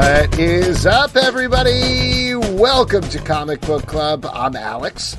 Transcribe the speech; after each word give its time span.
What 0.00 0.38
is 0.38 0.86
up, 0.86 1.14
everybody? 1.14 2.34
Welcome 2.34 3.02
to 3.02 3.18
Comic 3.18 3.60
Book 3.60 3.84
Club. 3.84 4.24
I'm 4.32 4.56
Alex. 4.56 5.18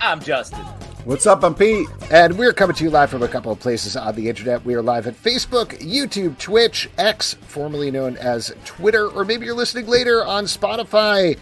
I'm 0.00 0.20
Justin. 0.20 0.58
What's 1.04 1.24
up? 1.24 1.44
I'm 1.44 1.54
Pete. 1.54 1.86
And 2.10 2.36
we're 2.36 2.52
coming 2.52 2.74
to 2.74 2.82
you 2.82 2.90
live 2.90 3.10
from 3.10 3.22
a 3.22 3.28
couple 3.28 3.52
of 3.52 3.60
places 3.60 3.94
on 3.94 4.16
the 4.16 4.28
internet. 4.28 4.64
We 4.64 4.74
are 4.74 4.82
live 4.82 5.06
at 5.06 5.14
Facebook, 5.14 5.66
YouTube, 5.78 6.36
Twitch, 6.36 6.90
X, 6.98 7.34
formerly 7.34 7.92
known 7.92 8.16
as 8.16 8.52
Twitter, 8.64 9.06
or 9.06 9.24
maybe 9.24 9.46
you're 9.46 9.54
listening 9.54 9.86
later 9.86 10.26
on 10.26 10.46
Spotify, 10.46 11.38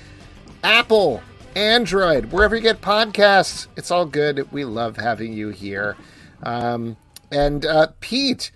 Apple, 0.62 1.22
Android, 1.54 2.26
wherever 2.26 2.54
you 2.54 2.60
get 2.60 2.82
podcasts. 2.82 3.68
It's 3.78 3.90
all 3.90 4.04
good. 4.04 4.52
We 4.52 4.66
love 4.66 4.98
having 4.98 5.32
you 5.32 5.48
here. 5.48 5.96
Um, 6.42 6.98
and 7.32 7.64
uh, 7.64 7.86
Pete, 8.00 8.50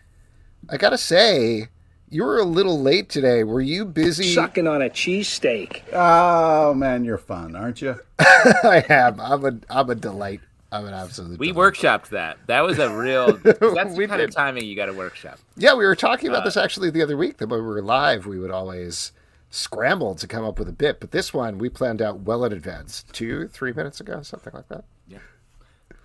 I 0.68 0.76
gotta 0.76 0.98
say, 0.98 1.68
you 2.10 2.24
were 2.24 2.38
a 2.38 2.44
little 2.44 2.80
late 2.80 3.08
today. 3.08 3.44
Were 3.44 3.60
you 3.60 3.84
busy? 3.84 4.34
Sucking 4.34 4.66
on 4.66 4.82
a 4.82 4.90
cheesesteak. 4.90 5.82
Oh 5.92 6.74
man, 6.74 7.04
you're 7.04 7.18
fun, 7.18 7.54
aren't 7.56 7.80
you? 7.80 7.96
I 8.18 8.84
am. 8.88 9.20
I'm 9.20 9.44
a 9.44 9.58
I'm 9.70 9.90
a 9.90 9.94
delight. 9.94 10.40
I'm 10.72 10.86
an 10.86 10.94
absolute. 10.94 11.38
We 11.38 11.52
delight. 11.52 11.74
workshopped 11.74 12.08
that. 12.10 12.38
That 12.46 12.60
was 12.60 12.78
a 12.78 12.94
real. 12.96 13.32
That's 13.42 13.58
the 13.58 13.94
We 13.96 14.06
kind 14.06 14.22
of 14.22 14.30
timing 14.30 14.64
you 14.66 14.76
got 14.76 14.86
to 14.86 14.92
workshop. 14.92 15.38
Yeah, 15.56 15.74
we 15.74 15.84
were 15.84 15.96
talking 15.96 16.28
about 16.28 16.42
Uh, 16.42 16.46
this 16.46 16.56
actually 16.56 16.90
the 16.90 17.02
other 17.02 17.16
week. 17.16 17.38
That 17.38 17.48
when 17.48 17.60
we 17.60 17.66
were 17.66 17.82
live, 17.82 18.26
we 18.26 18.38
would 18.38 18.50
always 18.50 19.12
scramble 19.50 20.14
to 20.14 20.26
come 20.28 20.44
up 20.44 20.58
with 20.58 20.68
a 20.68 20.72
bit. 20.72 21.00
But 21.00 21.10
this 21.10 21.32
one 21.34 21.58
we 21.58 21.68
planned 21.68 22.00
out 22.02 22.20
well 22.20 22.44
in 22.44 22.52
advance, 22.52 23.04
two, 23.12 23.48
three 23.48 23.72
minutes 23.72 24.00
ago, 24.00 24.22
something 24.22 24.52
like 24.52 24.68
that. 24.68 24.84
Yeah. 25.08 25.18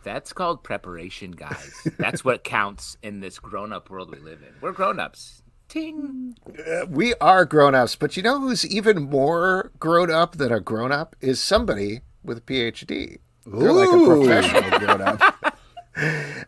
That's 0.03 0.34
called 0.34 0.64
preparation, 0.64 1.31
guys. 1.31 1.88
That's 1.98 2.23
what 2.26 2.44
counts 2.44 2.98
in 3.03 3.20
this 3.22 3.40
grown-up 3.40 3.90
world 3.90 4.12
we 4.12 4.19
live 4.19 4.42
in. 4.42 4.53
We're 4.62 4.72
grown-ups. 4.72 5.42
Ting. 5.67 6.35
Uh, 6.47 6.85
we 6.88 7.13
are 7.16 7.45
grown 7.45 7.75
ups, 7.75 7.95
but 7.95 8.16
you 8.16 8.23
know 8.23 8.39
who's 8.39 8.66
even 8.66 9.03
more 9.03 9.72
grown 9.80 10.11
up 10.11 10.38
than 10.38 10.52
a 10.52 10.59
grown 10.59 10.91
up 10.91 11.16
is 11.22 11.39
somebody 11.39 12.02
with 12.23 12.38
a 12.39 12.41
PhD. 12.41 13.17
They're 13.45 13.72
like 13.72 13.89
a 13.89 14.05
professional 14.05 14.80
grown 14.80 15.02
up. 15.02 15.57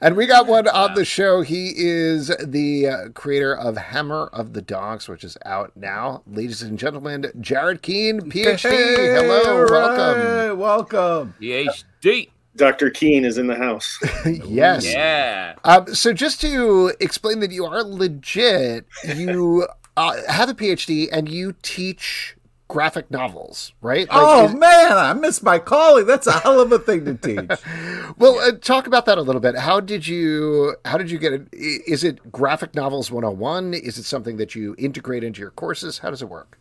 And 0.01 0.17
we 0.17 0.25
got 0.25 0.45
one 0.45 0.67
on 0.67 0.93
the 0.93 1.05
show. 1.05 1.41
He 1.41 1.71
is 1.75 2.27
the 2.43 2.87
uh, 2.87 3.09
creator 3.13 3.55
of 3.55 3.77
Hammer 3.77 4.27
of 4.33 4.51
the 4.51 4.61
Dogs, 4.61 5.07
which 5.07 5.23
is 5.23 5.37
out 5.45 5.71
now. 5.75 6.21
Ladies 6.27 6.61
and 6.61 6.77
gentlemen, 6.77 7.31
Jarret 7.39 7.81
Keene, 7.81 8.19
PhD. 8.29 8.69
Hey, 8.69 9.13
Hello, 9.13 9.63
all 9.63 9.71
welcome. 9.71 10.59
welcome. 10.59 11.33
PhD. 11.41 12.29
Dr. 12.58 12.89
Keene 12.89 13.23
is 13.23 13.38
in 13.38 13.47
the 13.47 13.55
house. 13.55 14.00
yes. 14.25 14.86
Yeah. 14.86 15.55
Um, 15.63 15.94
so 15.94 16.13
just 16.13 16.41
to 16.41 16.94
explain 16.99 17.39
that 17.39 17.52
you 17.52 17.66
are 17.66 17.83
legit, 17.83 18.86
you 19.16 19.67
uh, 19.95 20.16
have 20.27 20.49
a 20.49 20.53
PhD 20.53 21.08
and 21.11 21.30
you 21.30 21.53
teach 21.61 22.36
graphic 22.67 23.09
novels, 23.09 23.73
right? 23.81 24.08
Like, 24.09 24.17
oh 24.19 24.45
is- 24.45 24.53
man, 24.53 24.97
I 24.97 25.14
missed 25.14 25.44
my 25.44 25.59
calling. 25.59 26.05
That's 26.05 26.27
a 26.27 26.33
hell 26.33 26.59
of 26.59 26.72
a 26.72 26.80
thing 26.80 27.05
to 27.05 27.14
teach. 27.16 27.59
well, 28.17 28.39
uh, 28.39 28.52
talk 28.53 28.88
about 28.88 29.05
that 29.05 29.17
a 29.17 29.21
little 29.21 29.42
bit. 29.42 29.55
How 29.55 29.80
did 29.80 30.08
you? 30.08 30.75
How 30.86 30.97
did 30.97 31.09
you 31.11 31.17
get 31.17 31.33
it? 31.33 31.47
Is 31.53 32.03
it 32.03 32.31
graphic 32.31 32.75
novels 32.75 33.11
101? 33.11 33.73
Is 33.73 33.97
it 33.97 34.03
something 34.03 34.38
that 34.38 34.55
you 34.55 34.75
integrate 34.77 35.23
into 35.23 35.42
your 35.42 35.52
courses? 35.52 35.99
How 35.99 36.09
does 36.09 36.21
it 36.21 36.30
work? 36.30 36.59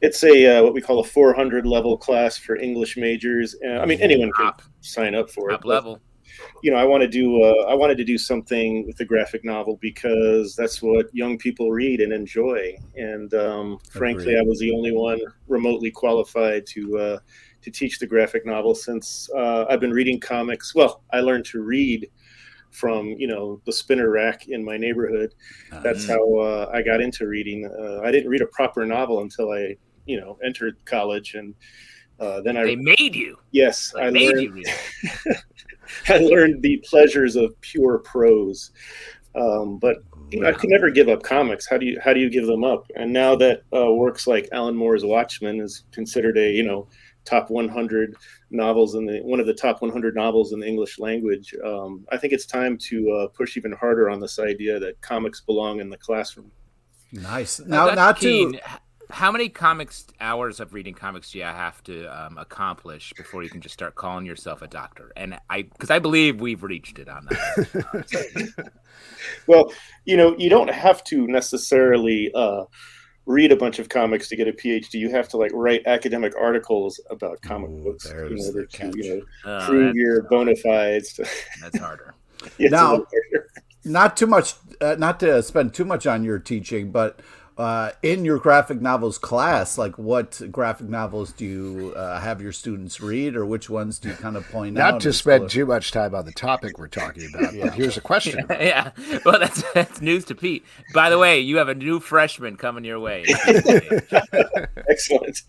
It's 0.00 0.22
a 0.24 0.58
uh, 0.58 0.62
what 0.62 0.72
we 0.72 0.80
call 0.80 1.00
a 1.00 1.04
400 1.04 1.66
level 1.66 1.96
class 1.96 2.36
for 2.36 2.56
English 2.56 2.96
majors. 2.96 3.54
Uh, 3.64 3.78
I 3.78 3.86
mean, 3.86 4.00
anyone 4.00 4.32
can 4.32 4.46
Top, 4.46 4.62
sign 4.80 5.14
up 5.14 5.30
for 5.30 5.50
it. 5.50 5.54
top 5.54 5.62
but, 5.62 5.68
level. 5.68 6.00
You 6.62 6.70
know, 6.70 6.76
I 6.76 6.84
want 6.84 7.02
to 7.02 7.08
do. 7.08 7.42
Uh, 7.42 7.64
I 7.68 7.74
wanted 7.74 7.96
to 7.98 8.04
do 8.04 8.16
something 8.16 8.86
with 8.86 8.96
the 8.96 9.04
graphic 9.04 9.44
novel 9.44 9.78
because 9.80 10.54
that's 10.54 10.80
what 10.80 11.12
young 11.12 11.38
people 11.38 11.72
read 11.72 12.00
and 12.00 12.12
enjoy. 12.12 12.76
And 12.94 13.34
um, 13.34 13.78
frankly, 13.90 14.38
I 14.38 14.42
was 14.42 14.60
the 14.60 14.72
only 14.72 14.92
one 14.92 15.20
remotely 15.48 15.90
qualified 15.90 16.66
to 16.68 16.98
uh, 16.98 17.18
to 17.62 17.70
teach 17.70 17.98
the 17.98 18.06
graphic 18.06 18.46
novel 18.46 18.74
since 18.74 19.28
uh, 19.36 19.66
I've 19.68 19.80
been 19.80 19.92
reading 19.92 20.20
comics. 20.20 20.74
Well, 20.74 21.02
I 21.12 21.20
learned 21.20 21.46
to 21.46 21.62
read 21.62 22.08
from 22.70 23.08
you 23.18 23.26
know 23.26 23.60
the 23.66 23.72
spinner 23.72 24.10
rack 24.10 24.48
in 24.48 24.64
my 24.64 24.76
neighborhood. 24.76 25.34
That's 25.82 26.06
how 26.06 26.38
uh, 26.38 26.70
I 26.72 26.82
got 26.82 27.00
into 27.00 27.26
reading. 27.26 27.66
Uh, 27.66 28.00
I 28.02 28.10
didn't 28.10 28.30
read 28.30 28.42
a 28.42 28.46
proper 28.46 28.86
novel 28.86 29.20
until 29.20 29.52
I, 29.52 29.76
you 30.06 30.20
know, 30.20 30.38
entered 30.44 30.76
college, 30.84 31.34
and 31.34 31.54
uh, 32.20 32.40
then 32.42 32.56
I 32.56 32.64
They 32.64 32.76
made 32.76 33.14
you. 33.14 33.36
yes, 33.50 33.92
They 33.94 34.02
I 34.02 34.10
made 34.10 34.36
learned 34.36 34.56
you. 34.58 34.64
I 36.08 36.18
learned 36.18 36.62
the 36.62 36.76
pleasures 36.88 37.36
of 37.36 37.58
pure 37.60 37.98
prose. 37.98 38.70
Um, 39.34 39.78
but 39.78 39.96
you 40.30 40.40
know, 40.40 40.48
I 40.48 40.52
could 40.52 40.70
never 40.70 40.90
give 40.90 41.08
up 41.08 41.22
comics. 41.22 41.68
How 41.68 41.78
do 41.78 41.86
you 41.86 41.98
how 42.02 42.12
do 42.12 42.20
you 42.20 42.30
give 42.30 42.46
them 42.46 42.62
up? 42.64 42.84
And 42.96 43.12
now 43.12 43.34
that 43.36 43.62
uh, 43.74 43.92
works 43.92 44.26
like 44.26 44.48
Alan 44.52 44.76
Moore's 44.76 45.04
Watchmen 45.04 45.60
is 45.60 45.84
considered 45.92 46.36
a 46.38 46.50
you 46.50 46.62
know 46.62 46.88
top 47.24 47.50
100 47.50 48.14
novels 48.50 48.94
in 48.94 49.06
the 49.06 49.20
one 49.22 49.40
of 49.40 49.46
the 49.46 49.54
top 49.54 49.82
100 49.82 50.14
novels 50.14 50.52
in 50.52 50.60
the 50.60 50.66
English 50.66 50.98
language, 50.98 51.54
um, 51.64 52.04
I 52.10 52.16
think 52.16 52.32
it's 52.32 52.46
time 52.46 52.76
to 52.78 53.10
uh, 53.12 53.28
push 53.28 53.56
even 53.56 53.72
harder 53.72 54.08
on 54.10 54.20
this 54.20 54.38
idea 54.38 54.78
that 54.80 55.00
comics 55.00 55.40
belong 55.40 55.80
in 55.80 55.90
the 55.90 55.98
classroom. 55.98 56.50
Nice. 57.12 57.60
Now, 57.60 57.86
Now, 57.88 57.94
not 57.94 58.18
Keene, 58.18 58.52
to. 58.54 58.60
H- 59.10 59.14
How 59.16 59.30
many 59.32 59.48
comics 59.48 60.06
hours 60.20 60.60
of 60.60 60.72
reading 60.74 60.94
comics 60.94 61.30
do 61.32 61.38
you 61.38 61.44
have 61.44 61.82
to 61.84 62.06
um, 62.06 62.38
accomplish 62.38 63.12
before 63.16 63.42
you 63.42 63.50
can 63.50 63.60
just 63.60 63.72
start 63.74 63.94
calling 63.94 64.24
yourself 64.26 64.62
a 64.62 64.66
doctor? 64.66 65.12
And 65.16 65.38
I, 65.50 65.62
because 65.62 65.90
I 65.90 65.98
believe 65.98 66.40
we've 66.40 66.62
reached 66.62 66.98
it 66.98 67.08
on 67.08 67.26
that. 67.26 68.70
Well, 69.46 69.72
you 70.04 70.16
know, 70.16 70.34
you 70.38 70.48
don't 70.50 70.70
have 70.70 71.02
to 71.04 71.26
necessarily 71.26 72.30
uh, 72.34 72.64
read 73.26 73.52
a 73.52 73.56
bunch 73.56 73.78
of 73.78 73.88
comics 73.88 74.28
to 74.28 74.36
get 74.36 74.48
a 74.48 74.52
PhD. 74.52 74.94
You 74.94 75.10
have 75.10 75.28
to 75.30 75.36
like 75.36 75.50
write 75.54 75.82
academic 75.86 76.34
articles 76.38 77.00
about 77.10 77.40
comic 77.42 77.70
Ooh, 77.70 77.84
books 77.84 78.04
there's 78.08 78.30
in 78.30 78.36
the 78.38 78.44
order 78.46 78.66
to 78.66 78.92
you 78.96 79.16
know, 79.44 79.50
Uh, 79.50 79.66
prove 79.66 79.94
your 79.94 80.22
bona 80.24 80.54
fides. 80.56 81.18
that's 81.60 81.78
harder. 81.78 82.14
It's 82.58 82.72
Now- 82.72 82.86
harder. 82.96 83.48
not 83.84 84.16
too 84.16 84.26
much 84.26 84.54
uh, 84.80 84.96
not 84.98 85.18
to 85.20 85.42
spend 85.42 85.72
too 85.74 85.84
much 85.86 86.06
on 86.06 86.22
your 86.24 86.38
teaching 86.38 86.90
but 86.90 87.20
uh, 87.60 87.92
in 88.02 88.24
your 88.24 88.38
graphic 88.38 88.80
novels 88.80 89.18
class 89.18 89.76
like 89.76 89.98
what 89.98 90.40
graphic 90.50 90.88
novels 90.88 91.30
do 91.32 91.44
you 91.44 91.92
uh, 91.94 92.18
have 92.18 92.40
your 92.40 92.52
students 92.52 93.00
read 93.02 93.36
or 93.36 93.44
which 93.44 93.68
ones 93.68 93.98
do 93.98 94.08
you 94.08 94.14
kind 94.14 94.34
of 94.36 94.48
point 94.48 94.78
out 94.78 94.92
Not 94.94 95.00
to 95.02 95.12
spend 95.12 95.42
clo- 95.42 95.48
too 95.48 95.66
much 95.66 95.92
time 95.92 96.14
on 96.14 96.24
the 96.24 96.32
topic 96.32 96.78
we're 96.78 96.88
talking 96.88 97.28
about, 97.34 97.52
but 97.60 97.74
here's 97.80 97.98
a 97.98 98.00
question. 98.00 98.46
yeah. 98.50 98.92
Well, 99.26 99.38
that's 99.38 99.62
that's 99.74 100.00
news 100.00 100.24
to 100.26 100.34
Pete. 100.34 100.64
By 100.94 101.10
the 101.10 101.18
way, 101.18 101.40
you 101.40 101.58
have 101.58 101.68
a 101.68 101.74
new 101.74 102.00
freshman 102.00 102.56
coming 102.56 102.84
your 102.84 102.98
way. 102.98 103.24
Excellent. 104.88 105.42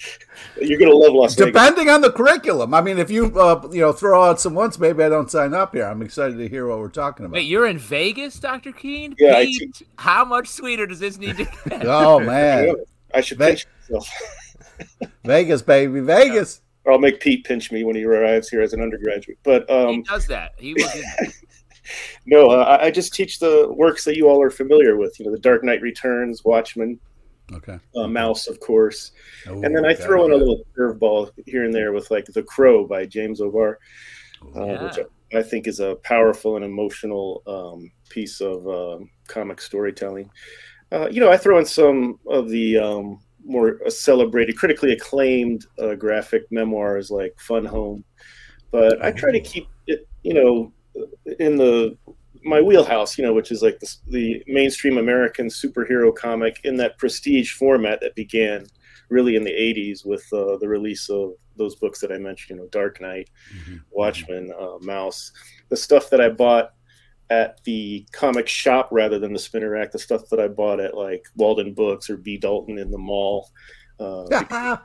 You're 0.60 0.80
going 0.80 0.92
to 0.92 0.98
love 0.98 1.14
Las 1.14 1.36
Vegas. 1.36 1.54
depending 1.54 1.90
on 1.90 2.02
the 2.02 2.12
curriculum 2.12 2.74
i 2.74 2.82
mean 2.82 2.98
if 3.00 3.10
you 3.10 3.40
uh, 3.40 3.62
you 3.72 3.80
know 3.80 3.94
throw 3.94 4.24
out 4.24 4.40
some 4.40 4.54
ones 4.54 4.78
maybe 4.78 5.04
i 5.04 5.10
don't 5.10 5.32
sign 5.32 5.54
up 5.54 5.74
here 5.74 5.86
i'm 5.86 6.02
excited 6.02 6.38
to 6.38 6.48
hear 6.48 6.68
what 6.68 6.80
we're 6.80 6.90
talking 6.90 7.26
about 7.26 7.36
Wait, 7.36 7.48
you're 7.48 7.68
in 7.68 7.78
Vegas, 7.78 8.40
Dr. 8.40 8.72
Keene? 8.72 9.16
Yeah, 9.18 9.38
I 9.38 9.46
Pete, 9.46 9.82
how 9.98 10.26
much 10.26 10.48
sweeter 10.48 10.86
does 10.86 11.00
this 11.00 11.18
need 11.18 11.38
to 11.38 11.46
get? 11.46 11.86
Oh 12.08 12.20
man 12.26 12.76
I 13.14 13.22
should 13.22 13.38
Ve- 13.38 13.46
pinch 13.48 13.68
myself. 13.90 14.10
vegas 15.24 15.62
baby 15.62 16.00
vegas 16.00 16.62
Or 16.86 16.94
I'll 16.94 17.00
make 17.00 17.20
Pete 17.20 17.46
pinch 17.46 17.72
me 17.72 17.84
when 17.84 17.96
he 17.96 18.04
arrives 18.04 18.50
here 18.50 18.62
as 18.62 18.74
an 18.74 18.82
undergraduate. 18.82 19.38
But 19.44 19.66
he 19.70 19.76
um, 19.76 20.04
does 20.04 20.26
that. 20.28 20.54
He 20.58 20.74
will 20.74 20.90
do 20.94 21.02
that. 21.02 21.34
no, 22.26 22.50
uh, 22.50 22.64
I 22.64 22.86
I 22.86 22.92
just 22.92 23.14
teach 23.14 23.40
the 23.40 23.72
works 23.72 24.04
that 24.06 24.16
you 24.18 24.28
all 24.30 24.42
are 24.42 24.50
familiar 24.50 24.98
with. 24.98 25.20
You 25.20 25.26
know, 25.26 25.32
The 25.32 25.40
Dark 25.40 25.64
Knight 25.64 25.82
Returns, 25.82 26.44
Watchmen, 26.44 27.00
okay 27.54 27.80
uh, 27.96 28.08
Maus, 28.08 28.48
of 28.48 28.60
course. 28.60 29.12
Ooh, 29.48 29.62
and 29.64 29.76
then 29.76 29.86
I 29.86 29.94
throw 29.94 30.26
in 30.26 30.32
a 30.32 30.36
little 30.36 30.64
curveball 30.78 31.32
here 31.46 31.66
and 31.66 31.74
there 31.74 31.92
with 31.94 32.10
like 32.12 32.26
The 32.26 32.44
Crow 32.44 32.88
by 32.88 33.06
James 33.06 33.42
O'Barr, 33.42 33.78
uh, 34.56 34.66
Yeah. 34.66 34.84
which 34.84 35.00
I 35.34 35.44
think 35.44 35.68
is 35.68 35.80
a 35.80 35.96
powerful 36.04 36.56
and 36.56 36.66
emotional 36.66 37.42
um, 37.48 37.92
piece 38.10 38.42
of 38.42 38.68
um 38.68 39.10
comic 39.28 39.62
storytelling. 39.62 40.30
Uh, 40.92 41.08
you 41.10 41.20
know, 41.22 41.32
I 41.32 41.38
throw 41.38 41.58
in 41.58 41.66
some 41.66 42.20
of 42.28 42.50
the 42.50 42.78
um, 42.78 43.20
more 43.46 43.80
celebrated, 43.90 44.58
critically 44.58 44.92
acclaimed 44.92 45.66
uh, 45.80 45.96
graphic 45.96 46.44
memoirs 46.52 47.10
like 47.10 47.40
Fun 47.40 47.66
Home, 47.66 48.04
but 48.72 49.04
I 49.04 49.12
try 49.12 49.32
to 49.32 49.40
keep 49.40 49.68
it, 49.88 50.08
you 50.24 50.34
know, 50.34 50.72
in 51.40 51.56
the 51.58 51.98
my 52.44 52.60
wheelhouse, 52.60 53.18
you 53.18 53.24
know, 53.24 53.34
which 53.34 53.52
is 53.52 53.62
like 53.62 53.80
the, 53.80 53.96
the 54.08 54.44
mainstream 54.48 54.98
American 54.98 55.48
superhero 55.48 56.14
comic 56.14 56.60
in 56.64 56.76
that 56.78 56.98
prestige 56.98 57.54
format 57.54 58.02
that 58.02 58.16
began 58.16 58.66
really 59.10 59.36
in 59.36 59.44
the 59.44 59.52
80s 59.52 60.06
with 60.06 60.26
uh, 60.34 60.58
the 60.58 60.68
release 60.68 61.08
of 61.10 61.34
those 61.56 61.76
books 61.76 62.00
that 62.00 62.12
I 62.12 62.18
mentioned, 62.18 62.58
you 62.58 62.64
know, 62.64 62.70
Dark 62.70 63.00
Knight, 63.00 63.30
Mhm. 63.54 63.82
Watchmen, 63.92 64.52
uh, 64.58 64.80
Maus, 64.80 65.32
the 65.70 65.78
stuff 65.78 66.10
that 66.10 66.20
I 66.20 66.30
bought 66.30 66.74
at 67.32 67.64
the 67.64 68.06
comic 68.12 68.46
shop 68.48 68.90
rather 68.92 69.18
than 69.18 69.32
the 69.32 69.40
spinner 69.40 69.70
rack, 69.70 69.92
the 69.94 69.98
stuff 70.00 70.24
that 70.30 70.40
I 70.40 70.50
bought 70.50 70.82
at 70.82 70.96
like 70.96 71.24
Waldenbooks 71.40 72.10
or 72.10 72.18
B. 72.18 72.38
Dalton 72.38 72.78
in 72.78 72.92
the 72.92 72.98
mall, 72.98 73.50
uh, 74.02 74.26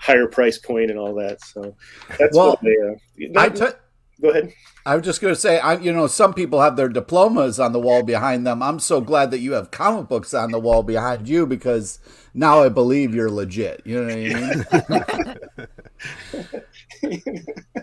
higher 0.00 0.26
price 0.26 0.58
point 0.58 0.90
and 0.90 0.98
all 0.98 1.14
that. 1.14 1.40
So 1.44 1.76
that's 2.18 2.36
Well, 2.36 2.50
what 2.50 2.60
they, 2.62 2.76
uh, 2.76 3.40
I 3.40 3.48
not- 3.48 3.78
go 4.20 4.30
ahead. 4.30 4.52
I 4.84 4.96
was 4.96 5.04
just 5.04 5.20
going 5.20 5.34
to 5.34 5.40
say, 5.40 5.58
I, 5.58 5.74
you 5.78 5.92
know, 5.92 6.06
some 6.06 6.32
people 6.34 6.60
have 6.60 6.76
their 6.76 6.88
diplomas 6.88 7.58
on 7.60 7.72
the 7.72 7.80
wall 7.80 8.02
behind 8.04 8.46
them. 8.46 8.62
I'm 8.62 8.78
so 8.78 9.00
glad 9.00 9.30
that 9.32 9.40
you 9.40 9.52
have 9.52 9.70
comic 9.72 10.08
books 10.08 10.32
on 10.34 10.52
the 10.52 10.60
wall 10.60 10.82
behind 10.84 11.28
you 11.28 11.46
because 11.46 11.98
now 12.34 12.62
I 12.62 12.68
believe 12.68 13.14
you're 13.14 13.30
legit. 13.30 13.82
You 13.84 14.04
know 14.04 14.06
what 14.06 15.36
I 15.58 15.66
mean? 17.02 17.26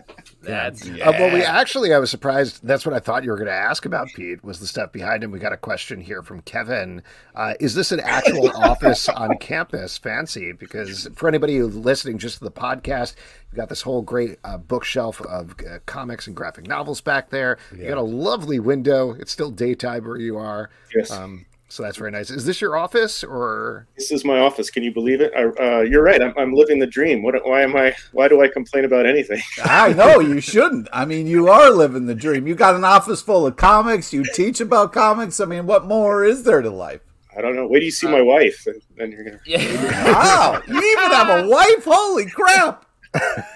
That's 0.44 0.86
yeah. 0.86 1.08
uh, 1.08 1.12
well. 1.12 1.32
We 1.32 1.42
actually, 1.42 1.92
I 1.92 1.98
was 1.98 2.10
surprised. 2.10 2.60
That's 2.62 2.84
what 2.84 2.94
I 2.94 2.98
thought 2.98 3.24
you 3.24 3.30
were 3.30 3.36
going 3.36 3.48
to 3.48 3.52
ask 3.52 3.84
about. 3.84 4.08
Pete 4.08 4.42
was 4.44 4.60
the 4.60 4.66
stuff 4.66 4.92
behind 4.92 5.24
him. 5.24 5.30
We 5.30 5.38
got 5.38 5.52
a 5.52 5.56
question 5.56 6.00
here 6.00 6.22
from 6.22 6.40
Kevin. 6.42 7.02
Uh, 7.34 7.54
is 7.60 7.74
this 7.74 7.92
an 7.92 8.00
actual 8.00 8.50
office 8.56 9.08
on 9.08 9.36
campus? 9.38 9.98
Fancy 9.98 10.52
because 10.52 11.08
for 11.14 11.28
anybody 11.28 11.56
who's 11.56 11.74
listening 11.74 12.18
just 12.18 12.38
to 12.38 12.44
the 12.44 12.50
podcast, 12.50 13.14
you've 13.50 13.56
got 13.56 13.68
this 13.68 13.82
whole 13.82 14.02
great 14.02 14.38
uh, 14.44 14.58
bookshelf 14.58 15.20
of 15.22 15.54
uh, 15.60 15.78
comics 15.86 16.26
and 16.26 16.36
graphic 16.36 16.66
novels 16.66 17.00
back 17.00 17.30
there. 17.30 17.58
Yeah. 17.72 17.82
You 17.82 17.88
got 17.88 17.98
a 17.98 18.02
lovely 18.02 18.60
window. 18.60 19.12
It's 19.12 19.32
still 19.32 19.50
daytime 19.50 20.04
where 20.04 20.18
you 20.18 20.36
are. 20.36 20.70
Yes. 20.94 21.10
Um, 21.10 21.46
so 21.74 21.82
that's 21.82 21.96
very 21.96 22.12
nice. 22.12 22.30
Is 22.30 22.44
this 22.44 22.60
your 22.60 22.76
office 22.76 23.24
or? 23.24 23.88
This 23.96 24.12
is 24.12 24.24
my 24.24 24.38
office. 24.38 24.70
Can 24.70 24.84
you 24.84 24.94
believe 24.94 25.20
it? 25.20 25.32
I, 25.36 25.42
uh, 25.42 25.80
you're 25.80 26.04
right. 26.04 26.22
I'm, 26.22 26.32
I'm, 26.38 26.52
living 26.52 26.78
the 26.78 26.86
dream. 26.86 27.20
What? 27.20 27.34
Why 27.44 27.62
am 27.62 27.74
I? 27.74 27.96
Why 28.12 28.28
do 28.28 28.40
I 28.40 28.46
complain 28.46 28.84
about 28.84 29.06
anything? 29.06 29.42
I 29.64 29.92
know 29.92 30.20
you 30.20 30.40
shouldn't. 30.40 30.86
I 30.92 31.04
mean, 31.04 31.26
you 31.26 31.48
are 31.48 31.72
living 31.72 32.06
the 32.06 32.14
dream. 32.14 32.46
You 32.46 32.54
got 32.54 32.76
an 32.76 32.84
office 32.84 33.22
full 33.22 33.44
of 33.44 33.56
comics. 33.56 34.12
You 34.12 34.24
teach 34.34 34.60
about 34.60 34.92
comics. 34.92 35.40
I 35.40 35.46
mean, 35.46 35.66
what 35.66 35.84
more 35.84 36.24
is 36.24 36.44
there 36.44 36.62
to 36.62 36.70
life? 36.70 37.00
I 37.36 37.40
don't 37.40 37.56
know. 37.56 37.66
Wait 37.66 37.80
do 37.80 37.86
you 37.86 37.90
see 37.90 38.06
uh, 38.06 38.10
my 38.10 38.22
wife, 38.22 38.68
and 38.68 38.80
then 38.96 39.10
you're 39.10 39.24
gonna. 39.24 39.40
Yeah. 39.44 40.12
wow, 40.12 40.62
you 40.68 40.76
even 40.80 41.10
have 41.10 41.44
a 41.44 41.48
wife? 41.48 41.84
Holy 41.84 42.26
crap! 42.26 42.86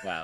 wow. 0.05 0.23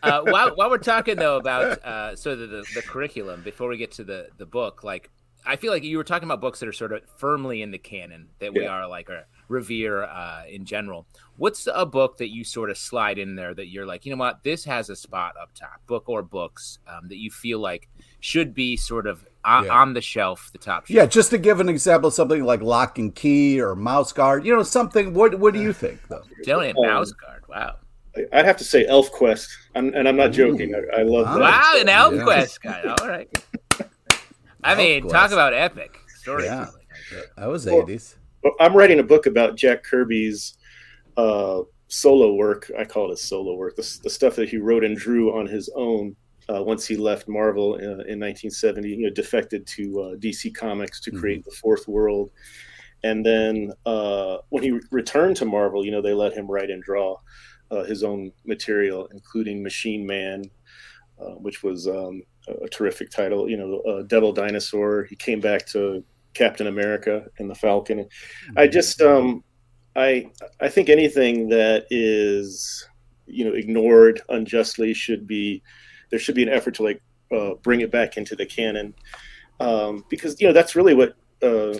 Uh, 0.00 0.22
while, 0.22 0.54
while 0.54 0.70
we're 0.70 0.78
talking 0.78 1.16
though 1.16 1.38
about 1.38 1.84
uh, 1.84 2.14
sort 2.14 2.38
of 2.38 2.50
the, 2.50 2.64
the 2.76 2.82
curriculum, 2.82 3.42
before 3.42 3.68
we 3.68 3.78
get 3.78 3.90
to 3.92 4.04
the 4.04 4.28
the 4.38 4.46
book, 4.46 4.84
like 4.84 5.10
I 5.44 5.56
feel 5.56 5.72
like 5.72 5.82
you 5.82 5.96
were 5.96 6.04
talking 6.04 6.28
about 6.28 6.40
books 6.40 6.60
that 6.60 6.68
are 6.68 6.72
sort 6.72 6.92
of 6.92 7.02
firmly 7.16 7.62
in 7.62 7.70
the 7.70 7.78
canon 7.78 8.28
that 8.38 8.54
we 8.54 8.62
yeah. 8.62 8.68
are 8.68 8.88
like 8.88 9.10
or 9.10 9.26
revere 9.48 10.04
uh, 10.04 10.44
in 10.48 10.64
general. 10.64 11.06
What's 11.36 11.68
a 11.72 11.84
book 11.84 12.18
that 12.18 12.28
you 12.28 12.44
sort 12.44 12.70
of 12.70 12.78
slide 12.78 13.18
in 13.18 13.34
there 13.34 13.52
that 13.54 13.68
you're 13.68 13.86
like, 13.86 14.06
you 14.06 14.14
know 14.14 14.18
what, 14.18 14.44
this 14.44 14.64
has 14.64 14.88
a 14.90 14.96
spot 14.96 15.34
up 15.40 15.50
top, 15.54 15.84
book 15.86 16.08
or 16.08 16.22
books 16.22 16.78
um, 16.86 17.08
that 17.08 17.18
you 17.18 17.30
feel 17.30 17.58
like 17.58 17.88
should 18.20 18.54
be 18.54 18.76
sort 18.76 19.06
of 19.06 19.24
on, 19.44 19.64
yeah. 19.64 19.72
on 19.72 19.94
the 19.94 20.00
shelf, 20.00 20.50
the 20.52 20.58
top. 20.58 20.86
Shelf. 20.86 20.90
Yeah, 20.90 21.06
just 21.06 21.30
to 21.30 21.38
give 21.38 21.58
an 21.60 21.68
example, 21.68 22.10
something 22.10 22.44
like 22.44 22.62
Locke 22.62 22.98
and 22.98 23.14
Key 23.14 23.60
or 23.60 23.74
Mouse 23.74 24.12
Guard. 24.12 24.46
You 24.46 24.54
know, 24.54 24.62
something. 24.62 25.14
What 25.14 25.38
What 25.38 25.54
do 25.54 25.60
you 25.60 25.72
think? 25.72 26.00
Though? 26.08 26.22
Dylan, 26.44 26.76
um, 26.76 26.86
Mouse 26.86 27.12
Guard. 27.12 27.44
Wow. 27.48 27.76
I'd 28.32 28.44
have 28.44 28.58
to 28.58 28.64
say 28.64 28.86
ElfQuest, 28.86 29.48
I'm, 29.74 29.94
and 29.94 30.06
I'm 30.06 30.16
not 30.16 30.32
joking. 30.32 30.74
I, 30.74 31.00
I 31.00 31.02
love. 31.02 31.26
Wow, 31.40 31.74
an 31.78 31.86
ElfQuest 31.86 32.60
guy. 32.60 32.94
All 33.00 33.08
right. 33.08 33.28
I 34.62 34.74
mean, 34.74 35.08
talk 35.08 35.32
about 35.32 35.52
epic 35.54 35.98
story. 36.16 36.44
Yeah, 36.44 36.68
that 37.36 37.48
was 37.48 37.66
eighties. 37.66 38.16
Well, 38.42 38.54
I'm 38.60 38.76
writing 38.76 38.98
a 38.98 39.04
book 39.04 39.26
about 39.26 39.56
Jack 39.56 39.84
Kirby's 39.84 40.56
uh, 41.16 41.62
solo 41.88 42.34
work. 42.34 42.70
I 42.78 42.84
call 42.84 43.06
it 43.06 43.10
his 43.10 43.22
solo 43.22 43.54
work. 43.54 43.76
The, 43.76 43.98
the, 44.02 44.10
stuff 44.10 44.34
that 44.36 44.48
he 44.48 44.56
wrote 44.56 44.84
and 44.84 44.96
drew 44.96 45.36
on 45.38 45.46
his 45.46 45.70
own 45.76 46.16
uh, 46.48 46.62
once 46.62 46.86
he 46.86 46.96
left 46.96 47.28
Marvel 47.28 47.76
in, 47.76 47.84
in 47.84 48.20
1970. 48.20 48.88
You 48.88 48.98
know, 49.02 49.10
defected 49.10 49.66
to 49.68 50.00
uh, 50.00 50.14
DC 50.16 50.54
Comics 50.54 51.00
to 51.02 51.10
create 51.10 51.40
mm-hmm. 51.40 51.50
the 51.50 51.56
Fourth 51.56 51.86
World, 51.88 52.30
and 53.04 53.24
then 53.24 53.72
uh, 53.86 54.38
when 54.50 54.62
he 54.62 54.70
re- 54.70 54.80
returned 54.90 55.36
to 55.36 55.44
Marvel, 55.44 55.84
you 55.84 55.90
know, 55.90 56.02
they 56.02 56.14
let 56.14 56.32
him 56.32 56.50
write 56.50 56.70
and 56.70 56.82
draw 56.82 57.16
uh, 57.70 57.84
his 57.84 58.04
own 58.04 58.32
material, 58.44 59.08
including 59.12 59.62
Machine 59.62 60.06
Man, 60.06 60.44
uh, 61.20 61.34
which 61.36 61.62
was 61.62 61.88
um, 61.88 62.22
a 62.48 62.68
terrific 62.68 63.10
title. 63.10 63.48
You 63.48 63.56
know, 63.56 63.80
uh, 63.80 64.02
Devil 64.02 64.32
Dinosaur. 64.32 65.04
He 65.04 65.16
came 65.16 65.40
back 65.40 65.66
to 65.68 66.02
Captain 66.34 66.66
America 66.66 67.26
and 67.38 67.48
the 67.48 67.54
Falcon. 67.54 67.98
Mm-hmm. 67.98 68.58
I 68.58 68.66
just, 68.66 69.00
um, 69.00 69.44
I, 69.96 70.30
I 70.60 70.68
think 70.68 70.88
anything 70.88 71.48
that 71.50 71.86
is, 71.90 72.88
you 73.26 73.44
know, 73.44 73.52
ignored 73.52 74.22
unjustly 74.28 74.94
should 74.94 75.26
be. 75.26 75.62
There 76.10 76.18
should 76.18 76.34
be 76.34 76.42
an 76.42 76.50
effort 76.50 76.74
to 76.74 76.82
like 76.82 77.02
uh, 77.34 77.54
bring 77.62 77.80
it 77.80 77.90
back 77.90 78.16
into 78.16 78.36
the 78.36 78.44
canon, 78.44 78.94
um, 79.60 80.04
because 80.10 80.38
you 80.38 80.46
know 80.46 80.52
that's 80.52 80.76
really 80.76 80.94
what 80.94 81.14
uh, 81.42 81.72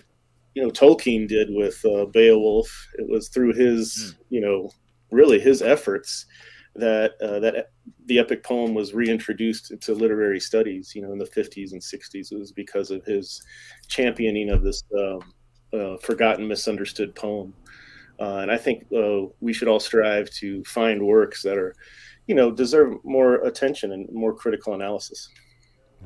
you 0.54 0.62
know 0.62 0.70
Tolkien 0.70 1.28
did 1.28 1.48
with 1.50 1.84
uh, 1.84 2.06
Beowulf. 2.06 2.68
It 2.94 3.06
was 3.08 3.28
through 3.28 3.52
his, 3.52 4.14
mm. 4.14 4.24
you 4.30 4.40
know, 4.40 4.70
really 5.10 5.38
his 5.38 5.60
efforts 5.60 6.24
that 6.74 7.12
uh, 7.20 7.38
that 7.40 7.70
the 8.06 8.18
epic 8.18 8.42
poem 8.42 8.74
was 8.74 8.94
reintroduced 8.94 9.70
into 9.70 9.94
literary 9.94 10.40
studies. 10.40 10.94
You 10.94 11.02
know, 11.02 11.12
in 11.12 11.18
the 11.18 11.26
50s 11.26 11.72
and 11.72 11.80
60s, 11.80 12.32
it 12.32 12.38
was 12.38 12.52
because 12.52 12.90
of 12.90 13.04
his 13.04 13.42
championing 13.88 14.50
of 14.50 14.62
this 14.62 14.82
uh, 14.96 15.18
uh, 15.76 15.96
forgotten, 15.98 16.48
misunderstood 16.48 17.14
poem. 17.14 17.54
Uh, 18.20 18.36
and 18.36 18.50
I 18.50 18.56
think 18.56 18.86
uh, 18.96 19.26
we 19.40 19.52
should 19.52 19.68
all 19.68 19.80
strive 19.80 20.30
to 20.30 20.62
find 20.64 21.04
works 21.04 21.42
that 21.42 21.56
are, 21.56 21.74
you 22.26 22.34
know, 22.34 22.50
deserve 22.50 22.96
more 23.04 23.36
attention 23.46 23.92
and 23.92 24.08
more 24.12 24.34
critical 24.34 24.74
analysis. 24.74 25.28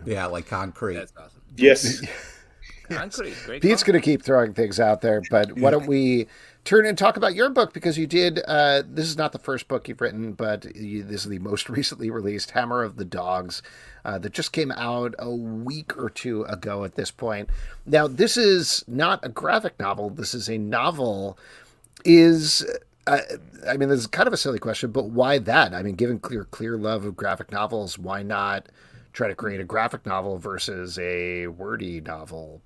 Yeah, 0.05 0.27
like 0.27 0.47
concrete. 0.47 0.95
That's 0.95 1.13
awesome. 1.17 1.43
Yes. 1.57 2.01
concrete. 2.89 3.35
Great 3.45 3.63
Pete's 3.63 3.83
going 3.83 4.01
to 4.01 4.05
keep 4.05 4.23
throwing 4.23 4.55
things 4.55 4.81
out 4.81 5.01
there, 5.01 5.23
but 5.31 5.59
why 5.59 5.71
don't 5.71 5.87
we 5.87 6.27
turn 6.67 6.85
and 6.85 6.99
talk 6.99 7.17
about 7.17 7.35
your 7.35 7.49
book 7.49 7.73
because 7.73 7.97
you 7.97 8.07
did. 8.07 8.41
Uh, 8.47 8.83
this 8.85 9.07
is 9.07 9.17
not 9.17 9.33
the 9.33 9.39
first 9.39 9.69
book 9.69 9.89
you've 9.89 10.01
written, 10.01 10.33
but 10.33 10.77
you, 10.77 11.03
this 11.03 11.23
is 11.23 11.31
the 11.31 11.39
most 11.39 11.69
recently 11.71 12.11
released 12.11 12.51
Hammer 12.51 12.83
of 12.83 12.97
the 12.97 13.05
Dogs 13.05 13.63
uh, 14.05 14.19
that 14.19 14.33
just 14.33 14.53
came 14.53 14.73
out 14.73 15.15
a 15.19 15.31
week 15.31 15.97
or 15.97 16.11
two 16.11 16.43
ago 16.43 16.85
at 16.85 16.97
this 16.97 17.11
point. 17.11 17.49
Now, 17.87 18.07
this 18.07 18.37
is 18.37 18.85
not 18.87 19.25
a 19.25 19.29
graphic 19.29 19.79
novel, 19.79 20.11
this 20.11 20.35
is 20.35 20.51
a 20.51 20.59
novel. 20.59 21.39
Is 22.05 22.67
uh, 23.07 23.21
I 23.67 23.77
mean, 23.77 23.89
this 23.89 24.01
is 24.01 24.07
kind 24.07 24.27
of 24.27 24.33
a 24.33 24.37
silly 24.37 24.59
question, 24.59 24.91
but 24.91 25.07
why 25.07 25.39
that? 25.39 25.73
I 25.73 25.83
mean, 25.83 25.95
given 25.95 26.19
clear 26.19 26.45
clear 26.45 26.77
love 26.77 27.05
of 27.05 27.17
graphic 27.17 27.53
novels, 27.53 27.99
why 27.99 28.23
not 28.23 28.67
try 29.13 29.29
to 29.29 29.35
create 29.35 29.61
a 29.61 29.65
graphic 29.65 30.05
novel 30.05 30.39
versus 30.39 30.99
a 30.99 31.47
wordy 31.47 32.01
novel? 32.01 32.61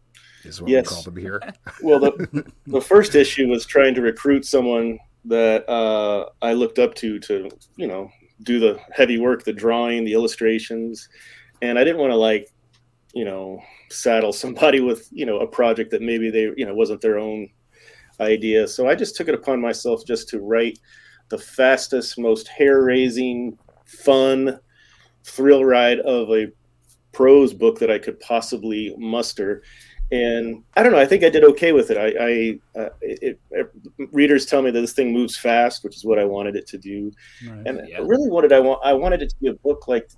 Is 0.44 0.60
what 0.60 0.70
yes. 0.70 0.90
we 0.90 0.94
call 0.94 1.02
them 1.02 1.16
here. 1.16 1.42
well, 1.82 1.98
the 1.98 2.52
the 2.66 2.80
first 2.80 3.14
issue 3.14 3.48
was 3.48 3.66
trying 3.66 3.94
to 3.94 4.02
recruit 4.02 4.44
someone 4.44 4.98
that 5.24 5.68
uh, 5.68 6.26
I 6.42 6.52
looked 6.52 6.78
up 6.78 6.94
to 6.96 7.18
to 7.20 7.50
you 7.76 7.86
know 7.86 8.10
do 8.42 8.58
the 8.58 8.80
heavy 8.92 9.18
work, 9.18 9.44
the 9.44 9.52
drawing, 9.52 10.04
the 10.04 10.12
illustrations, 10.12 11.08
and 11.62 11.78
I 11.78 11.84
didn't 11.84 12.00
want 12.00 12.12
to 12.12 12.16
like 12.16 12.48
you 13.12 13.24
know 13.24 13.60
saddle 13.90 14.32
somebody 14.44 14.80
with 14.80 15.08
you 15.10 15.26
know 15.26 15.38
a 15.38 15.46
project 15.46 15.90
that 15.90 16.02
maybe 16.02 16.30
they 16.30 16.50
you 16.56 16.66
know 16.66 16.74
wasn't 16.74 17.00
their 17.00 17.18
own 17.18 17.48
idea. 18.20 18.68
So 18.68 18.88
I 18.88 18.94
just 18.94 19.16
took 19.16 19.28
it 19.28 19.34
upon 19.34 19.60
myself 19.60 20.04
just 20.06 20.28
to 20.30 20.40
write 20.40 20.78
the 21.30 21.38
fastest, 21.38 22.18
most 22.18 22.48
hair 22.48 22.82
raising, 22.82 23.56
fun 23.86 24.58
thrill 25.24 25.64
ride 25.64 26.00
of 26.00 26.30
a 26.30 26.48
prose 27.12 27.52
book 27.52 27.78
that 27.78 27.90
I 27.90 27.98
could 27.98 28.18
possibly 28.20 28.94
muster 28.98 29.62
and 30.10 30.64
I 30.74 30.82
don't 30.82 30.92
know. 30.92 30.98
I 30.98 31.06
think 31.06 31.22
I 31.22 31.30
did 31.30 31.44
okay 31.44 31.72
with 31.72 31.90
it. 31.90 31.96
I, 31.96 32.08
I 32.18 32.80
uh, 32.80 32.88
it, 33.00 33.40
it, 33.50 33.72
readers 34.12 34.46
tell 34.46 34.60
me 34.60 34.70
that 34.70 34.80
this 34.80 34.92
thing 34.92 35.12
moves 35.12 35.36
fast, 35.36 35.84
which 35.84 35.96
is 35.96 36.04
what 36.04 36.18
I 36.18 36.24
wanted 36.24 36.56
it 36.56 36.66
to 36.68 36.78
do. 36.78 37.12
Right. 37.46 37.66
And 37.66 37.88
yeah. 37.88 37.98
really, 37.98 38.28
wanted 38.28 38.52
I 38.52 38.60
want 38.60 38.80
I 38.84 38.92
wanted 38.92 39.22
it 39.22 39.30
to 39.30 39.36
be 39.40 39.48
a 39.48 39.54
book 39.54 39.86
like 39.86 40.08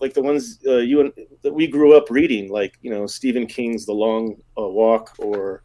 like 0.00 0.12
the 0.12 0.22
ones 0.22 0.58
uh, 0.66 0.76
you 0.78 1.00
and 1.00 1.12
that 1.42 1.54
we 1.54 1.66
grew 1.66 1.96
up 1.96 2.10
reading, 2.10 2.50
like 2.50 2.78
you 2.82 2.90
know 2.90 3.06
Stephen 3.06 3.46
King's 3.46 3.86
The 3.86 3.94
Long 3.94 4.36
uh, 4.58 4.68
Walk, 4.68 5.14
or 5.18 5.62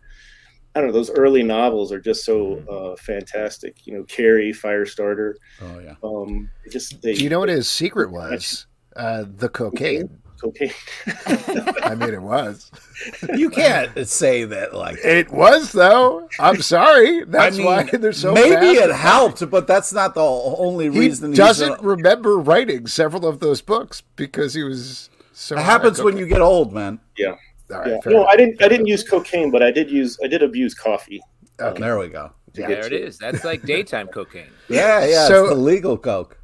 I 0.74 0.79
don't 0.79 0.88
know. 0.88 0.94
Those 0.94 1.12
early 1.12 1.44
novels 1.44 1.91
are 1.91 2.00
just 2.00 2.24
so 2.24 2.55
mm-hmm. 2.55 2.67
uh, 2.70 2.96
fantastic. 2.96 3.86
You 3.86 3.94
know, 3.94 4.03
Carrie, 4.05 4.53
Firestarter. 4.53 5.34
Oh 5.62 5.79
yeah. 5.79 5.96
Um, 6.01 6.50
just 6.72 7.01
they, 7.01 7.13
do 7.13 7.24
you 7.24 7.29
know 7.29 7.39
what 7.39 7.50
his 7.50 7.70
secret 7.70 8.10
was? 8.10 8.67
Uh, 8.96 9.25
the 9.27 9.50
cocaine 9.50 10.22
cocaine. 10.45 10.71
I 11.83 11.95
mean, 11.95 12.13
it 12.13 12.21
was. 12.21 12.71
You 13.35 13.49
can't 13.49 14.07
say 14.07 14.45
that 14.45 14.73
like 14.73 14.97
it 15.03 15.29
was, 15.29 15.73
though. 15.73 16.29
I'm 16.39 16.61
sorry. 16.61 17.25
That's 17.25 17.55
I 17.55 17.57
mean, 17.57 17.65
why 17.67 17.83
they're 17.83 18.13
so. 18.13 18.33
Maybe 18.33 18.67
it 18.67 18.89
helped, 18.95 19.47
but 19.49 19.67
that's 19.67 19.91
not 19.91 20.15
the 20.15 20.23
only 20.23 20.87
reason. 20.87 21.31
He 21.31 21.35
doesn't 21.35 21.81
remember 21.81 22.37
writing 22.37 22.87
several 22.87 23.27
of 23.27 23.41
those 23.41 23.61
books 23.61 24.01
because 24.15 24.53
he 24.53 24.63
was. 24.63 25.09
So 25.33 25.57
it 25.57 25.61
happens 25.61 26.01
when 26.01 26.17
you 26.17 26.25
get 26.25 26.39
old, 26.39 26.71
man. 26.71 27.01
Yeah. 27.17 27.35
yeah. 27.69 27.99
No, 28.05 28.25
I 28.25 28.37
didn't. 28.37 28.63
I 28.63 28.69
didn't 28.69 28.87
use 28.87 29.03
cocaine, 29.03 29.51
but 29.51 29.61
I 29.61 29.71
did 29.71 29.91
use. 29.91 30.17
I 30.23 30.27
did 30.27 30.41
abuse 30.41 30.73
coffee. 30.73 31.21
Okay. 31.59 31.79
there 31.79 31.99
we 31.99 32.07
go. 32.07 32.31
Yeah. 32.53 32.67
There 32.67 32.85
it 32.85 32.93
is. 32.93 33.17
That's 33.17 33.43
like 33.43 33.63
daytime 33.63 34.07
cocaine. 34.07 34.47
Yeah, 34.69 35.05
yeah. 35.05 35.27
So, 35.27 35.45
it's 35.45 35.53
the 35.53 35.59
legal 35.59 35.97
coke 35.97 36.37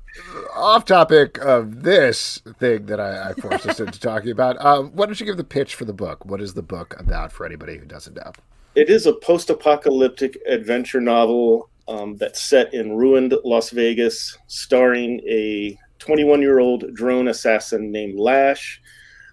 off 0.56 0.86
topic 0.86 1.38
of 1.40 1.84
this 1.84 2.42
thing 2.60 2.86
that 2.88 3.00
I, 3.00 3.30
I 3.30 3.34
forced 3.34 3.66
us 3.66 3.80
into 3.80 4.00
talking 4.00 4.32
about, 4.32 4.64
um, 4.64 4.92
why 4.94 5.06
don't 5.06 5.20
you 5.20 5.26
give 5.26 5.38
the 5.38 5.44
pitch 5.44 5.76
for 5.76 5.86
the 5.86 5.94
book? 5.94 6.26
What 6.26 6.42
is 6.42 6.54
the 6.54 6.62
book 6.62 6.96
about 7.00 7.32
for 7.32 7.46
anybody 7.46 7.78
who 7.78 7.86
doesn't 7.86 8.16
know? 8.16 8.32
It 8.76 8.90
is 8.90 9.06
a 9.06 9.14
post 9.14 9.50
apocalyptic 9.50 10.38
adventure 10.48 11.02
novel 11.02 11.70
um, 11.88 12.16
that's 12.18 12.42
set 12.42 12.74
in 12.74 12.96
ruined 12.96 13.34
Las 13.44 13.70
Vegas, 13.72 14.38
starring 14.48 15.20
a 15.28 15.78
21 16.00 16.42
year 16.42 16.60
old 16.60 16.94
drone 16.94 17.28
assassin 17.28 17.92
named 17.92 18.20
Lash, 18.20 18.82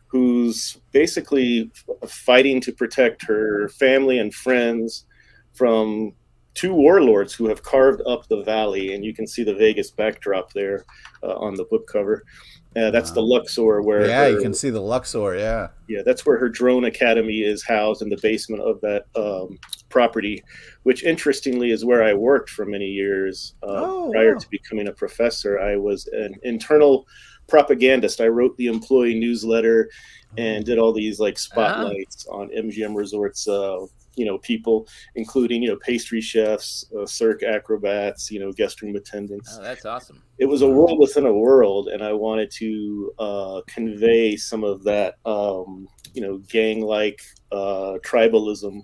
who's 0.07 0.79
basically 0.93 1.71
fighting 2.07 2.61
to 2.63 2.73
protect 2.73 3.25
her 3.25 3.69
family 3.69 4.19
and 4.19 4.35
friends 4.35 5.05
from 5.55 6.13
two 6.59 6.75
warlords 6.75 7.33
who 7.33 7.49
have 7.49 7.63
carved 7.63 8.03
up 8.05 8.27
the 8.27 8.43
valley. 8.43 8.95
And 8.95 9.05
you 9.05 9.15
can 9.15 9.29
see 9.29 9.45
the 9.45 9.55
Vegas 9.55 9.93
backdrop 9.93 10.53
there 10.53 10.85
uh, 11.23 11.37
on 11.37 11.55
the 11.55 11.65
book 11.65 11.87
cover. 11.87 12.25
Uh, 12.77 12.91
that's 12.91 13.11
wow. 13.11 13.15
the 13.15 13.23
Luxor 13.23 13.81
where 13.81 14.07
yeah 14.07 14.25
her, 14.25 14.31
you 14.31 14.43
can 14.43 14.53
see 14.53 14.69
the 14.69 14.81
Luxor 14.81 15.35
yeah 15.37 15.69
yeah 15.89 16.03
that's 16.05 16.27
where 16.27 16.39
her 16.39 16.51
drone 16.51 16.85
academy 16.85 17.39
is 17.41 17.65
housed 17.65 18.03
in 18.03 18.11
the 18.11 18.19
basement 18.23 18.63
of 18.63 18.79
that 18.83 19.07
um, 19.17 19.59
property 19.89 20.45
which 20.83 21.03
interestingly 21.03 21.71
is 21.71 21.87
where 21.87 22.05
I 22.05 22.13
worked 22.13 22.51
for 22.51 22.67
many 22.67 22.85
years 22.85 23.55
uh, 23.63 23.85
oh, 23.85 24.11
prior 24.13 24.35
wow. 24.35 24.39
to 24.39 24.51
becoming 24.51 24.89
a 24.89 24.93
professor 24.93 25.59
I 25.59 25.77
was 25.77 26.09
an 26.09 26.35
internal 26.43 27.07
propagandist 27.49 28.21
I 28.21 28.29
wrote 28.29 28.55
the 28.59 28.67
employee 28.67 29.19
newsletter 29.19 29.91
and 30.37 30.65
did 30.65 30.79
all 30.79 30.93
these 30.93 31.19
like 31.19 31.35
uh-huh. 31.35 31.39
spotlights 31.39 32.29
uh-huh. 32.29 32.39
on 32.39 32.51
MGM 32.51 32.95
Resorts 32.95 33.49
uh, 33.49 33.87
you 34.19 34.25
know 34.25 34.39
people 34.39 34.87
including 35.15 35.63
you 35.63 35.69
know 35.69 35.77
pastry 35.77 36.21
chefs 36.21 36.85
uh, 36.99 37.07
cirque 37.07 37.43
acrobats 37.43 38.31
you 38.31 38.41
know 38.41 38.53
guest 38.53 38.83
room 38.83 38.97
attendants. 38.97 39.57
Oh, 39.59 39.63
that's 39.63 39.85
awesome. 39.85 40.23
It 40.39 40.47
was 40.47 40.63
a 40.63 40.69
world 40.69 41.01
within 41.01 41.27
a 41.27 41.33
world 41.33 41.89
and 41.89 42.03
i 42.03 42.13
wanted 42.13 42.51
to 42.53 43.13
uh, 43.19 43.61
convey 43.67 44.37
some 44.37 44.65
of 44.65 44.85
that 44.85 45.17
um, 45.25 45.89
you 46.15 46.23
know 46.23 46.39
gang 46.49 46.81
like 46.81 47.23
uh, 47.53 47.99
tribalism 48.05 48.83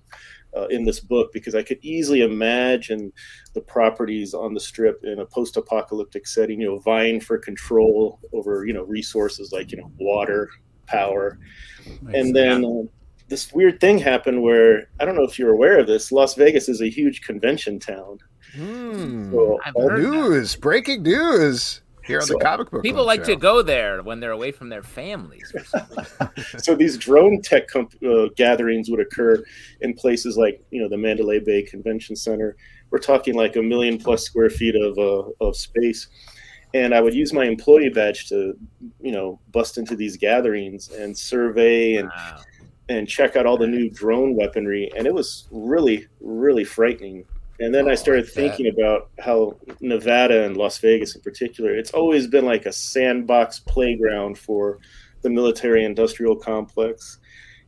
uh, 0.57 0.67
in 0.67 0.85
this 0.85 1.01
book 1.01 1.33
because 1.33 1.55
I 1.55 1.63
could 1.63 1.79
easily 1.83 2.23
imagine 2.23 3.13
the 3.55 3.61
properties 3.61 4.35
on 4.35 4.55
the 4.55 4.61
strip 4.61 5.03
in 5.05 5.19
a 5.19 5.27
post-apocalyptic 5.27 6.27
setting, 6.27 6.61
you 6.61 6.69
know, 6.69 6.79
vying 6.79 7.21
for 7.21 7.39
control 7.39 8.21
over, 8.33 8.65
you 8.65 8.73
know, 8.73 8.85
resources 8.85 9.53
like, 9.53 9.73
you 9.73 9.79
know, 9.79 9.91
water, 9.99 10.49
power, 10.87 11.39
and 12.13 12.35
then 12.35 12.65
uh, 12.65 12.83
this 13.29 13.53
weird 13.53 13.81
thing 13.81 13.99
happened 13.99 14.43
where 14.43 14.89
I 15.01 15.05
don't 15.05 15.17
know 15.17 15.25
if 15.25 15.39
you're 15.39 15.53
aware 15.53 15.79
of 15.79 15.87
this. 15.87 16.13
Las 16.13 16.35
Vegas 16.35 16.69
is 16.69 16.81
a 16.81 16.89
huge 16.89 17.23
convention 17.23 17.79
town. 17.79 18.19
Hmm. 18.55 19.33
So, 19.33 19.59
news, 19.75 20.53
that. 20.53 20.61
breaking 20.61 21.03
news 21.03 21.81
here 22.05 22.21
on 22.21 22.27
so, 22.27 22.35
the 22.35 22.41
comic 22.41 22.71
book. 22.71 22.83
People 22.83 23.05
like 23.05 23.21
show. 23.21 23.33
to 23.33 23.37
go 23.37 23.63
there 23.63 24.03
when 24.03 24.21
they're 24.21 24.31
away 24.31 24.53
from 24.53 24.69
their 24.69 24.83
families. 24.83 25.53
so 26.59 26.75
these 26.75 26.99
drone 26.99 27.41
tech 27.43 27.67
comp- 27.69 27.95
uh, 28.05 28.29
gatherings 28.37 28.91
would 28.91 29.01
occur 29.01 29.43
in 29.81 29.95
places 29.95 30.37
like 30.37 30.63
you 30.71 30.81
know 30.81 30.89
the 30.89 30.99
Mandalay 30.99 31.41
Bay 31.41 31.63
Convention 31.63 32.15
Center. 32.15 32.57
We're 32.91 32.99
talking 32.99 33.35
like 33.35 33.57
a 33.57 33.63
million 33.63 33.99
plus 33.99 34.23
square 34.23 34.51
feet 34.51 34.77
of 34.77 34.99
uh, 34.99 35.31
of 35.41 35.57
space. 35.57 36.09
And 36.75 36.93
I 36.93 37.01
would 37.01 37.15
use 37.15 37.33
my 37.33 37.45
employee 37.45 37.89
badge 37.89 38.29
to, 38.31 38.53
you 39.01 39.13
know, 39.13 39.39
bust 39.53 39.79
into 39.79 39.95
these 39.95 40.17
gatherings 40.17 40.91
and 40.91 41.17
survey 41.17 41.95
and 41.95 42.09
wow 42.09 42.41
and 42.89 43.09
check 43.09 43.37
out 43.37 43.47
all 43.47 43.57
the 43.57 43.67
new 43.67 43.89
drone 43.91 44.35
weaponry, 44.35 44.91
and 44.97 45.07
it 45.07 45.15
was 45.15 45.49
really, 45.51 46.07
really 46.21 46.65
frightening. 46.65 47.25
And 47.61 47.75
then 47.75 47.87
oh, 47.87 47.93
I 47.93 47.95
started 47.95 48.29
thinking 48.29 48.67
about 48.67 49.11
how 49.21 49.57
Nevada 49.81 50.45
and 50.45 50.57
Las 50.57 50.79
Vegas, 50.79 51.15
in 51.15 51.23
particular, 51.23 51.75
it's 51.75 51.93
always 51.93 52.27
been 52.27 52.45
like 52.45 52.67
a 52.67 52.73
sandbox 52.73 53.61
playground 53.61 54.37
for 54.37 54.81
the 55.23 55.31
military-industrial 55.31 56.37
complex. 56.37 57.19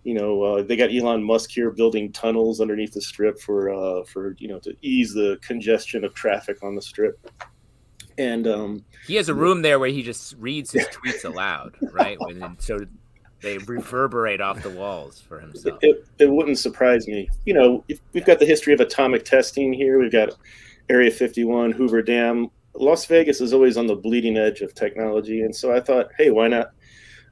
You 0.02 0.14
know, 0.14 0.42
uh, 0.42 0.62
they 0.62 0.76
got 0.76 0.94
Elon 0.94 1.22
Musk 1.22 1.50
here 1.50 1.70
building 1.70 2.12
tunnels 2.12 2.60
underneath 2.60 2.92
the 2.92 3.00
strip 3.00 3.40
for, 3.40 3.70
uh, 3.70 4.04
for 4.04 4.36
you 4.38 4.48
know, 4.48 4.58
to 4.60 4.76
ease 4.82 5.14
the 5.14 5.38
congestion 5.40 6.04
of 6.04 6.14
traffic 6.14 6.62
on 6.62 6.74
the 6.74 6.82
strip. 6.82 7.18
And 8.18 8.46
um, 8.46 8.84
he 9.06 9.14
has 9.16 9.28
a 9.28 9.34
room 9.34 9.62
there 9.62 9.78
where 9.78 9.90
he 9.90 10.02
just 10.02 10.34
reads 10.38 10.72
his 10.72 10.86
tweets 10.86 11.24
aloud, 11.24 11.76
right? 11.92 12.16
And 12.20 12.56
so 12.58 12.78
they 13.42 13.58
reverberate 13.58 14.40
off 14.40 14.62
the 14.62 14.70
walls 14.70 15.20
for 15.20 15.40
himself. 15.40 15.78
It, 15.82 16.06
it, 16.18 16.30
wouldn't 16.30 16.58
surprise 16.58 17.06
me. 17.06 17.28
You 17.44 17.54
know, 17.54 17.84
we've 18.12 18.24
got 18.24 18.38
the 18.38 18.46
history 18.46 18.72
of 18.72 18.80
atomic 18.80 19.24
testing 19.24 19.72
here. 19.72 19.98
We've 19.98 20.12
got 20.12 20.30
Area 20.88 21.10
51, 21.10 21.72
Hoover 21.72 22.02
Dam. 22.02 22.48
Las 22.74 23.04
Vegas 23.06 23.40
is 23.40 23.52
always 23.52 23.76
on 23.76 23.86
the 23.86 23.94
bleeding 23.94 24.36
edge 24.36 24.60
of 24.60 24.74
technology, 24.74 25.42
and 25.42 25.54
so 25.54 25.74
I 25.74 25.80
thought, 25.80 26.10
hey, 26.16 26.30
why 26.30 26.48
not 26.48 26.72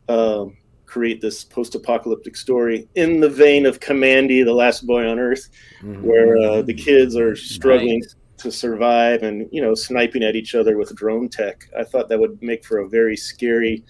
um, 0.08 0.56
create 0.86 1.20
this 1.20 1.44
post-apocalyptic 1.44 2.36
story 2.36 2.88
in 2.94 3.20
the 3.20 3.28
vein 3.28 3.66
of 3.66 3.80
Kamandi, 3.80 4.44
the 4.44 4.54
last 4.54 4.86
boy 4.86 5.08
on 5.08 5.18
Earth, 5.18 5.48
mm-hmm. 5.82 6.02
where 6.02 6.36
uh, 6.38 6.62
the 6.62 6.74
kids 6.74 7.16
are 7.16 7.36
struggling. 7.36 8.00
Nice. 8.00 8.16
To 8.38 8.52
survive 8.52 9.22
and 9.22 9.48
you 9.52 9.62
know 9.62 9.74
sniping 9.74 10.22
at 10.22 10.36
each 10.36 10.54
other 10.54 10.76
with 10.76 10.94
drone 10.94 11.30
tech, 11.30 11.66
I 11.78 11.82
thought 11.82 12.10
that 12.10 12.18
would 12.18 12.42
make 12.42 12.62
for 12.62 12.80
a 12.80 12.88
very 12.88 13.16
scary 13.16 13.82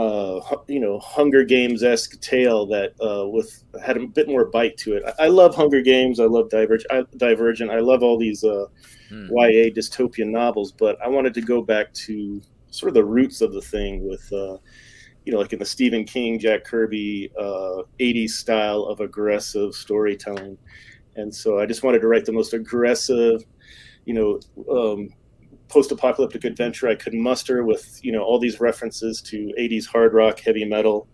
uh, 0.00 0.56
you 0.66 0.80
know 0.80 0.98
Hunger 0.98 1.44
Games 1.44 1.82
esque 1.82 2.18
tale 2.20 2.66
that 2.66 2.92
uh, 3.00 3.28
with 3.28 3.64
had 3.84 3.98
a 3.98 4.06
bit 4.06 4.28
more 4.28 4.46
bite 4.46 4.76
to 4.78 4.94
it. 4.94 5.02
I, 5.06 5.26
I 5.26 5.28
love 5.28 5.54
Hunger 5.54 5.82
Games. 5.82 6.20
I 6.20 6.24
love 6.24 6.48
Divergent. 6.48 6.90
I, 6.90 7.04
Divergent. 7.16 7.70
I 7.70 7.80
love 7.80 8.02
all 8.02 8.18
these 8.18 8.42
uh, 8.42 8.66
hmm. 9.10 9.26
YA 9.30 9.68
dystopian 9.70 10.28
novels, 10.28 10.72
but 10.72 10.96
I 11.04 11.08
wanted 11.08 11.34
to 11.34 11.42
go 11.42 11.60
back 11.60 11.92
to 12.06 12.40
sort 12.70 12.88
of 12.88 12.94
the 12.94 13.04
roots 13.04 13.40
of 13.40 13.52
the 13.52 13.60
thing 13.60 14.08
with. 14.08 14.32
Uh, 14.32 14.56
you 15.26 15.34
know, 15.34 15.38
like 15.38 15.52
in 15.52 15.58
the 15.58 15.66
Stephen 15.66 16.04
King, 16.04 16.38
Jack 16.38 16.64
Kirby, 16.64 17.30
80s 17.38 18.24
uh, 18.24 18.28
style 18.28 18.84
of 18.84 19.00
aggressive 19.00 19.74
storytelling. 19.74 20.56
And 21.16 21.32
so 21.32 21.60
I 21.60 21.66
just 21.66 21.82
wanted 21.82 22.00
to 22.00 22.08
write 22.08 22.24
the 22.24 22.32
most 22.32 22.54
aggressive, 22.54 23.44
you 24.06 24.14
know, 24.14 24.40
um, 24.74 25.10
post-apocalyptic 25.70 26.44
adventure 26.44 26.88
I 26.88 26.96
could 26.96 27.14
muster 27.14 27.64
with 27.64 28.00
you 28.02 28.12
know 28.12 28.22
all 28.22 28.38
these 28.38 28.60
references 28.60 29.22
to 29.22 29.52
80s 29.58 29.86
hard 29.86 30.12
rock, 30.12 30.40
heavy 30.40 30.64
metal. 30.64 31.08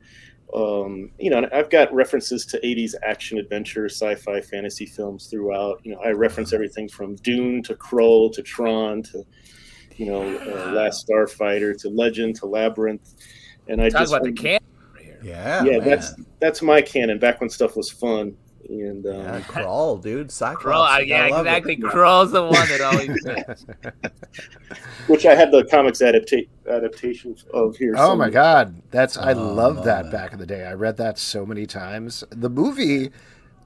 Um, 0.54 1.10
you 1.18 1.28
know, 1.28 1.48
I've 1.52 1.70
got 1.70 1.92
references 1.92 2.46
to 2.46 2.60
80s 2.60 2.94
action 3.02 3.38
adventure, 3.38 3.86
sci-fi, 3.86 4.40
fantasy 4.40 4.86
films 4.86 5.26
throughout. 5.26 5.80
You 5.84 5.92
know, 5.92 6.00
I 6.00 6.10
reference 6.10 6.52
everything 6.52 6.88
from 6.88 7.16
Dune 7.16 7.62
to 7.64 7.74
Krull 7.74 8.32
to 8.32 8.42
Tron 8.42 9.02
to 9.04 9.24
you 9.96 10.06
know 10.06 10.22
uh, 10.22 10.72
Last 10.72 11.06
Starfighter 11.06 11.78
to 11.82 11.88
Legend 11.88 12.36
to 12.36 12.46
Labyrinth. 12.46 13.14
And 13.68 13.80
I 13.80 13.88
Talk 13.88 14.02
just 14.02 14.12
about 14.12 14.24
the 14.24 14.32
canon. 14.32 14.60
Yeah, 15.22 15.64
yeah, 15.64 15.78
man. 15.78 15.88
that's 15.88 16.14
that's 16.40 16.62
my 16.62 16.80
canon. 16.80 17.18
Back 17.18 17.40
when 17.40 17.50
stuff 17.50 17.76
was 17.76 17.90
fun 17.90 18.36
and 18.68 19.06
um, 19.06 19.12
yeah, 19.14 19.40
Krull, 19.40 20.02
dude, 20.02 20.30
Cyclops. 20.30 20.64
Krull, 20.64 21.06
yeah, 21.06 21.26
exactly. 21.26 21.76
Krull's 21.76 22.32
the 22.32 22.42
one 22.42 22.68
that 22.68 22.80
always 22.80 23.22
fits. 23.24 23.66
Which 25.06 25.26
I 25.26 25.34
had 25.34 25.50
the 25.50 25.64
comics 25.64 26.00
adapta- 26.00 26.48
adaptation 26.68 27.36
of 27.52 27.76
here. 27.76 27.94
Oh 27.96 28.10
somewhere. 28.10 28.28
my 28.28 28.32
god, 28.32 28.82
that's 28.90 29.16
I 29.16 29.32
oh, 29.32 29.54
loved 29.54 29.84
that 29.84 30.10
back 30.10 30.32
in 30.32 30.38
the 30.38 30.46
day. 30.46 30.66
I 30.66 30.72
read 30.72 30.96
that 30.98 31.18
so 31.18 31.46
many 31.46 31.66
times. 31.66 32.24
The 32.30 32.50
movie. 32.50 33.10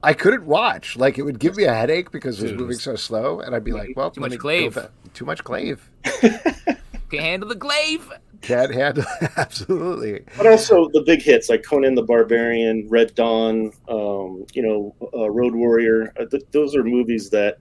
I 0.03 0.13
couldn't 0.13 0.47
watch. 0.47 0.97
Like 0.97 1.19
it 1.19 1.21
would 1.21 1.39
give 1.39 1.57
me 1.57 1.65
a 1.65 1.73
headache 1.73 2.11
because 2.11 2.41
it 2.41 2.51
was 2.51 2.53
moving 2.53 2.77
so 2.77 2.95
slow, 2.95 3.39
and 3.39 3.55
I'd 3.55 3.63
be 3.63 3.71
like, 3.71 3.93
"Well, 3.95 4.09
too 4.09 4.21
much 4.21 4.37
glaive. 4.37 4.77
Too 5.13 5.25
much 5.25 5.43
glaive. 5.43 5.89
Can't 6.03 6.73
handle 7.11 7.49
the 7.49 7.55
glaive." 7.55 8.11
Can't 8.41 8.73
handle 8.73 9.05
absolutely. 9.37 10.23
But 10.35 10.47
also 10.47 10.89
the 10.89 11.03
big 11.03 11.21
hits 11.21 11.47
like 11.47 11.63
Conan 11.63 11.93
the 11.93 12.01
Barbarian, 12.01 12.87
Red 12.89 13.13
Dawn, 13.13 13.71
um, 13.87 14.45
you 14.53 14.63
know, 14.63 14.95
uh, 15.13 15.29
Road 15.29 15.53
Warrior. 15.53 16.11
Uh, 16.19 16.25
th- 16.25 16.43
those 16.51 16.75
are 16.75 16.83
movies 16.83 17.29
that 17.29 17.57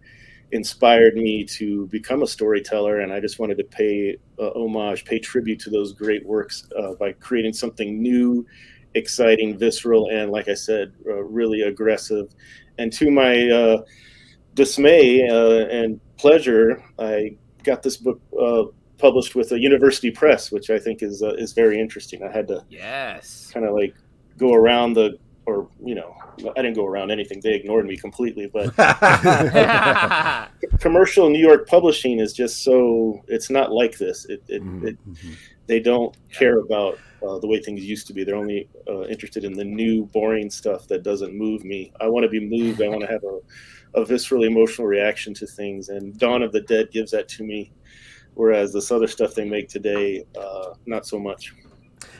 inspired 0.53 1.15
me 1.15 1.45
to 1.45 1.87
become 1.89 2.23
a 2.23 2.27
storyteller, 2.27 3.01
and 3.01 3.13
I 3.13 3.21
just 3.21 3.39
wanted 3.39 3.59
to 3.59 3.65
pay 3.65 4.17
uh, 4.39 4.51
homage, 4.55 5.05
pay 5.05 5.19
tribute 5.19 5.61
to 5.61 5.71
those 5.71 5.93
great 5.93 6.25
works 6.25 6.67
uh, 6.79 6.95
by 6.95 7.13
creating 7.13 7.53
something 7.53 8.01
new, 8.01 8.47
exciting, 8.95 9.59
visceral, 9.59 10.09
and 10.11 10.31
like 10.31 10.49
I 10.49 10.55
said, 10.55 10.93
uh, 11.07 11.23
really 11.23 11.61
aggressive. 11.63 12.35
And 12.79 12.91
to 12.95 13.11
my 13.11 13.85
dismay 14.55 15.21
and 15.21 16.01
pleasure, 16.17 16.83
I 16.99 17.37
got 17.63 17.83
this 17.83 17.99
book 17.99 18.21
published 19.00 19.35
with 19.35 19.52
a 19.52 19.59
university 19.59 20.11
press, 20.11 20.52
which 20.52 20.71
I 20.71 20.78
think 20.78 21.02
is 21.02 21.23
uh, 21.23 21.35
is 21.35 21.52
very 21.52 21.80
interesting. 21.80 22.23
I 22.23 22.30
had 22.30 22.49
to 22.49 22.64
yes 22.69 23.50
kind 23.52 23.66
of 23.66 23.75
like 23.75 23.95
go 24.37 24.54
around 24.54 24.95
the 24.95 25.19
or 25.47 25.69
you 25.85 25.95
know 25.95 26.14
I 26.57 26.62
didn't 26.62 26.75
go 26.75 26.87
around 26.87 27.11
anything. 27.11 27.40
They 27.40 27.54
ignored 27.54 27.87
me 27.87 27.97
completely. 27.97 28.47
But 28.47 28.76
commercial 30.80 31.28
New 31.28 31.40
York 31.40 31.69
publishing 31.69 32.21
is 32.21 32.33
just 32.33 32.62
so 32.62 33.23
it's 33.28 33.50
not 33.50 33.73
like 33.73 33.99
this. 33.99 34.26
It, 34.26 34.42
it, 34.49 34.62
mm-hmm. 34.62 34.88
it 34.88 34.99
they 35.66 35.80
don't 35.80 36.16
care 36.33 36.59
about 36.59 36.99
uh, 37.23 37.38
the 37.38 37.47
way 37.47 37.61
things 37.61 37.85
used 37.85 38.07
to 38.09 38.12
be. 38.12 38.25
They're 38.25 38.35
only 38.35 38.69
uh, 38.88 39.04
interested 39.04 39.45
in 39.45 39.52
the 39.52 39.64
new, 39.64 40.07
boring 40.07 40.50
stuff 40.50 40.88
that 40.88 41.02
doesn't 41.02 41.33
move 41.33 41.64
me. 41.64 41.92
I 42.00 42.09
want 42.09 42.25
to 42.25 42.28
be 42.28 42.40
moved. 42.40 42.83
I 42.83 42.88
want 42.88 43.02
to 43.02 43.07
have 43.07 43.23
a, 43.25 44.00
a 44.00 44.04
visceral 44.04 44.45
emotional 44.45 44.87
reaction 44.87 45.35
to 45.35 45.47
things. 45.47 45.88
And 45.88 46.19
Dawn 46.19 46.42
of 46.42 46.50
the 46.50 46.62
Dead 46.62 46.90
gives 46.90 47.12
that 47.12 47.28
to 47.28 47.45
me 47.45 47.73
whereas 48.35 48.73
this 48.73 48.91
other 48.91 49.07
stuff 49.07 49.35
they 49.35 49.45
make 49.45 49.69
today, 49.69 50.25
uh, 50.39 50.75
not 50.87 51.07
so 51.07 51.19
much. 51.19 51.55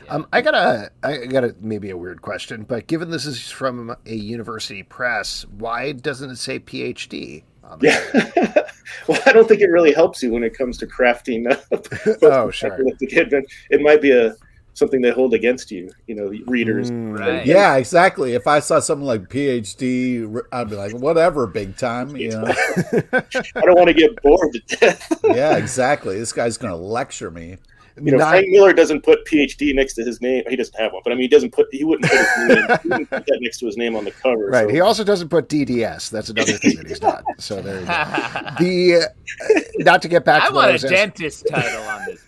Um, 0.09 0.27
I 0.33 0.41
got 0.41 0.55
a, 0.55 0.91
I 1.03 1.25
got 1.25 1.43
a 1.43 1.55
maybe 1.61 1.89
a 1.89 1.97
weird 1.97 2.21
question, 2.21 2.63
but 2.63 2.87
given 2.87 3.11
this 3.11 3.25
is 3.25 3.49
from 3.49 3.95
a 4.05 4.13
university 4.13 4.83
press, 4.83 5.45
why 5.57 5.93
doesn't 5.93 6.29
it 6.29 6.37
say 6.37 6.59
PhD? 6.59 7.43
Yeah. 7.79 8.03
well, 9.07 9.21
I 9.25 9.31
don't 9.31 9.47
think 9.47 9.61
it 9.61 9.69
really 9.69 9.93
helps 9.93 10.21
you 10.21 10.31
when 10.31 10.43
it 10.43 10.57
comes 10.57 10.77
to 10.79 10.87
crafting. 10.87 11.49
Uh, 11.49 12.17
oh, 12.23 12.51
sure. 12.51 12.77
It 12.99 13.81
might 13.81 14.01
be 14.01 14.11
a 14.11 14.35
something 14.73 15.01
they 15.01 15.11
hold 15.11 15.33
against 15.33 15.71
you, 15.71 15.91
you 16.07 16.15
know, 16.15 16.31
readers. 16.47 16.89
Mm, 16.91 17.19
right. 17.19 17.45
Yeah, 17.45 17.75
exactly. 17.75 18.33
If 18.33 18.47
I 18.47 18.59
saw 18.59 18.79
something 18.79 19.05
like 19.05 19.23
PhD, 19.29 20.41
I'd 20.51 20.69
be 20.69 20.75
like, 20.75 20.93
whatever, 20.93 21.47
big 21.47 21.77
time. 21.77 22.15
You 22.15 22.29
know, 22.29 22.43
I 22.47 23.61
don't 23.61 23.77
want 23.77 23.87
to 23.87 23.93
get 23.93 24.21
bored 24.21 24.53
to 24.53 24.77
death. 24.77 25.21
yeah, 25.23 25.57
exactly. 25.57 26.17
This 26.17 26.33
guy's 26.33 26.57
going 26.57 26.71
to 26.71 26.77
lecture 26.77 27.31
me. 27.31 27.57
You 27.97 28.11
know, 28.11 28.17
Not, 28.19 28.29
Frank 28.29 28.49
Miller 28.49 28.73
doesn't 28.73 29.03
put 29.03 29.25
PhD 29.25 29.75
next 29.75 29.93
to 29.95 30.03
his 30.03 30.21
name. 30.21 30.43
He 30.49 30.55
doesn't 30.55 30.77
have 30.79 30.93
one, 30.93 31.01
but 31.03 31.11
I 31.11 31.15
mean, 31.15 31.23
he 31.23 31.27
doesn't 31.27 31.51
put 31.51 31.67
he 31.71 31.83
wouldn't 31.83 32.09
put, 32.09 32.19
his 32.19 32.47
name, 32.47 32.79
he 32.83 32.89
wouldn't 32.89 33.09
put 33.09 33.25
that 33.25 33.39
next 33.41 33.59
to 33.59 33.65
his 33.65 33.77
name 33.77 33.95
on 33.95 34.05
the 34.05 34.11
cover. 34.11 34.47
Right. 34.47 34.67
So. 34.67 34.69
He 34.69 34.79
also 34.79 35.03
doesn't 35.03 35.29
put 35.29 35.49
DDS. 35.49 36.09
That's 36.09 36.29
another 36.29 36.53
thing 36.53 36.75
that 36.77 36.87
he's 36.87 37.01
not. 37.01 37.23
So 37.37 37.61
there 37.61 37.79
you 37.81 37.85
go. 37.85 37.91
The 38.59 38.95
uh, 38.95 39.59
not 39.79 40.01
to 40.03 40.07
get 40.07 40.25
back. 40.25 40.43
I 40.43 40.47
to 40.49 40.53
want 40.53 40.69
a 40.69 40.73
was 40.73 40.83
dentist 40.83 41.47
title 41.49 41.83
on 41.83 42.05
this. 42.05 42.21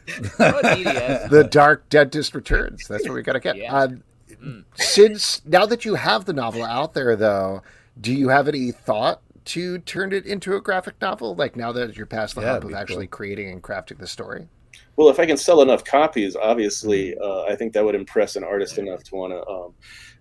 the 1.30 1.48
Dark 1.50 1.88
Dentist 1.90 2.36
Returns. 2.36 2.88
That's 2.88 3.08
what 3.08 3.14
we 3.14 3.22
got 3.22 3.34
to 3.34 3.40
get. 3.40 3.58
Yeah. 3.58 3.76
Uh, 3.76 3.88
mm. 4.32 4.64
Since 4.76 5.46
now 5.46 5.66
that 5.66 5.86
you 5.86 5.96
have 5.96 6.26
the 6.26 6.34
novel 6.34 6.64
out 6.64 6.94
there, 6.94 7.16
though, 7.16 7.62
do 8.00 8.14
you 8.14 8.30
have 8.30 8.48
any 8.48 8.72
thought 8.72 9.22
to 9.46 9.80
turn 9.80 10.14
it 10.14 10.26
into 10.26 10.56
a 10.56 10.62
graphic 10.62 10.96
novel? 11.02 11.36
Like 11.36 11.56
now 11.56 11.72
that 11.72 11.96
you're 11.96 12.06
past 12.06 12.36
the 12.36 12.42
yeah, 12.42 12.54
hump 12.54 12.66
of 12.66 12.74
actually 12.74 13.08
cool. 13.08 13.18
creating 13.18 13.50
and 13.50 13.62
crafting 13.62 14.00
the 14.00 14.08
story. 14.08 14.48
Well, 14.96 15.10
if 15.10 15.20
I 15.20 15.26
can 15.26 15.38
sell 15.38 15.62
enough 15.62 15.84
copies, 15.84 16.36
obviously, 16.36 17.16
uh, 17.18 17.44
I 17.44 17.56
think 17.56 17.74
that 17.74 17.84
would 17.84 17.96
impress 17.96 18.36
an 18.36 18.44
artist 18.44 18.78
enough 18.78 19.04
to 19.06 19.16
want 19.16 19.34
to 19.34 19.48
um, 19.48 19.74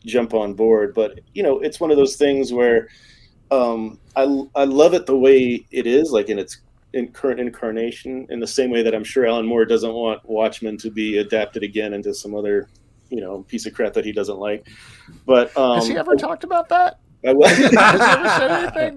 jump 0.07 0.33
on 0.33 0.55
board. 0.55 0.95
But 0.95 1.21
you 1.35 1.43
know, 1.43 1.61
it's 1.61 1.79
one 1.79 1.91
of 1.91 1.97
those 1.97 2.17
things 2.17 2.53
where 2.53 2.89
um, 3.51 3.99
I 4.17 4.23
I 4.55 4.65
love 4.65 4.95
it 4.95 5.07
the 5.07 5.17
way 5.17 5.67
it 5.71 5.87
is, 5.87 6.11
like 6.11 6.29
in 6.31 6.39
its 6.39 6.63
in 6.95 7.09
current 7.09 7.41
incarnation. 7.41 8.27
In 8.31 8.41
the 8.41 8.47
same 8.47 8.71
way 8.71 8.83
that 8.83 8.95
I'm 8.95 9.05
sure 9.05 9.27
Alan 9.27 9.47
Moore 9.47 9.65
doesn't 9.65 9.93
want 9.93 10.27
Watchmen 10.29 10.79
to 10.79 10.91
be 10.91 11.19
adapted 11.19 11.63
again 11.63 11.93
into 11.93 12.15
some 12.15 12.35
other 12.35 12.69
you 13.11 13.21
know 13.21 13.43
piece 13.43 13.67
of 13.67 13.75
crap 13.75 13.93
that 13.93 14.05
he 14.05 14.13
doesn't 14.13 14.39
like. 14.39 14.67
But 15.27 15.55
um, 15.57 15.77
has 15.77 15.87
he 15.87 15.97
ever 15.97 16.17
talked 16.17 16.45
about 16.45 16.69
that? 16.71 16.99
I 17.27 17.33
will. 17.33 17.45
I 17.79 18.93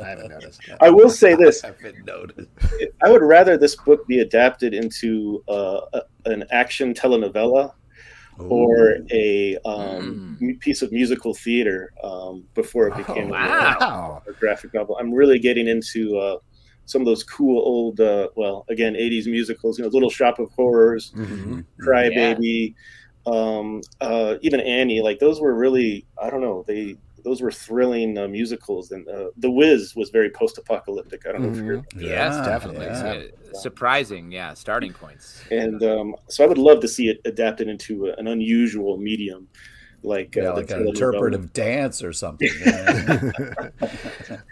haven't 0.00 0.28
noticed. 0.28 0.60
I 0.80 0.90
will 0.90 1.10
say 1.10 1.34
this. 1.34 1.64
I 1.64 1.68
haven't 1.68 2.04
noticed. 2.04 2.48
I 3.02 3.10
would 3.10 3.22
rather 3.22 3.56
this 3.56 3.76
book 3.76 4.06
be 4.06 4.20
adapted 4.20 4.74
into 4.74 5.42
uh, 5.48 5.80
a, 5.94 6.02
an 6.26 6.44
action 6.50 6.92
telenovela 6.92 7.72
Ooh. 8.40 8.44
or 8.44 8.96
a 9.10 9.56
um, 9.64 10.38
mm. 10.40 10.60
piece 10.60 10.82
of 10.82 10.92
musical 10.92 11.34
theater 11.34 11.92
um, 12.04 12.44
before 12.54 12.88
it 12.88 12.96
became 12.96 13.28
oh, 13.28 13.32
wow. 13.32 14.22
a, 14.26 14.30
a, 14.30 14.34
graphic 14.34 14.74
novel. 14.74 14.96
I'm 14.98 15.12
really 15.12 15.38
getting 15.38 15.68
into 15.68 16.18
uh, 16.18 16.38
some 16.84 17.00
of 17.00 17.06
those 17.06 17.24
cool 17.24 17.58
old, 17.58 18.00
uh, 18.00 18.28
well, 18.34 18.66
again, 18.68 18.94
80s 18.94 19.26
musicals. 19.26 19.78
You 19.78 19.84
know, 19.84 19.90
Little 19.90 20.10
Shop 20.10 20.38
of 20.38 20.50
Horrors, 20.52 21.12
mm-hmm. 21.12 21.60
Crybaby. 21.80 22.74
Yeah. 22.74 22.78
Um, 23.24 23.82
uh, 24.00 24.34
even 24.42 24.58
Annie, 24.60 25.00
like 25.00 25.20
those 25.20 25.40
were 25.40 25.54
really, 25.54 26.04
I 26.20 26.28
don't 26.28 26.40
know, 26.40 26.64
they 26.66 26.96
those 27.24 27.40
were 27.40 27.52
thrilling 27.52 28.18
uh, 28.18 28.28
musicals, 28.28 28.90
and 28.90 29.08
uh, 29.08 29.26
The 29.36 29.50
Wiz 29.50 29.94
was 29.96 30.10
very 30.10 30.30
post-apocalyptic. 30.30 31.26
I 31.26 31.32
don't 31.32 31.42
know 31.42 31.48
mm-hmm. 31.48 31.58
if 31.58 31.64
you're. 31.64 31.78
Mm-hmm. 31.78 32.00
Yes, 32.00 32.34
yeah, 32.34 32.44
definitely. 32.44 32.86
Yeah. 32.86 33.24
Surprising, 33.54 34.32
yeah. 34.32 34.54
Starting 34.54 34.92
points. 34.92 35.42
And 35.50 35.82
um, 35.82 36.16
so 36.28 36.44
I 36.44 36.46
would 36.46 36.58
love 36.58 36.80
to 36.80 36.88
see 36.88 37.08
it 37.08 37.20
adapted 37.24 37.68
into 37.68 38.08
a, 38.08 38.14
an 38.14 38.26
unusual 38.26 38.96
medium, 38.96 39.48
like 40.02 40.36
yeah, 40.36 40.50
uh, 40.50 40.56
like 40.56 40.70
an 40.70 40.86
interpretive 40.88 41.52
dance 41.52 42.02
or 42.02 42.12
something. 42.12 42.48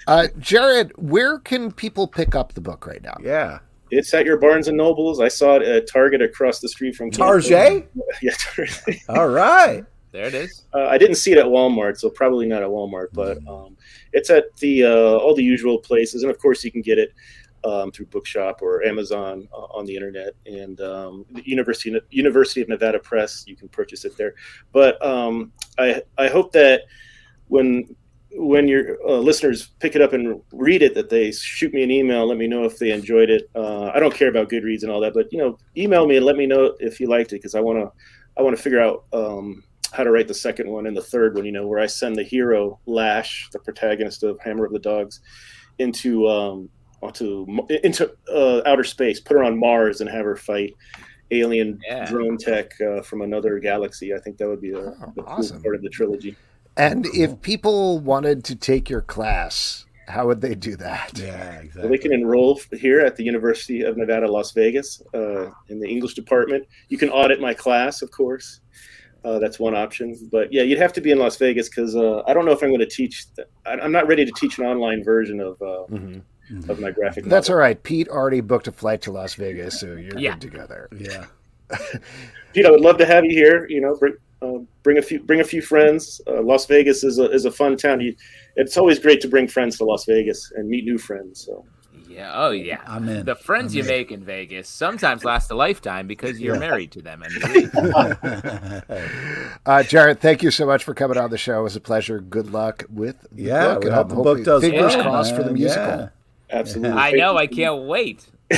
uh, 0.07 0.27
Jarret, 0.39 0.91
where 0.97 1.39
can 1.39 1.73
people 1.73 2.07
pick 2.07 2.35
up 2.35 2.55
the 2.55 2.61
book 2.61 2.87
right 2.87 3.03
now? 3.03 3.17
Yeah. 3.21 3.61
It's 3.91 4.15
at 4.15 4.25
your 4.25 4.37
Barnes 4.37 4.69
and 4.69 4.77
Nobles. 4.77 5.21
I 5.21 5.27
saw 5.29 5.57
it 5.57 5.63
at 5.63 5.89
Target 5.89 6.23
across 6.23 6.61
the 6.61 6.69
street 6.69 6.95
from 6.95 7.11
Target. 7.11 7.89
Yeah, 8.23 8.33
Target. 8.39 8.99
All 9.09 9.29
right. 9.29 9.85
There 10.13 10.27
it 10.27 10.35
is. 10.35 10.65
Uh, 10.75 10.87
I 10.87 10.99
didn't 10.99 11.17
see 11.17 11.33
it 11.33 11.39
at 11.39 11.47
Walmart, 11.47 11.99
so 11.99 12.11
probably 12.11 12.47
not 12.47 12.63
at 12.63 12.69
Walmart, 12.69 13.09
but 13.13 13.39
mm-hmm. 13.39 13.49
um, 13.49 13.77
it's 14.13 14.29
at 14.29 14.57
the 14.57 14.85
uh, 14.85 15.19
all 15.19 15.35
the 15.35 15.45
usual 15.45 15.79
places, 15.79 16.23
and 16.23 16.31
of 16.31 16.39
course 16.39 16.65
you 16.65 16.73
can 16.73 16.83
get 16.83 16.99
it 16.99 17.13
um, 17.65 17.93
through 17.93 18.07
Bookshop 18.07 18.61
or 18.63 18.83
Amazon 18.85 19.49
uh, 19.53 19.67
on 19.67 19.85
the 19.85 19.95
internet, 19.95 20.35
and 20.47 20.81
um, 20.81 21.27
the 21.31 21.43
University 21.45 21.97
University 22.11 22.61
of 22.61 22.69
Nevada 22.69 22.99
Press. 22.99 23.45
You 23.47 23.57
can 23.57 23.69
purchase 23.69 24.05
it 24.05 24.17
there. 24.17 24.35
But 24.73 25.05
um, 25.05 25.53
I 25.79 26.03
I 26.19 26.29
hope 26.29 26.53
that 26.53 26.83
when 27.49 27.95
when 28.33 28.69
your 28.69 28.97
uh, 29.07 29.19
listeners 29.19 29.69
pick 29.81 29.95
it 29.97 30.03
up 30.03 30.13
and 30.13 30.41
read 30.53 30.83
it, 30.83 30.95
that 30.95 31.11
they 31.11 31.33
shoot 31.33 31.73
me 31.75 31.83
an 31.83 31.91
email, 31.91 32.27
let 32.27 32.39
me 32.39 32.47
know 32.47 32.65
if 32.65 32.79
they 32.79 32.93
enjoyed 32.93 33.29
it. 33.29 33.51
Uh, 33.55 33.91
I 33.95 33.99
don't 33.99 34.15
care 34.15 34.29
about 34.29 34.49
Goodreads 34.49 34.83
and 34.83 34.91
all 34.91 35.01
that, 35.01 35.15
but 35.15 35.33
you 35.33 35.39
know, 35.39 35.59
email 35.77 36.07
me 36.07 36.17
and 36.17 36.27
let 36.27 36.37
me 36.37 36.47
know 36.47 36.77
if 36.81 37.01
you 37.01 37.09
liked 37.09 37.33
it 37.33 37.37
because 37.37 37.55
I 37.55 37.61
want 37.61 37.79
to 37.79 37.93
I 38.37 38.43
want 38.43 38.57
to 38.57 38.63
figure 38.63 38.81
out 38.81 39.05
um, 39.13 39.63
how 39.93 40.05
to 40.05 40.11
write 40.11 40.29
the 40.29 40.35
second 40.35 40.69
one 40.71 40.87
and 40.87 40.97
the 40.97 41.03
third 41.03 41.35
one, 41.35 41.45
you 41.45 41.53
know, 41.53 41.67
where 41.67 41.81
I 41.81 41.87
send 41.87 42.17
the 42.17 42.23
hero 42.23 42.79
Lash, 42.87 43.49
the 43.53 43.59
protagonist 43.59 44.23
of 44.23 44.39
Hammer 44.41 44.65
of 44.65 44.73
the 44.73 44.79
Dogs, 44.79 45.21
into 45.79 46.29
um, 46.29 46.69
onto 47.03 47.47
into 47.83 48.13
uh, 48.33 48.63
outer 48.67 48.85
space, 48.85 49.21
put 49.21 49.37
her 49.37 49.45
on 49.45 49.59
Mars, 49.59 50.01
and 50.01 50.11
have 50.11 50.25
her 50.25 50.37
fight 50.37 50.75
alien 51.31 51.79
yeah. 51.87 52.05
drone 52.07 52.37
tech 52.37 52.73
uh, 52.81 53.03
from 53.03 53.23
another 53.23 53.59
galaxy. 53.59 54.15
I 54.15 54.19
think 54.19 54.37
that 54.39 54.49
would 54.49 54.61
be 54.61 54.73
a, 54.73 54.79
oh, 54.79 55.13
a 55.19 55.23
awesome. 55.25 55.57
cool 55.57 55.63
part 55.65 55.75
of 55.77 55.83
the 55.83 55.89
trilogy. 55.89 56.37
And 56.77 57.07
if 57.07 57.41
people 57.43 57.99
wanted 57.99 58.45
to 58.45 58.57
take 58.57 58.89
your 58.89 59.03
class, 59.03 59.87
how 60.09 60.27
would 60.27 60.41
they 60.41 60.55
do 60.55 60.77
that? 60.77 61.13
Yeah, 61.17 61.53
exactly. 61.53 61.83
Well, 61.83 61.91
they 61.91 61.99
can 61.99 62.13
enroll 62.13 62.61
here 62.73 63.01
at 63.01 63.17
the 63.17 63.25
University 63.25 63.83
of 63.83 63.97
Nevada, 63.97 64.31
Las 64.31 64.53
Vegas, 64.53 65.03
uh, 65.15 65.51
in 65.69 65.81
the 65.81 65.89
English 65.89 66.15
department. 66.15 66.67
You 66.89 66.99
can 66.99 67.11
audit 67.11 67.41
my 67.41 67.55
class, 67.55 68.03
of 68.03 68.11
course. 68.11 68.61
Uh, 69.25 69.39
that's 69.39 69.59
one 69.59 69.75
option. 69.75 70.17
But 70.33 70.53
yeah, 70.53 70.63
you'd 70.63 70.79
have 70.79 70.93
to 70.95 71.01
be 71.01 71.11
in 71.11 71.19
Las 71.19 71.37
Vegas 71.37 71.69
because 71.69 71.95
uh, 71.95 72.23
I 72.27 72.33
don't 72.33 72.45
know 72.45 72.53
if 72.53 72.63
I'm 72.63 72.71
going 72.71 72.81
to 72.81 72.87
teach. 72.87 73.27
I'm 73.67 73.93
not 73.93 74.07
ready 74.07 74.25
to 74.25 74.33
teach 74.33 74.59
an 74.59 74.65
online 74.65 75.05
version 75.05 75.41
of 75.41 75.61
uh, 75.61 75.87
mm-hmm. 75.91 76.71
of 76.71 76.81
my 76.81 76.91
graphic. 76.91 77.25
That's 77.25 77.49
novel. 77.49 77.59
all 77.59 77.61
right. 77.61 77.83
Pete 77.83 78.09
already 78.09 78.41
booked 78.41 78.69
a 78.69 78.73
flight 78.73 79.03
to 79.03 79.13
Las 79.13 79.35
Vegas, 79.35 79.79
so 79.79 79.87
you're 79.87 80.19
yeah. 80.19 80.33
good 80.33 80.41
together. 80.41 80.89
Yeah. 80.97 81.27
Pete, 82.53 82.67
I 82.67 82.71
would 82.71 82.81
love 82.81 82.99
to 82.99 83.07
have 83.07 83.25
you 83.25 83.33
here. 83.33 83.67
You 83.69 83.81
know, 83.83 83.97
bring, 83.97 84.15
uh, 84.43 84.59
bring 84.83 84.99
a 84.99 85.03
few 85.03 85.21
bring 85.21 85.41
a 85.41 85.45
few 85.45 85.63
friends. 85.63 86.21
Uh, 86.27 86.43
Las 86.43 86.67
Vegas 86.67 87.05
is 87.05 87.19
a 87.19 87.31
is 87.31 87.45
a 87.45 87.51
fun 87.51 87.77
town. 87.77 88.01
You, 88.01 88.17
it's 88.57 88.77
always 88.77 88.99
great 88.99 89.21
to 89.21 89.29
bring 89.29 89.49
friends 89.49 89.77
to 89.79 89.85
Las 89.85 90.07
Vegas 90.07 90.53
and 90.57 90.69
meet 90.69 90.85
new 90.85 90.99
friends. 90.99 91.45
So. 91.47 91.65
Yeah. 92.11 92.33
Oh, 92.35 92.51
yeah. 92.51 92.81
I'm 92.87 93.09
in. 93.09 93.25
The 93.25 93.37
friends 93.37 93.73
I'm 93.73 93.79
you 93.79 93.83
in. 93.85 93.89
make 93.89 94.11
in 94.11 94.25
Vegas 94.25 94.69
sometimes 94.69 95.25
last 95.25 95.51
a 95.51 95.55
lifetime 95.55 96.09
because 96.09 96.41
you're 96.41 96.55
yeah. 96.55 96.61
married 96.61 96.91
to 96.93 97.03
them. 97.03 97.23
uh, 97.23 97.29
Jarret, 99.85 100.19
thank 100.19 100.43
you 100.43 100.51
so 100.51 100.67
much 100.67 100.83
for 100.83 100.93
coming 100.93 101.17
on 101.17 101.31
the 101.31 101.39
show. 101.39 101.61
It 101.61 101.63
was 101.63 101.77
a 101.77 101.81
pleasure. 101.81 102.19
Good 102.19 102.51
luck 102.51 102.85
with 102.91 103.21
the 103.31 103.45
yeah, 103.45 103.75
book. 103.75 103.85
We 103.85 103.91
hope 103.91 104.09
the 104.09 104.15
book 104.17 104.45
does 104.45 104.63
fingers 104.63 104.97
well, 104.97 105.03
crossed 105.05 105.37
for 105.37 105.45
the 105.45 105.53
musical. 105.53 105.85
Yeah. 105.85 106.09
Absolutely. 106.51 106.99
I 106.99 107.13
know. 107.13 107.37
I 107.37 107.47
can't 107.47 107.83
wait. 107.85 108.27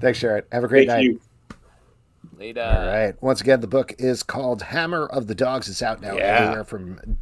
Thanks, 0.00 0.20
Jarret. 0.20 0.44
Have 0.52 0.62
a 0.62 0.68
great 0.68 0.86
thank 0.88 0.98
night. 0.98 1.04
You. 1.04 1.20
Later. 2.38 2.62
All 2.62 2.86
right. 2.86 3.20
Once 3.20 3.40
again, 3.40 3.60
the 3.60 3.66
book 3.66 3.94
is 3.98 4.22
called 4.22 4.62
Hammer 4.62 5.06
of 5.06 5.26
the 5.26 5.34
Dogs. 5.34 5.68
It's 5.68 5.82
out 5.82 6.00
now 6.00 6.16
yeah. 6.16 6.22
everywhere 6.22 6.64
from 6.64 7.18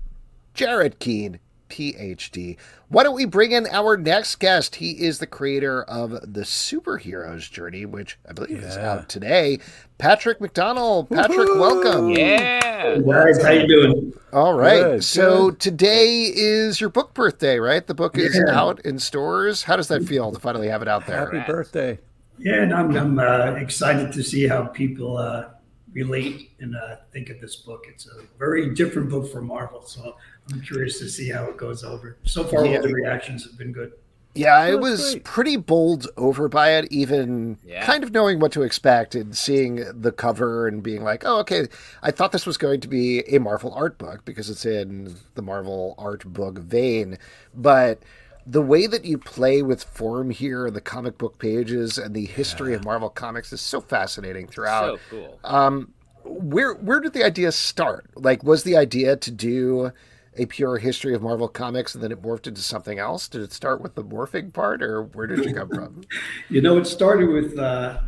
Jarret 0.54 0.98
Keene 0.98 1.40
PhD. 1.70 2.56
Why 2.88 3.04
don't 3.04 3.14
we 3.14 3.24
bring 3.24 3.52
in 3.52 3.66
our 3.68 3.96
next 3.96 4.36
guest? 4.36 4.76
He 4.76 4.90
is 4.90 5.18
the 5.18 5.26
creator 5.26 5.82
of 5.84 6.32
the 6.32 6.44
Super 6.44 6.98
Hero's 6.98 7.48
Journey, 7.48 7.86
which 7.86 8.18
I 8.28 8.32
believe 8.32 8.60
yeah. 8.60 8.68
is 8.68 8.76
out 8.76 9.08
today. 9.08 9.60
Patrick 9.96 10.40
McDonnell. 10.40 11.08
Patrick, 11.08 11.48
Woo-hoo! 11.48 11.60
welcome. 11.60 12.10
Yeah. 12.10 12.98
guys, 12.98 13.42
how 13.42 13.50
you 13.50 13.66
doing? 13.66 14.12
All 14.32 14.54
right. 14.54 14.82
Good, 14.82 15.04
so 15.04 15.50
good. 15.50 15.60
today 15.60 16.24
is 16.24 16.80
your 16.80 16.90
book 16.90 17.14
birthday, 17.14 17.58
right? 17.58 17.86
The 17.86 17.94
book 17.94 18.18
is 18.18 18.36
yeah. 18.36 18.58
out 18.58 18.80
in 18.80 18.98
stores. 18.98 19.62
How 19.62 19.76
does 19.76 19.88
that 19.88 20.04
feel 20.04 20.32
to 20.32 20.38
finally 20.38 20.68
have 20.68 20.82
it 20.82 20.88
out 20.88 21.06
there? 21.06 21.30
Happy 21.30 21.50
birthday. 21.50 21.98
Yeah, 22.38 22.62
and 22.62 22.72
I'm, 22.72 22.96
I'm 22.96 23.18
uh, 23.18 23.52
excited 23.56 24.12
to 24.12 24.22
see 24.22 24.48
how 24.48 24.64
people 24.64 25.18
uh, 25.18 25.48
relate 25.92 26.52
and 26.60 26.74
uh, 26.74 26.96
think 27.12 27.28
of 27.30 27.40
this 27.40 27.56
book. 27.56 27.84
It's 27.88 28.06
a 28.06 28.22
very 28.38 28.74
different 28.74 29.10
book 29.10 29.30
from 29.30 29.46
Marvel, 29.46 29.82
so 29.82 30.16
I'm 30.52 30.60
curious 30.62 30.98
to 30.98 31.08
see 31.08 31.30
how 31.30 31.44
it 31.44 31.56
goes 31.56 31.84
over. 31.84 32.16
So 32.24 32.44
far, 32.44 32.66
yeah. 32.66 32.76
all 32.76 32.82
the 32.82 32.92
reactions 32.92 33.44
have 33.44 33.58
been 33.58 33.72
good. 33.72 33.92
Yeah, 34.34 34.54
I 34.54 34.76
was 34.76 35.14
great. 35.14 35.24
pretty 35.24 35.56
bowled 35.56 36.06
over 36.16 36.48
by 36.48 36.74
it, 36.74 36.92
even 36.92 37.58
yeah. 37.64 37.84
kind 37.84 38.04
of 38.04 38.12
knowing 38.12 38.38
what 38.38 38.52
to 38.52 38.62
expect 38.62 39.16
and 39.16 39.36
seeing 39.36 39.84
the 39.92 40.12
cover 40.12 40.68
and 40.68 40.84
being 40.84 41.02
like, 41.02 41.24
oh, 41.26 41.40
okay, 41.40 41.66
I 42.02 42.12
thought 42.12 42.30
this 42.30 42.46
was 42.46 42.56
going 42.56 42.80
to 42.82 42.88
be 42.88 43.20
a 43.22 43.40
Marvel 43.40 43.74
art 43.74 43.98
book 43.98 44.24
because 44.24 44.48
it's 44.48 44.64
in 44.64 45.16
the 45.34 45.42
Marvel 45.42 45.96
art 45.98 46.24
book 46.32 46.58
vein. 46.58 47.18
But 47.54 48.02
the 48.46 48.62
way 48.62 48.86
that 48.86 49.04
you 49.04 49.18
play 49.18 49.62
with 49.62 49.82
form 49.82 50.30
here, 50.30 50.70
the 50.70 50.80
comic 50.80 51.18
book 51.18 51.40
pages, 51.40 51.98
and 51.98 52.14
the 52.14 52.26
history 52.26 52.70
yeah. 52.70 52.76
of 52.76 52.84
Marvel 52.84 53.10
Comics 53.10 53.52
is 53.52 53.60
so 53.60 53.80
fascinating 53.80 54.46
throughout. 54.46 54.98
So 54.98 55.00
cool. 55.10 55.40
Um, 55.42 55.92
where 56.24 56.74
where 56.74 57.00
did 57.00 57.14
the 57.14 57.24
idea 57.24 57.50
start? 57.50 58.06
Like, 58.14 58.44
was 58.44 58.62
the 58.62 58.76
idea 58.76 59.16
to 59.16 59.30
do 59.32 59.90
a 60.40 60.46
pure 60.46 60.78
history 60.78 61.14
of 61.14 61.22
Marvel 61.22 61.48
Comics 61.48 61.94
and 61.94 62.02
then 62.02 62.10
it 62.10 62.22
morphed 62.22 62.46
into 62.46 62.62
something 62.62 62.98
else? 62.98 63.28
Did 63.28 63.42
it 63.42 63.52
start 63.52 63.82
with 63.82 63.94
the 63.94 64.02
morphing 64.02 64.52
part, 64.52 64.82
or 64.82 65.02
where 65.02 65.26
did 65.26 65.44
you 65.44 65.54
come 65.54 65.68
from? 65.74 66.02
you 66.48 66.62
know, 66.62 66.78
it 66.78 66.86
started 66.86 67.28
with. 67.28 67.58
Uh, 67.58 68.00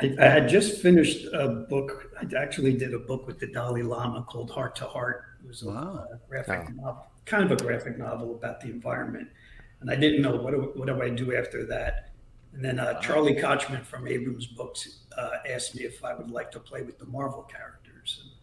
I, 0.00 0.14
I, 0.20 0.24
had 0.24 0.48
just 0.48 0.82
finished 0.82 1.26
a 1.32 1.48
book. 1.48 2.12
I 2.20 2.26
actually 2.36 2.76
did 2.76 2.94
a 2.94 2.98
book 2.98 3.26
with 3.26 3.38
the 3.38 3.46
Dalai 3.46 3.82
Lama 3.82 4.24
called 4.28 4.50
Heart 4.50 4.76
to 4.76 4.84
Heart. 4.84 5.24
It 5.42 5.48
was 5.48 5.62
wow. 5.62 6.06
a, 6.12 6.18
graphic 6.28 6.66
oh. 6.68 6.72
novel, 6.72 7.06
kind 7.24 7.44
of 7.44 7.52
a 7.52 7.62
graphic 7.62 7.96
novel 7.96 8.34
about 8.34 8.60
the 8.60 8.68
environment, 8.68 9.28
and 9.80 9.90
I 9.90 9.96
didn't 9.96 10.20
know 10.20 10.36
what 10.36 10.50
do, 10.50 10.72
what 10.74 10.86
do 10.86 11.00
I 11.00 11.08
do 11.08 11.34
after 11.34 11.64
that. 11.66 12.10
And 12.52 12.64
then 12.64 12.78
uh, 12.78 13.00
Charlie 13.00 13.34
Kochman 13.34 13.84
from 13.84 14.06
Abrams 14.06 14.46
Books 14.46 15.00
uh, 15.16 15.38
asked 15.48 15.74
me 15.74 15.82
if 15.82 16.04
I 16.04 16.14
would 16.14 16.30
like 16.30 16.52
to 16.52 16.60
play 16.60 16.82
with 16.82 16.98
the 16.98 17.06
Marvel 17.06 17.42
characters. 17.42 18.33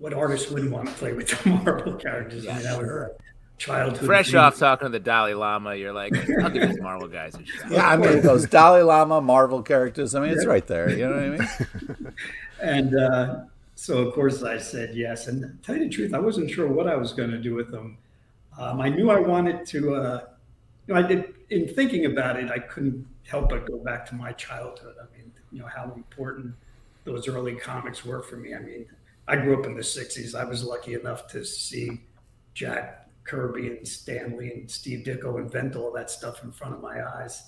And 0.00 0.04
what 0.04 0.14
artist 0.14 0.50
wouldn't 0.50 0.72
want 0.72 0.88
to 0.88 0.94
play 0.94 1.12
with 1.12 1.28
the 1.44 1.50
Marvel 1.50 1.94
characters? 1.94 2.44
Yeah, 2.44 2.52
I 2.52 2.54
mean, 2.54 2.62
that 2.64 2.78
was 2.78 2.88
a 2.88 3.10
childhood. 3.58 4.06
Fresh 4.06 4.30
dream. 4.30 4.42
off 4.42 4.58
talking 4.58 4.86
to 4.86 4.92
the 4.92 4.98
Dalai 5.00 5.34
Lama, 5.34 5.74
you're 5.74 5.92
like, 5.92 6.14
I'll 6.42 6.50
give 6.50 6.68
these 6.68 6.80
Marvel 6.80 7.08
guys 7.08 7.34
a 7.34 7.44
shot. 7.44 7.70
Yeah, 7.70 7.88
I 7.88 7.96
mean, 7.96 8.22
those 8.22 8.46
Dalai 8.46 8.82
Lama 8.82 9.20
Marvel 9.20 9.62
characters. 9.62 10.14
I 10.14 10.20
mean, 10.20 10.30
it's 10.30 10.46
right 10.46 10.66
there. 10.66 10.90
You 10.90 11.08
know 11.08 11.36
what 11.36 11.40
I 11.40 11.98
mean? 11.98 12.14
and 12.60 12.98
uh, 12.98 13.40
so, 13.74 13.98
of 13.98 14.14
course, 14.14 14.42
I 14.42 14.58
said 14.58 14.94
yes. 14.94 15.26
And 15.26 15.62
tell 15.62 15.76
you 15.76 15.84
the 15.84 15.90
truth, 15.90 16.14
I 16.14 16.18
wasn't 16.18 16.50
sure 16.50 16.66
what 16.66 16.86
I 16.86 16.96
was 16.96 17.12
going 17.12 17.30
to 17.30 17.38
do 17.38 17.54
with 17.54 17.70
them. 17.70 17.98
Um, 18.58 18.80
I 18.80 18.88
knew 18.88 19.10
I 19.10 19.20
wanted 19.20 19.66
to. 19.66 19.94
Uh, 19.94 20.24
you 20.86 20.94
know, 20.94 21.00
I 21.00 21.02
did. 21.02 21.34
In 21.50 21.68
thinking 21.68 22.06
about 22.06 22.38
it, 22.38 22.50
I 22.50 22.58
couldn't 22.58 23.06
help 23.26 23.50
but 23.50 23.66
go 23.66 23.78
back 23.78 24.06
to 24.06 24.14
my 24.14 24.32
childhood. 24.32 24.94
I 25.00 25.16
mean, 25.16 25.30
you 25.52 25.60
know 25.60 25.66
how 25.66 25.92
important 25.94 26.54
those 27.04 27.28
early 27.28 27.56
comics 27.56 28.04
were 28.04 28.22
for 28.22 28.36
me. 28.36 28.54
I 28.54 28.60
mean, 28.60 28.86
I 29.30 29.36
grew 29.36 29.58
up 29.58 29.66
in 29.66 29.74
the 29.74 29.82
'60s. 29.82 30.34
I 30.34 30.44
was 30.44 30.64
lucky 30.64 30.94
enough 30.94 31.28
to 31.28 31.44
see 31.44 32.00
Jack 32.52 33.08
Kirby 33.24 33.68
and 33.68 33.86
Stan 33.86 34.36
Lee 34.36 34.50
and 34.52 34.70
Steve 34.70 35.06
Ditko 35.06 35.38
invent 35.38 35.76
all 35.76 35.92
that 35.92 36.10
stuff 36.10 36.42
in 36.42 36.50
front 36.50 36.74
of 36.74 36.80
my 36.80 37.00
eyes. 37.16 37.44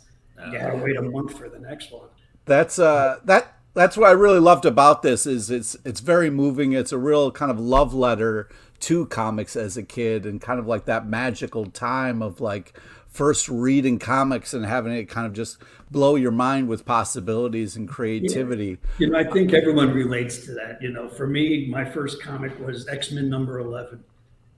You 0.50 0.58
had 0.58 0.70
to 0.70 0.76
wait 0.78 0.96
a 0.96 1.02
month 1.02 1.36
for 1.36 1.48
the 1.48 1.58
next 1.58 1.92
one. 1.92 2.08
That's 2.44 2.78
uh 2.78 3.18
that 3.24 3.54
that's 3.74 3.96
what 3.96 4.08
I 4.08 4.12
really 4.12 4.38
loved 4.38 4.64
about 4.64 5.02
this 5.02 5.26
is 5.26 5.50
it's 5.50 5.76
it's 5.84 6.00
very 6.00 6.30
moving. 6.30 6.72
It's 6.72 6.92
a 6.92 6.98
real 6.98 7.30
kind 7.30 7.50
of 7.50 7.58
love 7.58 7.94
letter 7.94 8.48
to 8.80 9.06
comics 9.06 9.56
as 9.56 9.76
a 9.76 9.82
kid 9.82 10.26
and 10.26 10.40
kind 10.40 10.58
of 10.58 10.66
like 10.66 10.84
that 10.86 11.06
magical 11.06 11.66
time 11.66 12.22
of 12.22 12.40
like 12.40 12.78
first 13.12 13.46
reading 13.48 13.98
comics 13.98 14.54
and 14.54 14.64
having 14.64 14.92
it 14.92 15.04
kind 15.04 15.26
of 15.26 15.34
just 15.34 15.58
blow 15.90 16.16
your 16.16 16.30
mind 16.30 16.66
with 16.66 16.84
possibilities 16.84 17.76
and 17.76 17.86
creativity. 17.86 18.70
Yeah. 18.70 18.76
You 18.98 19.10
know, 19.10 19.18
I 19.18 19.24
think 19.24 19.52
everyone 19.52 19.92
relates 19.92 20.44
to 20.46 20.52
that. 20.54 20.80
You 20.80 20.90
know, 20.90 21.08
for 21.08 21.26
me, 21.26 21.68
my 21.68 21.84
first 21.84 22.22
comic 22.22 22.58
was 22.58 22.88
X 22.88 23.12
Men 23.12 23.28
number 23.28 23.58
11. 23.58 24.02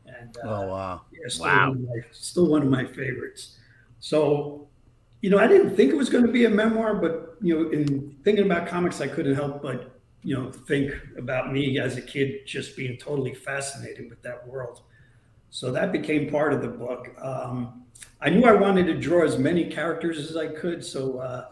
And, 0.06 0.36
uh, 0.38 0.40
oh, 0.44 0.68
wow. 0.68 1.00
Yeah, 1.12 1.18
still 1.28 1.46
wow. 1.46 1.68
One 1.70 1.84
my, 1.84 2.04
still 2.12 2.46
one 2.46 2.62
of 2.62 2.68
my 2.68 2.84
favorites. 2.84 3.56
So, 3.98 4.68
you 5.20 5.30
know, 5.30 5.38
I 5.38 5.48
didn't 5.48 5.74
think 5.74 5.90
it 5.90 5.96
was 5.96 6.08
going 6.08 6.24
to 6.24 6.32
be 6.32 6.44
a 6.44 6.50
memoir, 6.50 6.94
but, 6.94 7.36
you 7.40 7.58
know, 7.58 7.70
in 7.70 8.14
thinking 8.22 8.44
about 8.44 8.68
comics, 8.68 9.00
I 9.00 9.08
couldn't 9.08 9.34
help 9.34 9.62
but, 9.62 9.98
you 10.22 10.36
know, 10.36 10.52
think 10.52 10.92
about 11.18 11.52
me 11.52 11.78
as 11.80 11.96
a 11.96 12.02
kid 12.02 12.46
just 12.46 12.76
being 12.76 12.98
totally 12.98 13.34
fascinated 13.34 14.08
with 14.08 14.22
that 14.22 14.46
world. 14.46 14.82
So 15.50 15.72
that 15.72 15.92
became 15.92 16.30
part 16.30 16.52
of 16.52 16.62
the 16.62 16.68
book. 16.68 17.08
Um, 17.20 17.83
I 18.24 18.30
knew 18.30 18.44
I 18.46 18.52
wanted 18.52 18.86
to 18.86 18.94
draw 18.94 19.22
as 19.22 19.38
many 19.38 19.66
characters 19.66 20.18
as 20.18 20.34
I 20.34 20.46
could. 20.46 20.82
So, 20.82 21.18
uh, 21.18 21.48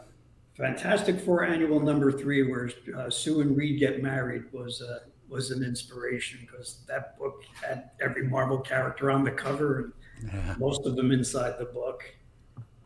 Fantastic 0.56 1.20
Four 1.20 1.44
Annual 1.44 1.80
Number 1.80 2.10
Three, 2.10 2.50
where 2.50 2.70
uh, 2.96 3.10
Sue 3.10 3.42
and 3.42 3.56
Reed 3.56 3.78
get 3.78 4.02
married, 4.02 4.44
was 4.52 4.80
uh, 4.80 5.00
was 5.28 5.50
an 5.50 5.62
inspiration 5.62 6.40
because 6.42 6.80
that 6.88 7.18
book 7.18 7.42
had 7.62 7.90
every 8.00 8.26
Marvel 8.26 8.58
character 8.58 9.10
on 9.10 9.22
the 9.24 9.30
cover 9.30 9.78
and 9.78 10.32
yeah. 10.32 10.54
most 10.58 10.86
of 10.86 10.96
them 10.96 11.10
inside 11.10 11.58
the 11.58 11.66
book. 11.66 12.02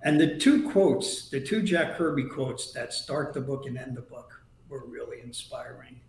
And 0.02 0.20
the 0.20 0.36
two 0.36 0.68
quotes, 0.70 1.28
the 1.28 1.40
two 1.40 1.62
Jack 1.62 1.96
Kirby 1.96 2.24
quotes 2.24 2.72
that 2.72 2.92
start 2.92 3.34
the 3.34 3.40
book 3.40 3.66
and 3.66 3.76
end 3.76 3.96
the 3.96 4.02
book, 4.02 4.40
were 4.68 4.84
really 4.86 5.20
inspiring. 5.22 6.00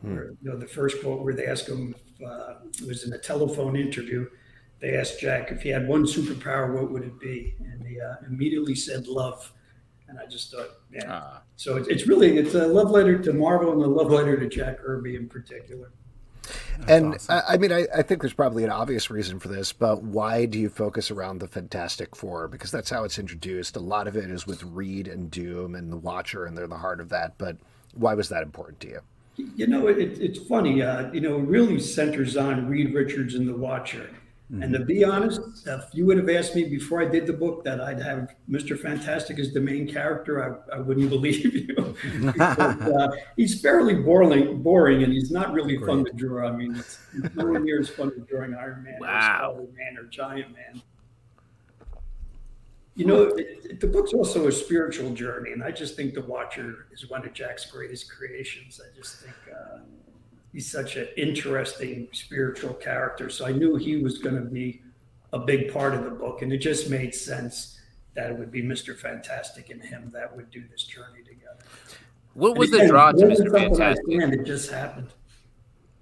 Hmm. 0.00 0.14
Where, 0.14 0.24
you 0.42 0.50
know, 0.50 0.56
the 0.56 0.66
first 0.66 1.00
quote 1.00 1.22
where 1.22 1.34
they 1.34 1.46
ask 1.46 1.66
him, 1.66 1.94
uh, 2.24 2.54
it 2.80 2.86
was 2.86 3.04
in 3.04 3.12
a 3.12 3.18
telephone 3.18 3.76
interview 3.76 4.28
they 4.84 4.98
asked 4.98 5.18
Jack 5.18 5.50
if 5.50 5.62
he 5.62 5.70
had 5.70 5.88
one 5.88 6.04
superpower, 6.04 6.74
what 6.74 6.90
would 6.92 7.04
it 7.04 7.18
be? 7.18 7.54
And 7.64 7.86
he 7.86 7.98
uh, 7.98 8.16
immediately 8.26 8.74
said 8.74 9.06
love. 9.06 9.50
And 10.08 10.18
I 10.18 10.26
just 10.26 10.52
thought, 10.52 10.68
yeah. 10.92 11.10
Uh, 11.10 11.38
so 11.56 11.76
it's, 11.76 11.88
it's 11.88 12.06
really 12.06 12.36
it's 12.36 12.54
a 12.54 12.66
love 12.66 12.90
letter 12.90 13.18
to 13.18 13.32
Marvel 13.32 13.72
and 13.72 13.80
a 13.80 13.86
love 13.86 14.10
letter 14.10 14.38
to 14.38 14.46
Jack 14.46 14.80
Kirby 14.80 15.16
in 15.16 15.26
particular. 15.26 15.90
That's 16.78 16.90
and 16.90 17.14
awesome. 17.14 17.34
I, 17.34 17.54
I, 17.54 17.56
mean, 17.56 17.72
I, 17.72 17.86
I, 17.96 18.02
think 18.02 18.20
there's 18.20 18.34
probably 18.34 18.62
an 18.64 18.70
obvious 18.70 19.08
reason 19.08 19.38
for 19.38 19.48
this, 19.48 19.72
but 19.72 20.02
why 20.02 20.44
do 20.44 20.58
you 20.58 20.68
focus 20.68 21.10
around 21.10 21.38
the 21.38 21.48
Fantastic 21.48 22.14
Four? 22.14 22.46
Because 22.48 22.70
that's 22.70 22.90
how 22.90 23.04
it's 23.04 23.18
introduced. 23.18 23.76
A 23.76 23.80
lot 23.80 24.06
of 24.06 24.18
it 24.18 24.30
is 24.30 24.46
with 24.46 24.62
Reed 24.64 25.08
and 25.08 25.30
Doom 25.30 25.74
and 25.74 25.90
the 25.90 25.96
Watcher, 25.96 26.44
and 26.44 26.58
they're 26.58 26.66
the 26.66 26.76
heart 26.76 27.00
of 27.00 27.08
that. 27.08 27.38
But 27.38 27.56
why 27.94 28.12
was 28.12 28.28
that 28.28 28.42
important 28.42 28.80
to 28.80 28.88
you? 28.88 29.00
You 29.56 29.66
know, 29.66 29.86
it, 29.86 29.98
it's 29.98 30.38
funny. 30.40 30.82
Uh, 30.82 31.10
you 31.10 31.22
know, 31.22 31.38
it 31.38 31.44
really 31.44 31.80
centers 31.80 32.36
on 32.36 32.68
Reed 32.68 32.92
Richards 32.92 33.34
and 33.34 33.48
the 33.48 33.56
Watcher. 33.56 34.10
Mm-hmm. 34.54 34.62
And 34.62 34.72
to 34.74 34.84
be 34.84 35.02
honest, 35.02 35.40
if 35.66 35.84
you 35.92 36.06
would 36.06 36.16
have 36.16 36.28
asked 36.30 36.54
me 36.54 36.64
before 36.64 37.02
I 37.02 37.06
did 37.06 37.26
the 37.26 37.32
book 37.32 37.64
that 37.64 37.80
I'd 37.80 38.00
have 38.00 38.36
Mr. 38.48 38.78
Fantastic 38.78 39.40
as 39.40 39.52
the 39.52 39.60
main 39.60 39.88
character, 39.88 40.62
I, 40.70 40.76
I 40.76 40.78
wouldn't 40.78 41.10
believe 41.10 41.54
you. 41.54 41.96
because, 42.20 42.80
uh, 42.80 43.16
he's 43.36 43.60
fairly 43.60 43.94
boring, 43.94 44.62
boring, 44.62 45.02
and 45.02 45.12
he's 45.12 45.32
not 45.32 45.52
really 45.52 45.76
Great. 45.76 45.88
fun 45.88 46.04
to 46.04 46.12
draw. 46.12 46.48
I 46.48 46.52
mean, 46.52 46.76
it's 46.76 46.98
nowhere 47.34 47.58
near 47.58 47.80
as 47.80 47.88
fun 47.88 48.12
as 48.16 48.24
drawing 48.28 48.54
Iron 48.54 48.84
Man 48.84 48.98
wow. 49.00 49.54
or 49.56 49.62
Spider 49.62 49.72
Man 49.76 49.98
or 49.98 50.04
Giant 50.04 50.52
Man. 50.52 50.82
You 52.94 53.06
know, 53.06 53.22
it, 53.22 53.64
it, 53.64 53.80
the 53.80 53.88
book's 53.88 54.12
also 54.12 54.46
a 54.46 54.52
spiritual 54.52 55.12
journey, 55.14 55.50
and 55.50 55.64
I 55.64 55.72
just 55.72 55.96
think 55.96 56.14
The 56.14 56.20
Watcher 56.20 56.86
is 56.92 57.10
one 57.10 57.26
of 57.26 57.32
Jack's 57.32 57.66
greatest 57.66 58.08
creations. 58.08 58.80
I 58.80 58.96
just 58.96 59.16
think. 59.16 59.34
Uh, 59.52 59.78
he's 60.54 60.70
such 60.70 60.96
an 60.96 61.08
interesting 61.18 62.08
spiritual 62.12 62.72
character. 62.72 63.28
So 63.28 63.44
I 63.44 63.52
knew 63.52 63.76
he 63.76 63.96
was 63.96 64.16
going 64.18 64.36
to 64.36 64.48
be 64.48 64.80
a 65.34 65.38
big 65.38 65.70
part 65.70 65.92
of 65.92 66.04
the 66.04 66.10
book, 66.10 66.40
and 66.40 66.50
it 66.52 66.58
just 66.58 66.88
made 66.88 67.14
sense 67.14 67.80
that 68.14 68.30
it 68.30 68.38
would 68.38 68.52
be 68.52 68.62
Mister 68.62 68.94
Fantastic 68.94 69.68
and 69.68 69.82
him 69.82 70.10
that 70.14 70.34
would 70.34 70.50
do 70.50 70.62
this 70.70 70.84
journey 70.84 71.22
together. 71.26 71.64
What 72.34 72.56
was 72.56 72.70
the 72.70 72.86
draw 72.86 73.12
to 73.12 73.26
Mister 73.26 73.50
Fantastic? 73.50 74.04
It 74.08 74.44
just 74.44 74.70
happened. 74.70 75.08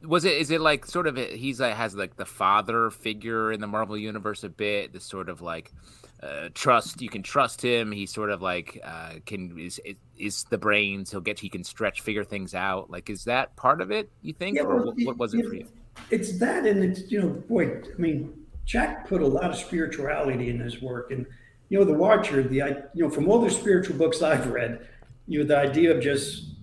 Was 0.03 0.25
it? 0.25 0.35
Is 0.35 0.51
it 0.51 0.61
like 0.61 0.85
sort 0.85 1.07
of? 1.07 1.17
He's 1.17 1.61
like 1.61 1.75
has 1.75 1.95
like 1.95 2.17
the 2.17 2.27
father 2.27 2.91
figure 2.91 3.53
in 3.53 3.61
the 3.61 3.67
Marvel 3.67 3.97
universe 3.97 4.45
a 4.45 4.49
bit. 4.51 4.93
The 4.93 5.01
sort 5.01 5.29
of 5.29 5.41
like 5.41 5.73
uh, 6.23 6.49
trust. 6.55 7.03
You 7.03 7.09
can 7.09 7.23
trust 7.23 7.63
him. 7.63 7.91
He 7.91 8.07
sort 8.07 8.31
of 8.31 8.41
like 8.41 8.81
uh, 8.85 9.15
can 9.27 9.59
is 9.59 9.81
is 10.17 10.45
the 10.45 10.59
brains. 10.59 11.11
He'll 11.11 11.21
get. 11.21 11.41
He 11.41 11.49
can 11.49 11.65
stretch, 11.65 12.01
figure 12.01 12.25
things 12.25 12.55
out. 12.55 12.91
Like, 12.91 13.11
is 13.11 13.25
that 13.25 13.55
part 13.57 13.81
of 13.81 13.91
it? 13.91 14.11
You 14.23 14.33
think, 14.33 14.57
yeah, 14.57 14.63
or 14.63 14.93
what, 15.05 15.19
was 15.19 15.35
it, 15.35 15.41
it 15.41 15.49
for 15.49 15.55
you? 15.55 15.69
It's 16.11 16.39
that, 16.39 16.65
and 16.65 16.85
it's 16.85 17.11
you 17.11 17.21
know, 17.21 17.29
boy. 17.29 17.83
I 17.83 18.01
mean, 18.01 18.33
Jack 18.65 19.09
put 19.09 19.21
a 19.21 19.27
lot 19.27 19.51
of 19.51 19.57
spirituality 19.57 20.49
in 20.49 20.61
his 20.61 20.81
work, 20.81 21.11
and 21.11 21.27
you 21.69 21.79
know, 21.79 21.85
the 21.85 21.95
Watcher. 21.95 22.43
The 22.43 22.63
I, 22.63 22.69
you 22.95 23.05
know, 23.05 23.11
from 23.11 23.29
all 23.29 23.41
the 23.41 23.51
spiritual 23.51 23.97
books 23.97 24.23
I've 24.23 24.47
read, 24.47 24.87
you 25.27 25.41
know, 25.41 25.45
the 25.45 25.59
idea 25.59 25.95
of 25.95 26.01
just 26.01 26.55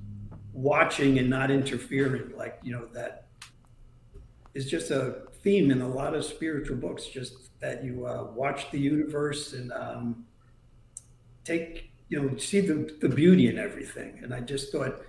watching 0.53 1.19
and 1.19 1.29
not 1.29 1.51
interfering, 1.51 2.31
like 2.37 2.59
you 2.63 2.71
know, 2.71 2.87
that 2.93 3.27
is 4.53 4.69
just 4.69 4.91
a 4.91 5.23
theme 5.43 5.71
in 5.71 5.81
a 5.81 5.87
lot 5.87 6.15
of 6.15 6.23
spiritual 6.23 6.77
books. 6.77 7.05
Just 7.07 7.49
that 7.59 7.83
you 7.83 8.05
uh, 8.05 8.31
watch 8.33 8.71
the 8.71 8.79
universe 8.79 9.53
and 9.53 9.71
um, 9.73 10.25
take 11.43 11.89
you 12.09 12.21
know 12.21 12.37
see 12.37 12.59
the, 12.59 12.91
the 13.01 13.09
beauty 13.09 13.47
in 13.47 13.57
everything 13.57 14.19
and 14.23 14.33
i 14.33 14.39
just 14.39 14.71
thought 14.71 15.01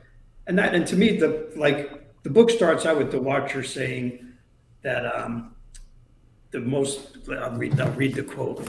and 0.47 0.59
that 0.59 0.75
and 0.75 0.87
to 0.87 0.97
me 0.97 1.17
the 1.17 1.51
like 1.57 2.13
the 2.23 2.31
book 2.31 2.51
starts 2.51 2.87
out 2.87 2.99
with 2.99 3.11
the 3.11 3.21
watcher 3.21 3.63
saying 3.63 4.33
that 4.83 5.05
um 5.17 5.55
the 6.51 6.61
most 6.61 7.19
i'll 7.31 7.57
read 7.57 7.79
i'll 7.81 7.91
read 7.93 8.15
the 8.15 8.23
quote 8.23 8.69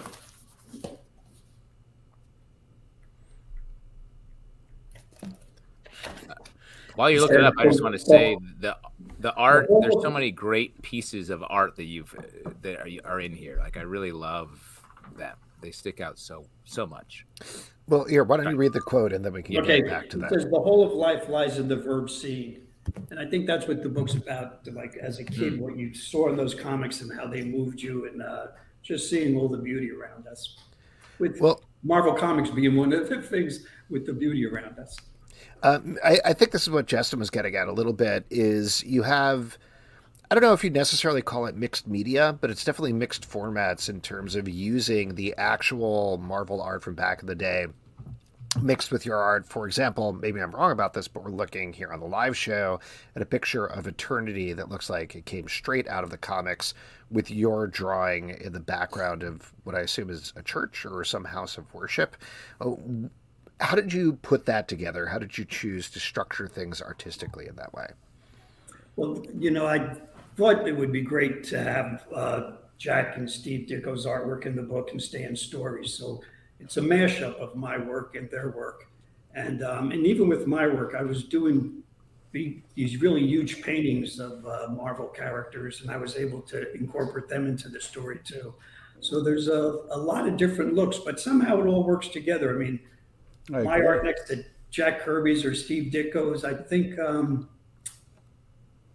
while 6.96 7.10
you're 7.10 7.22
looking 7.22 7.38
it 7.38 7.44
up 7.44 7.54
i 7.58 7.66
just 7.66 7.84
want 7.84 7.94
to 7.94 8.00
say 8.00 8.38
the 8.60 8.76
the 9.22 9.34
art 9.36 9.68
there's 9.82 10.02
so 10.02 10.10
many 10.10 10.32
great 10.32 10.82
pieces 10.82 11.30
of 11.30 11.44
art 11.48 11.76
that 11.76 11.86
you've 11.86 12.16
that 12.62 12.78
are, 12.78 12.88
are 13.06 13.20
in 13.20 13.34
here. 13.34 13.58
Like 13.60 13.78
i 13.78 13.82
really 13.82 14.12
love 14.12 14.82
them 15.16 15.36
they 15.62 15.72
stick 15.72 16.02
out 16.02 16.18
so 16.18 16.46
so 16.66 16.86
much. 16.88 17.26
Well 17.88 18.06
here 18.06 18.24
why 18.24 18.38
don't 18.38 18.50
you 18.50 18.58
read 18.58 18.74
the 18.74 18.82
quote 18.82 19.14
and 19.14 19.24
then 19.24 19.34
we 19.34 19.44
can 19.44 19.58
okay. 19.58 19.82
get 19.82 19.90
back 19.90 20.10
to 20.10 20.18
that. 20.18 20.32
says, 20.32 20.46
the 20.46 20.60
whole 20.60 20.86
of 20.86 20.94
life 20.94 21.30
lies 21.30 21.58
in 21.58 21.68
the 21.68 21.76
verb 21.76 22.10
seeing. 22.10 22.62
And 23.12 23.20
i 23.20 23.26
think 23.26 23.46
that's 23.46 23.68
what 23.68 23.84
the 23.84 23.90
book's 23.90 24.16
about 24.16 24.68
like 24.74 24.98
as 24.98 25.20
a 25.20 25.24
kid 25.24 25.54
mm-hmm. 25.54 25.62
what 25.62 25.78
you 25.78 25.94
saw 25.94 26.30
in 26.30 26.36
those 26.36 26.56
comics 26.56 27.02
and 27.02 27.18
how 27.18 27.28
they 27.28 27.44
moved 27.44 27.82
you 27.82 28.08
and 28.08 28.22
uh, 28.22 28.48
just 28.82 29.10
seeing 29.10 29.38
all 29.38 29.48
the 29.48 29.58
beauty 29.58 29.92
around 29.92 30.28
us. 30.28 30.58
With 31.20 31.40
well 31.40 31.62
marvel 31.84 32.14
comics 32.14 32.50
being 32.50 32.76
one 32.76 32.94
of 32.94 33.10
the 33.10 33.22
things 33.22 33.66
with 33.90 34.06
the 34.06 34.14
beauty 34.14 34.46
around 34.46 34.78
us 34.80 34.96
um, 35.64 35.98
I, 36.04 36.20
I, 36.26 36.34
think 36.34 36.52
this 36.52 36.64
is 36.64 36.70
what 36.70 36.88
Justin 36.88 37.20
was 37.20 37.30
getting 37.30 37.56
at 37.56 37.68
a 37.68 37.72
little 37.72 37.94
bit. 37.94 38.26
Is 38.30 38.84
you 38.84 39.04
have 39.04 39.58
I 40.32 40.34
don't 40.34 40.44
know 40.44 40.54
if 40.54 40.64
you 40.64 40.70
necessarily 40.70 41.22
call 41.22 41.46
it 41.46 41.56
mixed 41.56 41.88
media, 41.88 42.38
but 42.40 42.50
it's 42.50 42.64
definitely 42.64 42.94
mixed 42.94 43.30
formats 43.30 43.90
in 43.90 44.00
terms 44.00 44.36
of 44.36 44.48
using 44.48 45.16
the 45.16 45.36
actual 45.38 46.18
Marvel 46.20 46.62
art 46.62 46.84
from 46.84 46.96
back 46.96 47.20
in 47.20 47.28
the 47.28 47.36
day 47.36 47.68
mixed 48.62 48.92
with 48.92 49.06
your 49.06 49.18
art. 49.18 49.46
For 49.46 49.66
example, 49.66 50.14
maybe 50.14 50.42
I'm 50.42 50.52
wrong 50.52 50.72
about 50.72 50.94
this, 50.94 51.08
but 51.08 51.24
we're 51.24 51.32
looking 51.32 51.74
here 51.74 51.92
on 51.92 52.00
the 52.00 52.06
live 52.06 52.36
show 52.36 52.80
at 53.16 53.22
a 53.22 53.26
picture 53.26 53.66
of 53.66 53.88
Eternity 53.88 54.54
that 54.54 54.70
looks 54.70 54.90
like 54.90 55.16
it 55.16 55.26
came 55.26 55.48
straight 55.48 55.88
out 55.88 56.04
of 56.04 56.10
the 56.10 56.18
comics 56.18 56.74
with 57.10 57.32
your 57.32 57.68
drawing 57.68 58.30
in 58.30 58.54
the 58.54 58.60
background 58.60 59.24
of 59.24 59.54
what 59.64 59.76
I 59.76 59.82
assume 59.82 60.10
is 60.10 60.34
a 60.36 60.44
church 60.44 60.86
or 60.86 61.04
some 61.04 61.26
house 61.26 61.58
of 61.58 61.74
worship. 61.74 62.16
How 63.62 63.76
did 63.76 63.94
you 63.94 64.14
put 64.14 64.48
that 64.48 64.68
together? 64.68 65.06
How 65.06 65.20
did 65.20 65.38
you 65.38 65.46
choose 65.46 65.90
to 65.92 66.00
structure 66.00 66.48
things 66.48 66.82
artistically 66.82 67.48
in 67.48 67.56
that 67.58 67.72
way? 67.74 67.88
Well, 68.96 69.24
you 69.38 69.52
know, 69.52 69.68
I 69.68 69.96
thought 70.36 70.68
it 70.68 70.76
would 70.76 70.92
be 70.92 71.02
great 71.02 71.44
to 71.46 71.60
have 71.62 72.06
uh, 72.14 72.52
Jack 72.80 73.18
and 73.18 73.30
Steve 73.30 73.68
Ditko's 73.70 74.08
artwork 74.08 74.48
in 74.48 74.56
the 74.56 74.64
book 74.64 74.90
and 74.92 75.02
Stan's 75.02 75.42
stories. 75.42 75.94
So 75.94 76.22
it's 76.60 76.78
a 76.78 76.82
mashup 76.82 77.36
of 77.36 77.56
my 77.56 77.78
work 77.78 78.16
and 78.16 78.30
their 78.32 78.50
work. 78.50 78.88
And 79.36 79.64
um, 79.64 79.92
and 79.92 80.06
even 80.08 80.28
with 80.28 80.48
my 80.48 80.68
work, 80.68 80.96
I 80.98 81.04
was 81.04 81.24
doing 81.24 81.84
these 82.34 82.98
really 83.02 83.26
huge 83.26 83.62
paintings 83.62 84.20
of 84.20 84.46
uh, 84.46 84.68
Marvel 84.70 85.08
characters, 85.08 85.82
and 85.82 85.92
I 85.92 85.98
was 85.98 86.16
able 86.16 86.42
to 86.44 86.74
incorporate 86.74 87.28
them 87.28 87.46
into 87.48 87.70
the 87.70 87.80
story 87.80 88.20
too. 88.24 88.54
So 89.02 89.22
there's 89.22 89.48
a, 89.48 89.84
a 89.92 89.98
lot 89.98 90.28
of 90.28 90.38
different 90.38 90.74
looks, 90.74 90.98
but 90.98 91.20
somehow 91.20 91.60
it 91.62 91.68
all 91.68 91.84
works 91.84 92.08
together. 92.08 92.56
I 92.56 92.58
mean, 92.58 92.80
my 93.50 93.82
art 93.82 94.06
next 94.06 94.28
to 94.28 94.44
Jack 94.70 95.02
Kirby's 95.02 95.44
or 95.44 95.54
Steve 95.54 95.92
Ditko's, 95.92 96.44
I 96.46 96.54
think 96.54 96.98
um, 97.00 97.50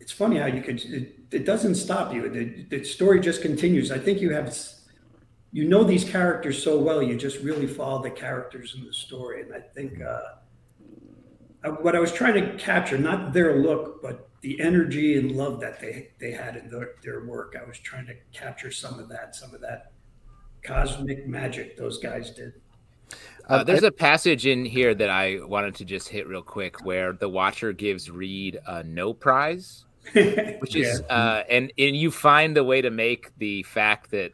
it's 0.01 0.13
funny 0.13 0.39
how 0.39 0.47
you 0.47 0.63
could, 0.63 0.81
it, 0.85 1.15
it 1.31 1.45
doesn't 1.45 1.75
stop 1.75 2.15
you. 2.15 2.29
The, 2.29 2.79
the 2.79 2.85
story 2.85 3.21
just 3.21 3.43
continues. 3.43 3.91
I 3.91 3.99
think 3.99 4.21
you 4.21 4.33
have 4.33 4.57
you 5.53 5.67
know 5.67 5.85
these 5.85 6.05
characters 6.05 6.63
so 6.63 6.79
well, 6.79 7.03
you 7.03 7.17
just 7.17 7.41
really 7.41 7.67
follow 7.67 8.03
the 8.03 8.11
characters 8.11 8.75
in 8.77 8.85
the 8.85 8.93
story. 8.93 9.43
And 9.43 9.55
I 9.55 9.61
think 9.61 10.03
uh, 10.03 11.71
what 11.81 11.97
I 11.97 11.99
was 11.99 12.13
trying 12.13 12.35
to 12.35 12.57
capture, 12.57 12.99
not 12.99 13.33
their 13.33 13.63
look, 13.63 14.03
but 14.03 14.29
the 14.43 14.61
energy 14.61 15.17
and 15.17 15.33
love 15.33 15.61
that 15.61 15.81
they 15.81 16.11
they 16.21 16.31
had 16.31 16.57
in 16.57 16.69
their, 16.69 16.91
their 17.03 17.25
work. 17.25 17.57
I 17.61 17.67
was 17.67 17.79
trying 17.79 18.07
to 18.07 18.15
capture 18.33 18.71
some 18.71 18.99
of 18.99 19.09
that, 19.09 19.35
some 19.35 19.55
of 19.55 19.61
that 19.63 19.93
cosmic 20.63 21.27
magic 21.27 21.77
those 21.77 21.99
guys 21.99 22.31
did. 22.31 22.53
Uh, 23.49 23.63
there's 23.63 23.85
a 23.85 23.93
passage 23.93 24.45
in 24.47 24.65
here 24.65 24.93
that 24.93 25.09
I 25.09 25.39
wanted 25.45 25.77
to 25.77 25.85
just 25.85 26.09
hit 26.09 26.27
real 26.27 26.43
quick 26.43 26.85
where 26.85 27.13
the 27.13 27.29
Watcher 27.29 27.73
gives 27.73 28.11
Reed 28.11 28.59
a 28.67 28.83
no 28.83 29.15
prize 29.15 29.87
which 30.13 30.77
is 30.77 31.03
yeah. 31.09 31.15
uh, 31.15 31.43
and 31.51 31.73
and 31.79 31.97
you 31.97 32.11
find 32.11 32.57
the 32.57 32.63
way 32.63 32.81
to 32.81 32.91
make 32.91 33.37
the 33.39 33.63
fact 33.65 34.11
that 34.11 34.33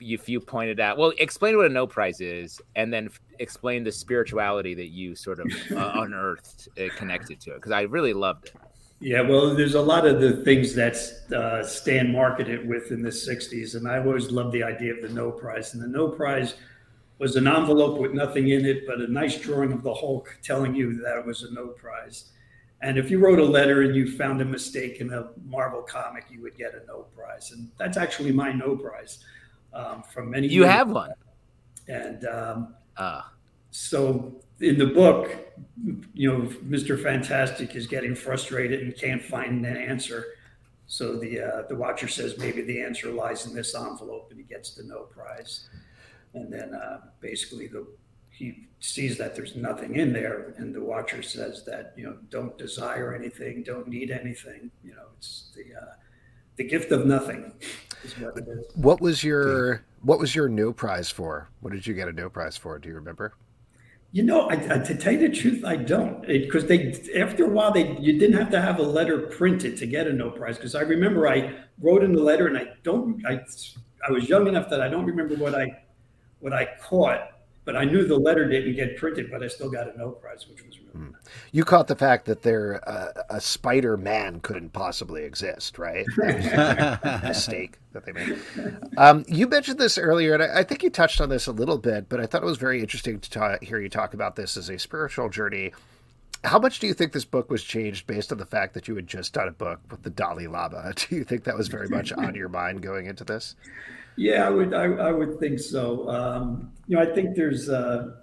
if 0.00 0.28
you 0.28 0.40
pointed 0.40 0.80
out 0.80 0.98
well 0.98 1.12
explain 1.18 1.56
what 1.56 1.66
a 1.66 1.68
no 1.68 1.86
prize 1.86 2.20
is 2.20 2.60
and 2.74 2.92
then 2.92 3.06
f- 3.06 3.20
explain 3.38 3.84
the 3.84 3.92
spirituality 3.92 4.74
that 4.74 4.88
you 4.88 5.14
sort 5.14 5.38
of 5.38 5.46
uh, 5.76 5.92
unearthed 6.02 6.68
uh, 6.78 6.88
connected 6.96 7.40
to 7.40 7.52
it 7.52 7.56
because 7.56 7.72
i 7.72 7.82
really 7.82 8.12
loved 8.12 8.46
it 8.46 8.56
yeah 8.98 9.20
well 9.20 9.54
there's 9.54 9.74
a 9.74 9.80
lot 9.80 10.04
of 10.04 10.20
the 10.20 10.38
things 10.44 10.74
that 10.74 10.96
uh, 11.34 11.62
stan 11.62 12.10
marketed 12.10 12.68
with 12.68 12.90
in 12.90 13.00
the 13.00 13.10
60s 13.10 13.76
and 13.76 13.86
i 13.86 13.98
always 13.98 14.30
loved 14.30 14.52
the 14.52 14.64
idea 14.64 14.92
of 14.92 15.00
the 15.00 15.08
no 15.08 15.30
prize 15.30 15.74
and 15.74 15.82
the 15.82 15.88
no 15.88 16.08
prize 16.08 16.54
was 17.18 17.36
an 17.36 17.46
envelope 17.46 17.98
with 17.98 18.12
nothing 18.12 18.48
in 18.48 18.64
it 18.64 18.86
but 18.86 19.00
a 19.00 19.06
nice 19.06 19.38
drawing 19.38 19.72
of 19.72 19.82
the 19.82 19.94
hulk 19.94 20.38
telling 20.42 20.74
you 20.74 20.94
that 21.02 21.18
it 21.18 21.26
was 21.26 21.42
a 21.42 21.52
no 21.52 21.68
prize 21.68 22.32
and 22.84 22.98
if 22.98 23.10
you 23.10 23.18
wrote 23.18 23.38
a 23.38 23.44
letter 23.44 23.80
and 23.80 23.96
you 23.96 24.10
found 24.10 24.42
a 24.42 24.44
mistake 24.44 25.00
in 25.00 25.10
a 25.10 25.30
Marvel 25.46 25.80
comic, 25.80 26.26
you 26.30 26.42
would 26.42 26.54
get 26.54 26.74
a 26.74 26.84
no 26.86 27.06
prize. 27.16 27.50
And 27.52 27.70
that's 27.78 27.96
actually 27.96 28.30
my 28.30 28.52
no 28.52 28.76
prize 28.76 29.24
um, 29.72 30.02
from 30.02 30.30
many. 30.30 30.48
You 30.48 30.64
have 30.64 30.90
one. 30.90 31.12
And 31.88 32.26
um, 32.26 32.74
uh. 32.98 33.22
so 33.70 34.34
in 34.60 34.78
the 34.78 34.86
book, 34.86 35.34
you 36.12 36.30
know, 36.30 36.40
Mr. 36.66 37.02
Fantastic 37.02 37.74
is 37.74 37.86
getting 37.86 38.14
frustrated 38.14 38.82
and 38.82 38.94
can't 38.94 39.22
find 39.22 39.64
an 39.64 39.76
answer. 39.78 40.26
So 40.86 41.16
the 41.16 41.40
uh, 41.40 41.62
the 41.70 41.74
Watcher 41.74 42.08
says 42.08 42.36
maybe 42.36 42.60
the 42.60 42.82
answer 42.82 43.10
lies 43.10 43.46
in 43.46 43.54
this 43.54 43.74
envelope, 43.74 44.28
and 44.30 44.38
he 44.38 44.44
gets 44.44 44.74
the 44.74 44.82
no 44.82 45.04
prize. 45.04 45.70
And 46.34 46.52
then 46.52 46.74
uh, 46.74 47.00
basically 47.20 47.66
the 47.68 47.86
he 48.30 48.66
sees 48.80 49.16
that 49.16 49.36
there's 49.36 49.54
nothing 49.54 49.94
in 49.94 50.12
there 50.12 50.54
and 50.58 50.74
the 50.74 50.80
watcher 50.80 51.22
says 51.22 51.64
that 51.64 51.94
you 51.96 52.04
know 52.04 52.16
don't 52.30 52.58
desire 52.58 53.14
anything 53.14 53.62
don't 53.62 53.86
need 53.86 54.10
anything 54.10 54.72
you 54.82 54.92
know 54.92 55.06
it's 55.16 55.52
the 55.54 55.62
uh, 55.80 55.92
the 56.56 56.64
gift 56.64 56.90
of 56.90 57.06
nothing 57.06 57.52
what, 58.18 58.34
what 58.74 59.00
was 59.00 59.24
your 59.24 59.84
what 60.02 60.18
was 60.18 60.34
your 60.34 60.48
no 60.48 60.72
prize 60.72 61.10
for? 61.10 61.48
What 61.60 61.72
did 61.72 61.86
you 61.86 61.94
get 61.94 62.08
a 62.08 62.12
no 62.12 62.28
prize 62.28 62.56
for? 62.56 62.78
Do 62.78 62.88
you 62.88 62.94
remember? 62.94 63.34
You 64.12 64.22
know, 64.22 64.48
I, 64.48 64.54
I, 64.54 64.78
to 64.78 64.96
tell 64.96 65.14
you 65.14 65.28
the 65.28 65.34
truth, 65.34 65.64
I 65.64 65.74
don't, 65.74 66.24
because 66.26 66.66
they 66.66 66.94
after 67.16 67.46
a 67.46 67.48
while 67.48 67.72
they 67.72 67.96
you 67.98 68.18
didn't 68.18 68.36
have 68.36 68.50
to 68.50 68.60
have 68.60 68.78
a 68.78 68.82
letter 68.82 69.18
printed 69.18 69.76
to 69.78 69.86
get 69.86 70.06
a 70.06 70.12
no 70.12 70.30
prize. 70.30 70.56
Because 70.56 70.74
I 70.74 70.82
remember 70.82 71.26
I 71.26 71.54
wrote 71.80 72.04
in 72.04 72.12
the 72.12 72.22
letter, 72.22 72.46
and 72.46 72.56
I 72.56 72.68
don't, 72.82 73.24
I 73.26 73.40
I 74.06 74.12
was 74.12 74.28
young 74.28 74.46
enough 74.46 74.70
that 74.70 74.80
I 74.80 74.88
don't 74.88 75.06
remember 75.06 75.34
what 75.34 75.54
I 75.54 75.83
what 76.44 76.52
I 76.52 76.68
caught, 76.78 77.32
but 77.64 77.74
I 77.74 77.84
knew 77.84 78.06
the 78.06 78.18
letter 78.18 78.46
didn't 78.46 78.74
get 78.74 78.98
printed, 78.98 79.30
but 79.30 79.42
I 79.42 79.48
still 79.48 79.70
got 79.70 79.92
a 79.92 79.96
no 79.96 80.10
prize, 80.10 80.46
which 80.46 80.62
was 80.62 80.78
really 80.78 81.08
mm. 81.08 81.14
You 81.52 81.64
caught 81.64 81.86
the 81.88 81.96
fact 81.96 82.26
that 82.26 82.42
there 82.42 82.86
uh, 82.86 83.22
a 83.30 83.40
Spider 83.40 83.96
Man 83.96 84.40
couldn't 84.40 84.74
possibly 84.74 85.24
exist, 85.24 85.78
right? 85.78 86.04
mistake 87.24 87.78
that 87.92 88.04
they 88.04 88.12
made. 88.12 88.38
Um, 88.98 89.24
you 89.26 89.48
mentioned 89.48 89.78
this 89.78 89.96
earlier, 89.96 90.34
and 90.34 90.42
I, 90.42 90.58
I, 90.58 90.62
think 90.64 90.82
you 90.82 90.90
touched 90.90 91.22
on 91.22 91.30
this 91.30 91.46
a 91.46 91.52
little 91.52 91.78
bit, 91.78 92.10
but 92.10 92.20
I 92.20 92.26
thought 92.26 92.42
it 92.42 92.46
was 92.46 92.58
very 92.58 92.80
interesting 92.80 93.18
to 93.20 93.30
ta- 93.30 93.58
hear 93.62 93.80
you 93.80 93.88
talk 93.88 94.12
about 94.12 94.36
this 94.36 94.58
as 94.58 94.68
a 94.68 94.78
spiritual 94.78 95.30
journey. 95.30 95.72
How 96.44 96.58
much 96.58 96.78
do 96.78 96.86
you 96.86 96.92
think 96.92 97.12
this 97.12 97.24
book 97.24 97.50
was 97.50 97.64
changed 97.64 98.06
based 98.06 98.30
on 98.30 98.36
the 98.36 98.44
fact 98.44 98.74
that 98.74 98.86
you 98.86 98.94
had 98.96 99.06
just 99.06 99.32
done 99.32 99.48
a 99.48 99.52
book 99.52 99.80
with 99.90 100.02
the 100.02 100.10
Dalai 100.10 100.46
Lama? 100.46 100.92
Do 100.96 101.16
you 101.16 101.24
think 101.24 101.44
that 101.44 101.56
was 101.56 101.68
very 101.68 101.88
much 101.88 102.12
on 102.12 102.34
your 102.34 102.50
mind 102.50 102.82
going 102.82 103.06
into 103.06 103.24
this? 103.24 103.56
Yeah, 104.16 104.46
I 104.46 104.50
would. 104.50 104.74
I, 104.74 104.84
I 104.84 105.12
would 105.12 105.38
think 105.40 105.58
so. 105.58 106.08
Um, 106.08 106.72
you 106.86 106.96
know, 106.96 107.02
I 107.02 107.06
think 107.14 107.34
there's 107.34 107.68
uh, 107.68 108.16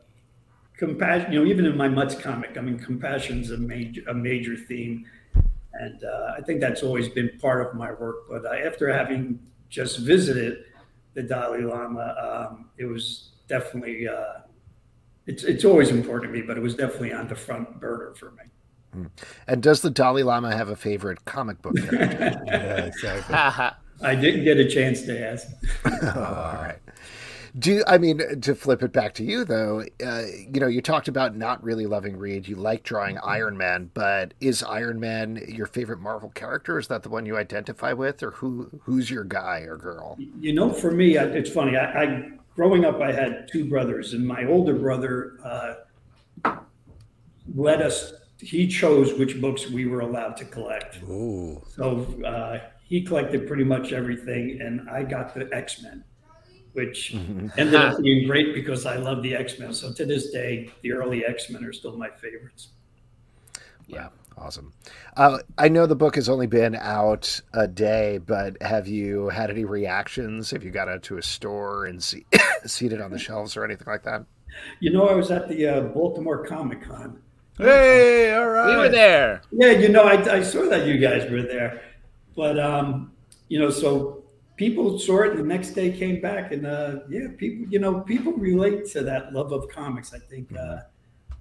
compassion. 0.77 1.32
You 1.34 1.39
know, 1.39 1.45
even 1.45 1.65
in 1.65 1.75
my 1.75 1.88
Mutts 1.88 2.15
comic, 2.15 2.58
I 2.58 2.62
mean, 2.62 2.80
compassion's 2.80 3.51
a 3.51 3.58
major 3.58 4.01
a 4.08 4.13
major 4.13 4.56
theme, 4.56 5.06
and 5.73 6.04
uh, 6.04 6.34
I 6.38 6.41
think 6.41 6.62
that's 6.62 6.84
always 6.84 7.10
been 7.10 7.32
part 7.39 7.67
of 7.67 7.75
my 7.75 7.91
work. 7.91 8.30
But 8.30 8.45
uh, 8.45 8.54
after 8.54 8.91
having 8.91 9.39
just 9.69 9.99
visited 9.99 10.65
the 11.13 11.23
Dalai 11.23 11.63
Lama, 11.63 12.49
um, 12.49 12.69
it 12.77 12.86
was 12.86 13.32
definitely. 13.47 14.08
Uh, 14.08 14.41
it's 15.27 15.43
it's 15.43 15.65
always 15.65 15.89
important 15.89 16.34
to 16.34 16.39
me, 16.39 16.45
but 16.45 16.58
it 16.58 16.62
was 16.62 16.75
definitely 16.75 17.13
on 17.13 17.27
the 17.27 17.36
front 17.36 17.80
burner 17.80 18.13
for 18.15 18.32
me. 18.32 18.43
Hmm. 18.93 19.06
And 19.47 19.62
does 19.62 19.82
the 19.82 19.89
Dalai 19.89 20.23
Lama 20.23 20.56
have 20.56 20.69
a 20.69 20.75
favorite 20.75 21.25
comic 21.25 21.62
book 21.62 21.75
character? 21.77 22.43
yeah, 22.45 22.86
exactly. 22.86 23.36
I 24.04 24.16
didn't 24.16 24.44
get 24.44 24.58
a 24.58 24.68
chance 24.68 25.02
to 25.04 25.28
ask. 25.28 25.48
oh, 25.86 26.14
all 26.16 26.64
right. 26.64 26.80
Do 27.58 27.84
I 27.86 27.98
mean 27.98 28.40
to 28.42 28.56
flip 28.56 28.82
it 28.82 28.94
back 28.94 29.14
to 29.16 29.26
you 29.26 29.44
though? 29.44 29.84
Uh, 30.04 30.24
you 30.54 30.60
know, 30.62 30.68
you 30.68 30.82
talked 30.82 31.10
about 31.10 31.36
not 31.36 31.62
really 31.62 31.86
loving 31.86 32.18
Reed. 32.18 32.48
You 32.48 32.56
like 32.56 32.84
drawing 32.84 33.18
Iron 33.18 33.58
Man, 33.58 33.92
but 33.94 34.34
is 34.40 34.64
Iron 34.64 35.00
Man 35.02 35.44
your 35.48 35.66
favorite 35.66 36.00
Marvel 36.00 36.30
character? 36.30 36.80
Is 36.80 36.88
that 36.88 37.04
the 37.04 37.10
one 37.10 37.26
you 37.26 37.36
identify 37.36 37.92
with, 37.92 38.24
or 38.24 38.32
who 38.32 38.70
who's 38.84 39.12
your 39.12 39.26
guy 39.26 39.60
or 39.62 39.76
girl? 39.76 40.18
You 40.40 40.54
know, 40.54 40.72
for 40.72 40.92
me, 40.92 41.18
it's 41.18 41.50
funny. 41.50 41.76
I, 41.76 42.04
I 42.04 42.30
growing 42.56 42.86
up, 42.86 43.02
I 43.02 43.12
had 43.12 43.50
two 43.52 43.66
brothers, 43.66 44.14
and 44.14 44.26
my 44.26 44.46
older 44.46 44.76
brother 44.76 45.34
uh, 45.44 46.56
let 47.54 47.82
us. 47.82 48.14
He 48.38 48.68
chose 48.68 49.14
which 49.14 49.40
books 49.40 49.70
we 49.70 49.86
were 49.86 50.00
allowed 50.00 50.36
to 50.38 50.46
collect. 50.46 51.04
Ooh. 51.04 51.62
So 51.76 52.08
uh, 52.26 52.60
he 52.91 53.01
collected 53.01 53.47
pretty 53.47 53.63
much 53.63 53.93
everything, 53.93 54.60
and 54.60 54.89
I 54.89 55.04
got 55.04 55.34
the 55.34 55.49
X 55.54 55.82
Men, 55.82 56.04
which 56.73 57.13
mm-hmm. 57.15 57.47
ended 57.58 57.75
up 57.75 58.01
being 58.04 58.27
great 58.27 58.54
because 58.54 58.86
I 58.86 58.97
love 58.97 59.23
the 59.23 59.34
X 59.34 59.58
Men. 59.58 59.73
So 59.73 59.93
to 59.93 60.06
this 60.06 60.30
day, 60.32 60.69
the 60.82 60.91
early 60.91 61.25
X 61.25 61.49
Men 61.49 61.63
are 61.63 61.71
still 61.71 61.95
my 61.95 62.10
favorites. 62.10 62.67
Yeah, 63.88 64.10
awesome. 64.38 64.73
Uh, 65.15 65.38
I 65.58 65.69
know 65.69 65.86
the 65.86 65.95
book 65.95 66.15
has 66.15 66.27
only 66.27 66.47
been 66.47 66.75
out 66.75 67.39
a 67.54 67.65
day, 67.65 68.17
but 68.17 68.62
have 68.62 68.89
you 68.89 69.30
had 69.30 69.49
any 69.49 69.63
reactions? 69.63 70.51
Have 70.51 70.65
you 70.65 70.71
got 70.71 70.89
out 70.89 71.01
to 71.04 71.17
a 71.17 71.23
store 71.23 71.86
and 71.86 72.04
see, 72.04 72.25
seen 72.65 72.91
it 72.91 72.99
on 72.99 73.12
the 73.12 73.19
shelves 73.19 73.56
or 73.56 73.63
anything 73.63 73.88
like 73.88 74.04
that? 74.04 74.25
You 74.82 74.91
know, 74.91 75.08
I 75.08 75.13
was 75.13 75.32
at 75.32 75.47
the 75.47 75.65
uh, 75.65 75.82
Baltimore 75.82 76.45
Comic 76.45 76.84
Con. 76.84 77.21
Hey, 77.58 78.34
all 78.36 78.49
right. 78.49 78.69
We 78.69 78.75
were 78.75 78.89
there. 78.89 79.43
Yeah, 79.54 79.71
you 79.71 79.88
know, 79.88 80.04
I, 80.04 80.39
I 80.39 80.43
saw 80.43 80.67
that 80.67 80.86
you 80.86 80.97
guys 80.97 81.30
were 81.32 81.43
there. 81.43 81.82
But 82.36 82.60
um, 82.60 83.12
you 83.50 83.60
know, 83.60 83.70
so 83.70 84.24
people 84.56 85.00
saw 85.00 85.24
it, 85.24 85.32
and 85.32 85.39
the 85.39 85.44
next 85.44 85.72
day 85.72 85.91
came 85.91 86.22
back, 86.22 86.52
and 86.52 86.65
uh, 86.65 87.00
yeah, 87.10 87.28
people, 87.38 87.67
you 87.67 87.80
know, 87.80 88.02
people 88.02 88.34
relate 88.34 88.86
to 88.91 89.02
that 89.04 89.34
love 89.34 89.52
of 89.52 89.67
comics. 89.70 90.13
I 90.13 90.20
think 90.20 90.56
uh, 90.56 90.82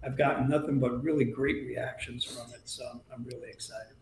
I've 0.04 0.16
gotten 0.16 0.48
nothing 0.48 0.78
but 0.78 1.02
really 1.02 1.24
great 1.24 1.66
reactions 1.66 2.24
from 2.24 2.52
it, 2.54 2.62
so 2.64 2.84
I'm 3.12 3.24
really 3.24 3.50
excited. 3.50 3.94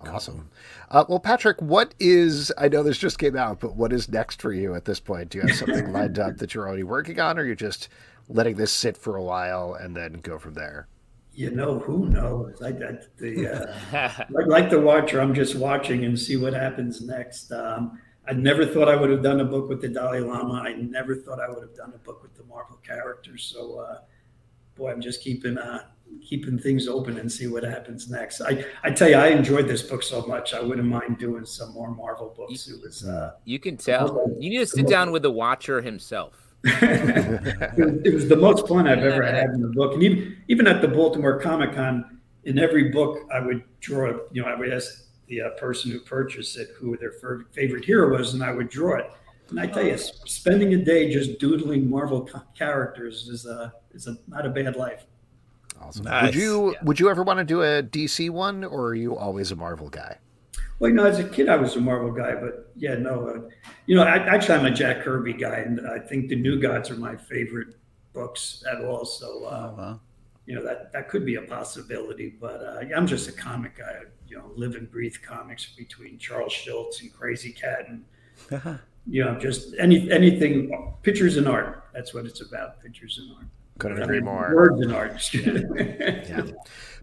Awesome. 0.00 0.50
Uh, 0.90 1.04
well, 1.08 1.18
Patrick, 1.18 1.60
what 1.62 1.94
is, 1.98 2.52
I 2.58 2.68
know 2.68 2.82
this 2.82 2.98
just 2.98 3.18
came 3.18 3.36
out, 3.36 3.60
but 3.60 3.76
what 3.76 3.92
is 3.92 4.08
next 4.10 4.42
for 4.42 4.52
you 4.52 4.74
at 4.74 4.84
this 4.84 5.00
point? 5.00 5.30
Do 5.30 5.38
you 5.38 5.46
have 5.46 5.56
something 5.56 5.90
lined 5.92 6.18
up 6.18 6.36
that 6.38 6.54
you're 6.54 6.66
already 6.66 6.82
working 6.82 7.18
on, 7.18 7.38
or 7.38 7.44
you're 7.44 7.54
just 7.54 7.88
letting 8.28 8.56
this 8.56 8.72
sit 8.72 8.96
for 8.96 9.16
a 9.16 9.22
while 9.22 9.74
and 9.74 9.96
then 9.96 10.14
go 10.14 10.38
from 10.38 10.54
there? 10.54 10.86
You 11.36 11.50
know, 11.50 11.78
who 11.78 12.08
knows? 12.08 12.62
I, 12.62 12.68
I 12.68 12.98
the, 13.18 13.70
uh, 13.92 14.24
like, 14.30 14.46
like 14.46 14.70
the 14.70 14.80
watcher, 14.80 15.20
I'm 15.20 15.34
just 15.34 15.54
watching 15.54 16.06
and 16.06 16.18
see 16.18 16.36
what 16.38 16.54
happens 16.54 17.02
next. 17.02 17.52
Um, 17.52 18.00
I 18.26 18.32
never 18.32 18.64
thought 18.64 18.88
I 18.88 18.96
would 18.96 19.10
have 19.10 19.22
done 19.22 19.40
a 19.40 19.44
book 19.44 19.68
with 19.68 19.82
the 19.82 19.88
Dalai 19.88 20.20
Lama. 20.20 20.54
I 20.54 20.72
never 20.72 21.14
thought 21.14 21.38
I 21.38 21.48
would 21.50 21.60
have 21.60 21.76
done 21.76 21.92
a 21.94 21.98
book 21.98 22.22
with 22.22 22.34
the 22.34 22.44
Marvel 22.44 22.78
characters. 22.78 23.52
So, 23.54 23.80
uh, 23.80 23.98
boy, 24.76 24.90
I'm 24.90 25.02
just 25.02 25.22
keeping 25.22 25.58
uh, 25.58 25.82
keeping 26.24 26.58
things 26.58 26.88
open 26.88 27.18
and 27.18 27.30
see 27.30 27.48
what 27.48 27.64
happens 27.64 28.10
next. 28.10 28.40
I, 28.40 28.64
I 28.82 28.90
tell 28.90 29.10
you, 29.10 29.16
I 29.16 29.28
enjoyed 29.28 29.68
this 29.68 29.82
book 29.82 30.02
so 30.02 30.22
much. 30.22 30.54
I 30.54 30.60
wouldn't 30.60 30.88
mind 30.88 31.18
doing 31.18 31.44
some 31.44 31.74
more 31.74 31.94
Marvel 31.94 32.32
books. 32.34 32.66
It 32.66 32.80
was. 32.80 33.06
Uh, 33.06 33.32
you 33.44 33.58
can 33.58 33.76
tell. 33.76 34.26
You 34.38 34.48
need 34.48 34.58
to 34.58 34.66
sit 34.66 34.88
down 34.88 35.10
with 35.10 35.22
the 35.22 35.30
Watcher 35.30 35.82
himself. 35.82 36.45
It, 36.64 37.78
was, 37.78 38.00
it, 38.04 38.14
was, 38.14 38.28
the 38.28 38.36
most 38.36 38.66
fun 38.66 38.88
I've 38.88 39.04
ever 39.04 39.24
had 39.24 39.50
in 39.50 39.60
the 39.60 39.68
book, 39.68 39.94
and 39.94 40.02
even 40.02 40.36
even 40.48 40.66
at 40.66 40.80
the 40.80 40.88
Baltimore 40.88 41.38
Comic 41.38 41.74
Con, 41.74 42.20
in 42.44 42.58
every 42.58 42.90
book 42.90 43.18
I 43.32 43.40
would 43.40 43.62
draw. 43.80 44.18
You 44.32 44.42
know, 44.42 44.48
I 44.48 44.54
would 44.54 44.72
ask 44.72 45.04
the 45.26 45.42
uh, 45.42 45.50
person 45.50 45.90
who 45.90 46.00
purchased 46.00 46.56
it 46.56 46.70
who 46.78 46.96
their 46.96 47.12
favorite 47.52 47.84
hero 47.84 48.16
was, 48.16 48.34
and 48.34 48.42
I 48.42 48.52
would 48.52 48.68
draw 48.68 48.98
it. 48.98 49.10
And 49.50 49.60
I 49.60 49.66
tell 49.66 49.84
you, 49.84 49.96
spending 49.96 50.74
a 50.74 50.78
day 50.78 51.12
just 51.12 51.38
doodling 51.38 51.88
Marvel 51.88 52.28
characters 52.56 53.28
is 53.28 53.46
a 53.46 53.72
is 53.92 54.06
a 54.08 54.16
not 54.26 54.44
a 54.44 54.48
bad 54.48 54.76
life. 54.76 55.06
Awesome. 55.80 56.04
Nice. 56.04 56.26
Would 56.26 56.34
you 56.34 56.72
yeah. 56.72 56.78
would 56.82 57.00
you 57.00 57.10
ever 57.10 57.22
want 57.22 57.38
to 57.38 57.44
do 57.44 57.62
a 57.62 57.82
DC 57.82 58.30
one, 58.30 58.64
or 58.64 58.88
are 58.88 58.94
you 58.94 59.16
always 59.16 59.52
a 59.52 59.56
Marvel 59.56 59.88
guy? 59.88 60.18
Well, 60.78 60.90
you 60.90 60.96
know, 60.96 61.04
as 61.04 61.18
a 61.18 61.24
kid, 61.24 61.48
I 61.48 61.56
was 61.56 61.76
a 61.76 61.80
Marvel 61.80 62.12
guy, 62.12 62.34
but 62.34 62.70
yeah, 62.76 62.94
no, 62.96 63.28
uh, 63.28 63.48
you 63.86 63.96
know, 63.96 64.02
I, 64.02 64.16
actually, 64.16 64.56
I'm 64.56 64.66
a 64.66 64.70
Jack 64.70 65.02
Kirby 65.02 65.32
guy, 65.32 65.56
and 65.56 65.80
I 65.88 65.98
think 65.98 66.28
the 66.28 66.36
New 66.36 66.60
Gods 66.60 66.90
are 66.90 66.96
my 66.96 67.16
favorite 67.16 67.76
books 68.12 68.62
at 68.70 68.84
all. 68.84 69.06
So, 69.06 69.44
uh, 69.44 69.72
oh, 69.72 69.78
wow. 69.78 70.00
you 70.44 70.54
know, 70.54 70.62
that 70.64 70.92
that 70.92 71.08
could 71.08 71.24
be 71.24 71.36
a 71.36 71.42
possibility, 71.42 72.34
but 72.38 72.62
uh, 72.62 72.94
I'm 72.94 73.06
just 73.06 73.28
a 73.28 73.32
comic 73.32 73.78
guy. 73.78 74.00
You 74.28 74.38
know, 74.38 74.50
live 74.54 74.74
and 74.74 74.90
breathe 74.90 75.16
comics 75.26 75.66
between 75.76 76.18
Charles 76.18 76.52
Schulz 76.52 77.00
and 77.00 77.12
Krazy 77.12 77.58
Kat, 77.58 77.86
and 77.88 78.78
you 79.06 79.24
know, 79.24 79.38
just 79.38 79.74
any 79.78 80.10
anything, 80.10 80.94
pictures 81.02 81.38
and 81.38 81.48
art. 81.48 81.84
That's 81.94 82.12
what 82.12 82.26
it's 82.26 82.42
about, 82.42 82.82
pictures 82.82 83.18
and 83.18 83.34
art. 83.34 83.46
Couldn't 83.78 84.02
agree 84.02 84.20
more. 84.20 84.52
Words 84.54 84.80
and 84.80 84.92
art. 84.92 85.34
yeah. 85.34 86.42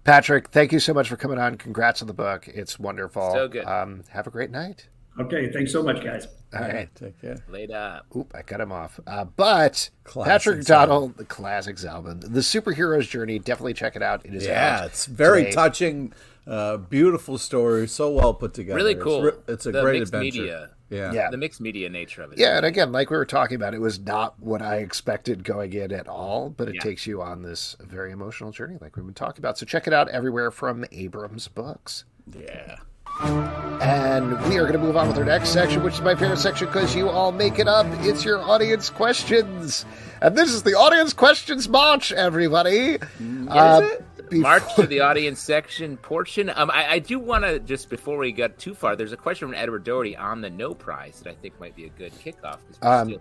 Patrick, 0.04 0.50
thank 0.50 0.72
you 0.72 0.80
so 0.80 0.94
much 0.94 1.08
for 1.08 1.16
coming 1.16 1.38
on. 1.38 1.56
Congrats 1.58 2.02
on 2.02 2.08
the 2.08 2.14
book. 2.14 2.48
It's 2.48 2.78
wonderful. 2.80 3.32
So 3.32 3.48
good. 3.48 3.66
Um, 3.66 4.04
have 4.10 4.28
a 4.28 4.30
great 4.32 4.52
night. 4.52 4.90
Okay. 5.20 5.52
Thanks 5.52 5.72
so 5.72 5.84
much, 5.84 6.04
guys. 6.04 6.28
All 6.54 6.62
right. 6.62 6.90
Take 6.96 7.22
care. 7.22 7.38
Later. 7.48 8.02
Oop, 8.16 8.34
I 8.36 8.42
cut 8.42 8.60
him 8.60 8.72
off. 8.72 9.00
Uh, 9.08 9.26
but 9.26 9.90
Classic 10.04 10.32
Patrick 10.32 10.66
Donald, 10.66 11.18
the 11.18 11.26
classics 11.26 11.86
album, 11.86 12.20
The 12.22 12.44
Super 12.44 12.72
Hero's 12.72 13.08
Journey, 13.08 13.40
definitely 13.40 13.76
check 13.76 13.96
it 13.96 14.02
out. 14.02 14.26
It 14.26 14.34
is 14.34 14.46
Yeah, 14.46 14.86
it's 14.86 15.06
very 15.06 15.44
today. 15.44 15.52
touching, 15.54 16.14
uh, 16.48 16.78
beautiful 16.78 17.38
story, 17.38 17.88
so 17.88 18.12
well 18.12 18.34
put 18.34 18.54
together. 18.54 18.76
Really 18.76 18.96
cool. 18.96 19.28
It's, 19.28 19.38
it's 19.48 19.66
a 19.66 19.72
the 19.72 19.82
great 19.82 20.02
adventure. 20.02 20.42
Media 20.42 20.70
yeah. 20.94 21.12
yeah. 21.12 21.30
The 21.30 21.38
mixed 21.38 21.60
media 21.60 21.90
nature 21.90 22.22
of 22.22 22.32
it. 22.32 22.40
Yeah. 22.40 22.58
And 22.58 22.66
again, 22.66 22.92
like 22.92 23.10
we 23.10 23.18
were 23.18 23.26
talking 23.26 23.56
about, 23.56 23.74
it 23.74 23.82
was 23.82 24.00
not 24.00 24.40
what 24.40 24.62
I 24.62 24.78
expected 24.78 25.44
going 25.44 25.74
in 25.74 25.92
at 25.92 26.08
all, 26.08 26.50
but 26.50 26.68
it 26.68 26.76
yeah. 26.76 26.82
takes 26.82 27.08
you 27.08 27.22
on 27.22 27.42
this 27.42 27.76
very 27.82 28.12
emotional 28.12 28.52
journey, 28.52 28.78
like 28.80 28.96
we've 28.96 29.06
been 29.06 29.14
talking 29.14 29.42
about. 29.42 29.58
So 29.58 29.66
check 29.66 29.88
it 29.88 29.94
out 29.94 30.08
everywhere 30.10 30.52
from 30.52 30.86
Abrams 30.92 31.48
Books. 31.48 32.06
Yeah. 32.32 32.78
And 33.82 34.32
we 34.50 34.58
are 34.58 34.62
going 34.62 34.74
to 34.74 34.80
move 34.80 34.98
on 34.98 35.08
with 35.08 35.18
our 35.18 35.26
next 35.26 35.50
section, 35.50 35.84
which 35.84 35.96
is 35.96 36.02
my 36.02 36.16
favorite 36.16 36.40
section 36.40 36.68
because 36.68 36.96
you 36.96 37.10
all 37.10 37.32
make 37.32 37.60
it 37.60 37.68
up. 37.68 37.86
It's 38.00 38.26
your 38.26 38.40
audience 38.40 38.90
questions. 38.90 39.86
And 40.22 40.36
this 40.36 40.52
is 40.52 40.64
the 40.64 40.74
audience 40.74 41.14
questions 41.14 41.70
march, 41.70 42.12
everybody. 42.12 42.98
What 42.98 43.58
uh, 43.58 43.82
is 43.84 43.92
it? 43.92 44.06
Before... 44.34 44.42
March 44.42 44.76
to 44.76 44.88
the 44.88 45.00
audience 45.00 45.40
section 45.40 45.98
portion. 45.98 46.50
Um, 46.50 46.72
I, 46.72 46.94
I 46.94 47.00
do 47.00 47.20
want 47.20 47.44
to 47.44 47.60
just 47.60 47.90
before 47.90 48.18
we 48.18 48.32
get 48.32 48.58
too 48.58 48.74
far. 48.74 48.96
There's 48.96 49.12
a 49.12 49.18
question 49.18 49.48
from 49.48 49.56
Edward 49.56 49.84
Doherty 49.84 50.16
on 50.16 50.42
the 50.42 50.50
no 50.50 50.74
prize 50.74 51.22
that 51.22 51.30
I 51.30 51.34
think 51.36 51.60
might 51.60 51.76
be 51.76 51.86
a 51.86 51.90
good 51.90 52.12
kickoff. 52.14 52.60
Um, 52.82 53.18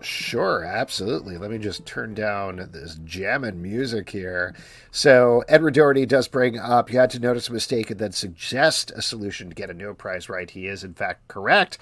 sure, 0.00 0.64
absolutely. 0.64 1.38
Let 1.38 1.50
me 1.50 1.58
just 1.58 1.86
turn 1.86 2.14
down 2.14 2.68
this 2.72 2.98
jamming 3.04 3.60
music 3.60 4.10
here. 4.10 4.54
So 4.90 5.44
Edward 5.48 5.74
Doherty 5.74 6.06
does 6.06 6.28
bring 6.28 6.58
up. 6.58 6.92
You 6.92 6.98
had 6.98 7.10
to 7.10 7.18
notice 7.18 7.48
a 7.48 7.52
mistake 7.52 7.90
and 7.90 7.98
then 7.98 8.12
suggest 8.12 8.92
a 8.94 9.02
solution 9.02 9.48
to 9.48 9.54
get 9.54 9.70
a 9.70 9.74
no 9.74 9.94
prize 9.94 10.28
right. 10.28 10.50
He 10.50 10.66
is 10.66 10.84
in 10.84 10.94
fact 10.94 11.26
correct. 11.28 11.78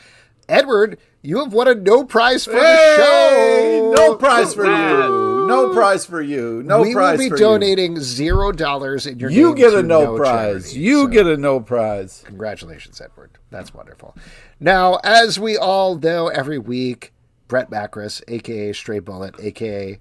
Edward, 0.53 0.99
you 1.23 1.39
have 1.39 1.53
won 1.53 1.67
a 1.67 1.75
no 1.75 2.05
prize 2.05 2.45
for 2.45 2.53
hey, 2.53 2.59
the 2.61 3.03
show. 3.03 3.93
No 3.97 4.17
prize 4.17 4.53
for 4.55 4.67
you. 4.67 5.47
No 5.47 5.73
prize 5.73 6.05
for 6.05 6.21
you. 6.21 6.63
No 6.63 6.83
we 6.83 6.93
prize. 6.93 7.19
We 7.19 7.31
will 7.31 7.37
be 7.37 7.41
donating 7.41 7.97
you. 7.97 8.03
zero 8.03 8.53
dollars 8.53 9.07
in 9.07 9.19
your. 9.19 9.31
You 9.31 9.55
get 9.55 9.73
a 9.73 9.83
no, 9.83 10.05
no 10.05 10.17
prize. 10.17 10.65
Charity, 10.65 10.81
you 10.81 11.05
so 11.05 11.07
get 11.09 11.27
a 11.27 11.37
no 11.37 11.61
prize. 11.61 12.23
Congratulations, 12.27 13.01
Edward. 13.01 13.39
That's 13.51 13.73
wonderful. 13.73 14.15
Now, 14.61 15.01
as 15.03 15.41
we 15.41 15.57
all 15.57 15.97
know, 15.97 16.29
every 16.29 16.59
week, 16.59 17.13
Brett 17.49 17.71
Macris, 17.71 18.23
aka 18.29 18.73
Stray 18.73 18.99
Bullet, 18.99 19.35
aka 19.41 19.99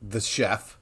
the 0.00 0.20
chef, 0.20 0.75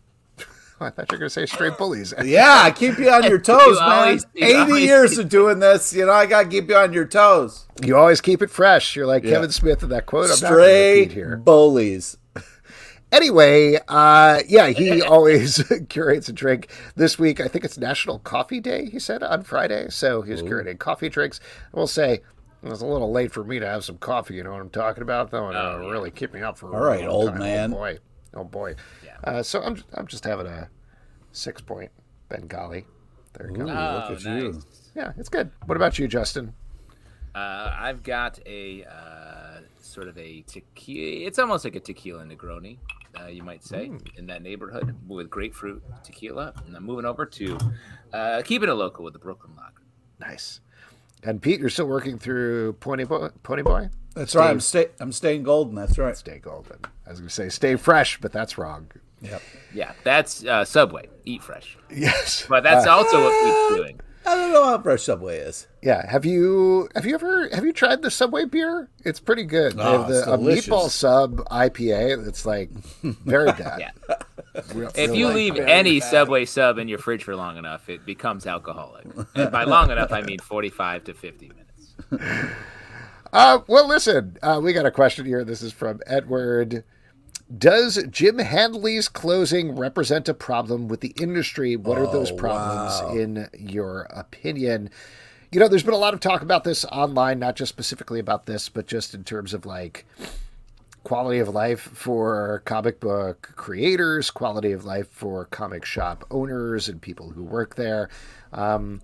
I 0.80 0.90
thought 0.90 1.10
you 1.10 1.16
were 1.16 1.18
going 1.18 1.28
to 1.28 1.30
say 1.30 1.46
straight 1.46 1.78
bullies. 1.78 2.12
yeah, 2.24 2.60
I 2.62 2.70
keep 2.70 2.98
you 2.98 3.10
on 3.10 3.24
your 3.24 3.38
toes, 3.40 3.60
you 3.60 3.74
man. 3.80 3.90
Always, 3.90 4.26
80 4.34 4.54
always, 4.54 4.84
years 4.84 5.18
of 5.18 5.28
doing 5.28 5.60
this, 5.60 5.92
you 5.92 6.06
know, 6.06 6.12
I 6.12 6.26
got 6.26 6.44
to 6.44 6.48
keep 6.48 6.68
you 6.68 6.76
on 6.76 6.92
your 6.92 7.06
toes. 7.06 7.66
You 7.82 7.96
always 7.96 8.20
keep 8.20 8.42
it 8.42 8.50
fresh. 8.50 8.96
You're 8.96 9.06
like 9.06 9.24
yeah. 9.24 9.32
Kevin 9.32 9.50
Smith 9.50 9.82
in 9.82 9.88
that 9.90 10.06
quote. 10.06 10.30
I'm 10.30 10.36
Stray 10.36 11.06
here. 11.06 11.36
bullies. 11.36 12.16
Anyway, 13.12 13.78
uh, 13.86 14.40
yeah, 14.48 14.68
he 14.70 15.00
always 15.00 15.62
curates 15.88 16.28
a 16.28 16.32
drink. 16.32 16.68
This 16.96 17.16
week, 17.16 17.38
I 17.38 17.46
think 17.46 17.64
it's 17.64 17.78
National 17.78 18.18
Coffee 18.18 18.58
Day, 18.58 18.86
he 18.86 18.98
said, 18.98 19.22
on 19.22 19.44
Friday. 19.44 19.86
So 19.90 20.22
he's 20.22 20.42
Ooh. 20.42 20.46
curating 20.46 20.80
coffee 20.80 21.08
drinks. 21.08 21.38
I 21.72 21.78
will 21.78 21.86
say, 21.86 22.14
it 22.64 22.68
was 22.68 22.82
a 22.82 22.86
little 22.86 23.12
late 23.12 23.30
for 23.30 23.44
me 23.44 23.60
to 23.60 23.66
have 23.66 23.84
some 23.84 23.98
coffee. 23.98 24.34
You 24.34 24.42
know 24.42 24.50
what 24.50 24.60
I'm 24.60 24.70
talking 24.70 25.02
about, 25.02 25.30
though, 25.30 25.46
and 25.46 25.56
oh, 25.56 25.74
uh, 25.74 25.90
really 25.90 26.10
keep 26.10 26.32
me 26.32 26.40
up 26.40 26.58
for 26.58 26.74
all 26.74 26.80
right, 26.80 27.06
old 27.06 27.30
time. 27.30 27.38
man. 27.38 27.72
Oh 27.72 27.76
boy, 27.76 27.98
oh 28.34 28.44
boy. 28.44 28.74
Uh, 29.24 29.42
so 29.42 29.62
I'm 29.62 29.82
I'm 29.94 30.06
just 30.06 30.24
having 30.24 30.46
a 30.46 30.68
Sixpoint 31.32 31.90
Bengali. 32.28 32.86
There 33.34 33.50
you 33.50 33.62
Ooh, 33.62 33.66
go. 33.66 33.72
Oh, 33.72 34.08
look 34.08 34.18
at 34.18 34.24
nice. 34.24 34.42
you. 34.42 34.62
Yeah, 34.94 35.12
it's 35.16 35.28
good. 35.28 35.50
What 35.66 35.76
about 35.76 35.98
you, 35.98 36.06
Justin? 36.06 36.54
Uh, 37.34 37.74
I've 37.76 38.04
got 38.04 38.38
a 38.46 38.84
uh, 38.84 39.60
sort 39.80 40.06
of 40.06 40.16
a 40.18 40.42
tequila. 40.42 41.26
It's 41.26 41.38
almost 41.38 41.64
like 41.64 41.74
a 41.74 41.80
tequila 41.80 42.24
Negroni, 42.24 42.78
uh, 43.20 43.26
you 43.26 43.42
might 43.42 43.64
say, 43.64 43.88
mm. 43.88 44.00
in 44.16 44.26
that 44.26 44.42
neighborhood 44.42 44.94
with 45.08 45.30
grapefruit 45.30 45.82
tequila. 46.04 46.52
And 46.64 46.76
I'm 46.76 46.84
moving 46.84 47.04
over 47.04 47.26
to 47.26 47.58
uh, 48.12 48.42
keeping 48.44 48.68
it 48.68 48.74
local 48.74 49.04
with 49.04 49.14
the 49.14 49.18
Brooklyn 49.18 49.54
Lager. 49.56 49.82
Nice. 50.20 50.60
And 51.24 51.40
Pete, 51.40 51.60
you're 51.60 51.70
still 51.70 51.86
working 51.86 52.18
through 52.18 52.74
Pony 52.74 53.04
Boy. 53.04 53.28
Pony 53.42 53.62
Boy. 53.62 53.88
That's 54.14 54.30
stay, 54.30 54.38
right. 54.38 54.50
I'm 54.50 54.60
stay. 54.60 54.86
I'm 55.00 55.12
staying 55.12 55.42
golden. 55.42 55.74
That's 55.74 55.98
right. 55.98 56.16
Stay 56.16 56.38
golden. 56.38 56.78
I 57.06 57.10
was 57.10 57.18
going 57.20 57.28
to 57.28 57.34
say 57.34 57.48
stay 57.48 57.76
fresh, 57.76 58.20
but 58.20 58.32
that's 58.32 58.58
wrong. 58.58 58.88
Yep. 59.22 59.42
Yeah, 59.72 59.92
that's 60.04 60.44
uh, 60.44 60.64
Subway. 60.64 61.08
Eat 61.24 61.42
fresh. 61.42 61.76
Yes, 61.90 62.44
but 62.48 62.62
that's 62.62 62.86
uh, 62.86 62.94
also 62.94 63.22
what 63.22 63.44
Pete's 63.44 63.76
doing. 63.76 64.00
I 64.26 64.36
don't 64.36 64.52
know 64.52 64.64
how 64.64 64.80
fresh 64.80 65.02
Subway 65.02 65.38
is. 65.38 65.66
Yeah, 65.82 66.08
have 66.10 66.24
you 66.24 66.88
have 66.94 67.04
you 67.06 67.14
ever 67.14 67.48
have 67.50 67.64
you 67.64 67.72
tried 67.72 68.02
the 68.02 68.10
Subway 68.10 68.44
beer? 68.44 68.88
It's 69.04 69.20
pretty 69.20 69.44
good. 69.44 69.74
Oh, 69.78 70.06
the, 70.08 70.32
a 70.32 70.38
meatball 70.38 70.88
sub 70.88 71.36
IPA. 71.48 72.26
It's 72.26 72.46
like 72.46 72.70
very 73.02 73.52
bad. 73.52 73.80
yeah. 73.80 74.16
Real, 74.74 74.90
if 74.94 75.14
you 75.14 75.26
like 75.26 75.34
leave 75.34 75.56
any 75.56 76.00
bad. 76.00 76.10
Subway 76.10 76.44
sub 76.44 76.78
in 76.78 76.88
your 76.88 76.98
fridge 76.98 77.24
for 77.24 77.34
long 77.34 77.56
enough, 77.56 77.88
it 77.88 78.06
becomes 78.06 78.46
alcoholic. 78.46 79.06
and 79.34 79.50
by 79.50 79.64
long 79.64 79.90
enough, 79.90 80.12
I 80.12 80.22
mean 80.22 80.38
forty-five 80.38 81.04
to 81.04 81.14
fifty 81.14 81.50
minutes. 81.50 82.50
Uh, 83.34 83.58
well, 83.66 83.88
listen, 83.88 84.38
uh, 84.42 84.60
we 84.62 84.72
got 84.72 84.86
a 84.86 84.92
question 84.92 85.26
here. 85.26 85.42
This 85.42 85.60
is 85.60 85.72
from 85.72 86.00
Edward. 86.06 86.84
Does 87.58 88.00
Jim 88.08 88.38
Hanley's 88.38 89.08
closing 89.08 89.76
represent 89.76 90.28
a 90.28 90.34
problem 90.34 90.86
with 90.86 91.00
the 91.00 91.12
industry? 91.20 91.74
What 91.74 91.98
are 91.98 92.06
those 92.06 92.30
oh, 92.30 92.36
problems 92.36 93.02
wow. 93.02 93.12
in 93.12 93.48
your 93.58 94.02
opinion? 94.10 94.88
You 95.50 95.58
know, 95.58 95.66
there's 95.66 95.82
been 95.82 95.94
a 95.94 95.98
lot 95.98 96.14
of 96.14 96.20
talk 96.20 96.42
about 96.42 96.62
this 96.62 96.84
online, 96.86 97.40
not 97.40 97.56
just 97.56 97.70
specifically 97.70 98.20
about 98.20 98.46
this, 98.46 98.68
but 98.68 98.86
just 98.86 99.14
in 99.14 99.24
terms 99.24 99.52
of 99.52 99.66
like 99.66 100.06
quality 101.04 101.38
of 101.38 101.48
life 101.48 101.80
for 101.80 102.62
comic 102.64 102.98
book 102.98 103.52
creators, 103.56 104.30
quality 104.30 104.72
of 104.72 104.84
life 104.84 105.08
for 105.10 105.44
comic 105.46 105.84
shop 105.84 106.24
owners 106.30 106.88
and 106.88 107.00
people 107.00 107.30
who 107.30 107.44
work 107.44 107.76
there. 107.76 108.08
Um, 108.52 109.02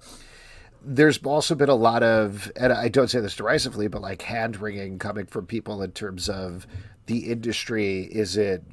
there's 0.82 1.18
also 1.18 1.54
been 1.54 1.68
a 1.68 1.74
lot 1.74 2.02
of, 2.02 2.50
and 2.56 2.72
I 2.72 2.88
don't 2.88 3.08
say 3.08 3.20
this 3.20 3.36
derisively, 3.36 3.86
but 3.86 4.00
like 4.00 4.22
hand 4.22 4.56
wringing 4.60 4.98
coming 4.98 5.26
from 5.26 5.46
people 5.46 5.82
in 5.82 5.92
terms 5.92 6.28
of 6.28 6.66
the 7.06 7.30
industry. 7.30 8.04
Is 8.04 8.36
it 8.36 8.64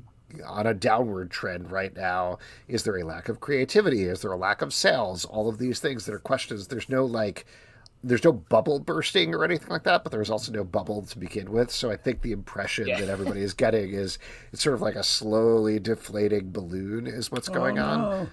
on 0.45 0.67
a 0.67 0.73
downward 0.73 1.29
trend 1.31 1.69
right 1.71 1.95
now? 1.95 2.39
Is 2.67 2.83
there 2.83 2.97
a 2.97 3.03
lack 3.03 3.27
of 3.27 3.39
creativity? 3.41 4.03
Is 4.03 4.21
there 4.21 4.31
a 4.31 4.37
lack 4.37 4.61
of 4.61 4.73
sales? 4.73 5.25
All 5.25 5.49
of 5.49 5.57
these 5.57 5.79
things 5.79 6.05
that 6.05 6.13
are 6.13 6.19
questions. 6.19 6.67
There's 6.67 6.89
no 6.89 7.05
like 7.05 7.45
there's 8.03 8.23
no 8.23 8.31
bubble 8.31 8.79
bursting 8.79 9.33
or 9.33 9.43
anything 9.43 9.69
like 9.69 9.83
that, 9.83 10.03
but 10.03 10.11
there's 10.11 10.29
also 10.29 10.51
no 10.51 10.63
bubble 10.63 11.01
to 11.01 11.17
begin 11.17 11.51
with. 11.51 11.71
So 11.71 11.89
I 11.91 11.97
think 11.97 12.21
the 12.21 12.31
impression 12.31 12.87
Yeah. 12.87 12.99
that 12.99 13.09
everybody 13.15 13.41
is 13.41 13.53
getting 13.53 13.91
is 13.93 14.19
it's 14.53 14.63
sort 14.63 14.75
of 14.75 14.81
like 14.81 14.95
a 14.95 15.03
slowly 15.03 15.79
deflating 15.79 16.51
balloon 16.51 17.07
is 17.07 17.31
what's 17.31 17.49
going 17.49 17.79
on. 17.79 18.29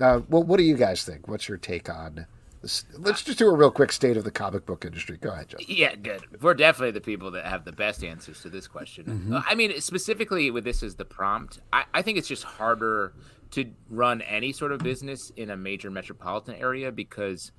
Uh, 0.00 0.20
well, 0.28 0.42
what 0.42 0.58
do 0.58 0.62
you 0.62 0.76
guys 0.76 1.04
think? 1.04 1.26
What's 1.28 1.48
your 1.48 1.56
take 1.58 1.88
on 1.88 2.26
this? 2.60 2.84
Let's 2.98 3.22
just 3.22 3.38
do 3.38 3.48
a 3.48 3.54
real 3.56 3.70
quick 3.70 3.90
state 3.92 4.18
of 4.18 4.24
the 4.24 4.30
comic 4.30 4.66
book 4.66 4.84
industry. 4.84 5.16
Go 5.16 5.30
ahead, 5.30 5.48
Joe. 5.48 5.58
Yeah, 5.66 5.94
good. 5.94 6.22
We're 6.42 6.54
definitely 6.54 6.90
the 6.90 7.00
people 7.00 7.30
that 7.30 7.46
have 7.46 7.64
the 7.64 7.72
best 7.72 8.04
answers 8.04 8.42
to 8.42 8.50
this 8.50 8.68
question. 8.68 9.06
Mm-hmm. 9.06 9.34
Uh, 9.34 9.42
I 9.46 9.54
mean, 9.54 9.80
specifically 9.80 10.50
with 10.50 10.64
this 10.64 10.82
as 10.82 10.96
the 10.96 11.06
prompt, 11.06 11.60
I, 11.72 11.84
I 11.94 12.02
think 12.02 12.18
it's 12.18 12.28
just 12.28 12.44
harder 12.44 13.14
to 13.52 13.64
run 13.88 14.20
any 14.22 14.52
sort 14.52 14.72
of 14.72 14.80
business 14.80 15.30
in 15.36 15.48
a 15.50 15.56
major 15.56 15.90
metropolitan 15.90 16.56
area 16.56 16.92
because 16.92 17.52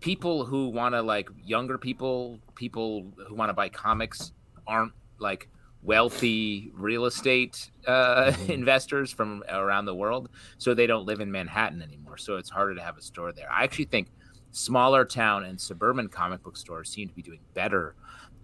people 0.00 0.44
who 0.44 0.68
want 0.68 0.94
to 0.94 1.02
like 1.02 1.28
younger 1.44 1.78
people, 1.78 2.38
people 2.54 3.06
who 3.28 3.34
want 3.34 3.50
to 3.50 3.54
buy 3.54 3.68
comics 3.68 4.32
aren't 4.66 4.92
like 5.18 5.48
wealthy 5.82 6.70
real 6.74 7.06
estate 7.06 7.70
uh, 7.86 8.32
Mm-hmm. 8.32 8.52
investors 8.60 9.12
from 9.12 9.42
around 9.48 9.86
the 9.86 9.94
world, 9.94 10.28
so 10.58 10.74
they 10.74 10.86
don't 10.86 11.06
live 11.06 11.20
in 11.20 11.30
Manhattan 11.30 11.82
anymore. 11.82 12.16
So 12.16 12.36
it's 12.36 12.50
harder 12.50 12.74
to 12.74 12.82
have 12.82 12.96
a 12.96 13.02
store 13.02 13.32
there. 13.32 13.50
I 13.50 13.64
actually 13.64 13.86
think 13.86 14.08
smaller 14.52 15.04
town 15.04 15.44
and 15.44 15.60
suburban 15.60 16.08
comic 16.08 16.42
book 16.42 16.56
stores 16.56 16.90
seem 16.90 17.08
to 17.08 17.14
be 17.14 17.22
doing 17.22 17.40
better 17.54 17.94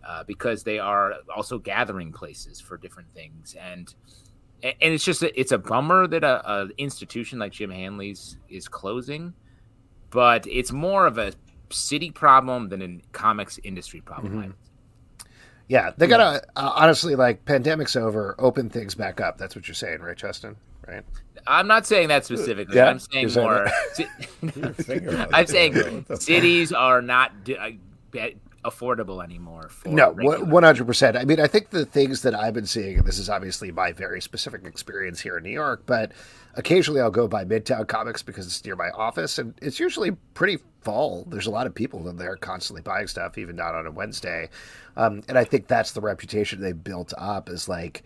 uh, 0.07 0.23
because 0.25 0.63
they 0.63 0.79
are 0.79 1.15
also 1.35 1.59
gathering 1.59 2.13
places 2.13 2.61
for 2.61 2.77
different 2.77 3.13
things 3.13 3.57
and 3.61 3.95
and 4.63 4.75
it's 4.81 5.05
just 5.05 5.23
a, 5.23 5.39
it's 5.39 5.53
a 5.53 5.59
bummer 5.59 6.07
that 6.07 6.25
a, 6.25 6.51
a 6.51 6.69
institution 6.79 7.39
like 7.39 7.53
Jim 7.53 7.71
Hanley's 7.71 8.39
is 8.49 8.69
closing, 8.69 9.35
but 10.11 10.47
it's 10.47 10.73
more 10.73 11.07
of 11.07 11.19
a 11.19 11.33
city 11.71 12.11
problem 12.11 12.69
than 12.69 12.83
a 12.83 13.01
comics 13.12 13.59
industry 13.62 14.01
problem. 14.01 14.43
Say. 14.43 15.27
Yeah, 15.69 15.91
they 15.97 16.07
gotta 16.07 16.43
uh, 16.57 16.73
honestly 16.77 17.17
like 17.17 17.45
pandemic's 17.45 17.97
over, 17.97 18.37
open 18.39 18.71
things 18.71 18.95
back 18.95 19.21
up. 19.21 19.37
That's 19.39 19.57
what 19.57 19.67
you're 19.67 19.75
saying, 19.75 20.01
right, 20.01 20.17
Justin? 20.17 20.57
Right? 20.87 21.03
I'm 21.47 21.67
not 21.67 21.87
saying 21.87 22.09
that 22.09 22.25
specifically. 22.25 22.77
Yeah, 22.77 22.89
I'm 22.89 22.99
saying 22.99 23.33
more. 23.35 23.69
I'm 25.33 25.47
saying 25.47 26.07
cities 26.14 26.73
are 26.73 27.03
not 27.03 27.45
d- 27.45 27.57
uh, 27.57 28.29
affordable 28.64 29.23
anymore. 29.23 29.69
For 29.69 29.89
No, 29.89 30.11
one 30.12 30.62
hundred 30.62 30.87
percent. 30.87 31.17
I 31.17 31.25
mean, 31.25 31.41
I 31.41 31.47
think 31.47 31.71
the 31.71 31.85
things 31.85 32.23
that 32.23 32.35
I've 32.35 32.55
been 32.55 32.67
seeing, 32.67 32.99
and 32.99 33.07
this 33.07 33.19
is 33.19 33.29
obviously 33.29 33.73
my 33.73 33.93
very 33.93 34.21
specific 34.21 34.64
experience 34.64 35.21
here 35.21 35.37
in 35.37 35.45
New 35.45 35.51
York, 35.51 35.83
but 35.87 36.12
occasionally 36.57 37.01
I'll 37.01 37.11
go 37.11 37.29
by 37.29 37.45
Midtown 37.45 37.87
Comics 37.87 38.23
because 38.23 38.47
it's 38.47 38.65
near 38.65 38.77
my 38.77 38.91
office, 38.91 39.39
and 39.39 39.55
it's 39.63 39.79
usually 39.79 40.13
pretty 40.35 40.59
full. 40.81 41.27
There's 41.29 41.47
a 41.47 41.51
lot 41.51 41.67
of 41.67 41.75
people 41.75 42.09
in 42.09 42.17
there 42.17 42.37
constantly 42.37 42.83
buying 42.83 43.07
stuff, 43.07 43.39
even 43.39 43.57
not 43.57 43.75
on 43.75 43.87
a 43.87 43.91
Wednesday, 43.91 44.49
um, 44.97 45.23
and 45.29 45.39
I 45.39 45.45
think 45.45 45.67
that's 45.67 45.93
the 45.93 46.01
reputation 46.01 46.61
they 46.61 46.73
built 46.73 47.13
up 47.19 47.49
is 47.49 47.69
like 47.69 48.03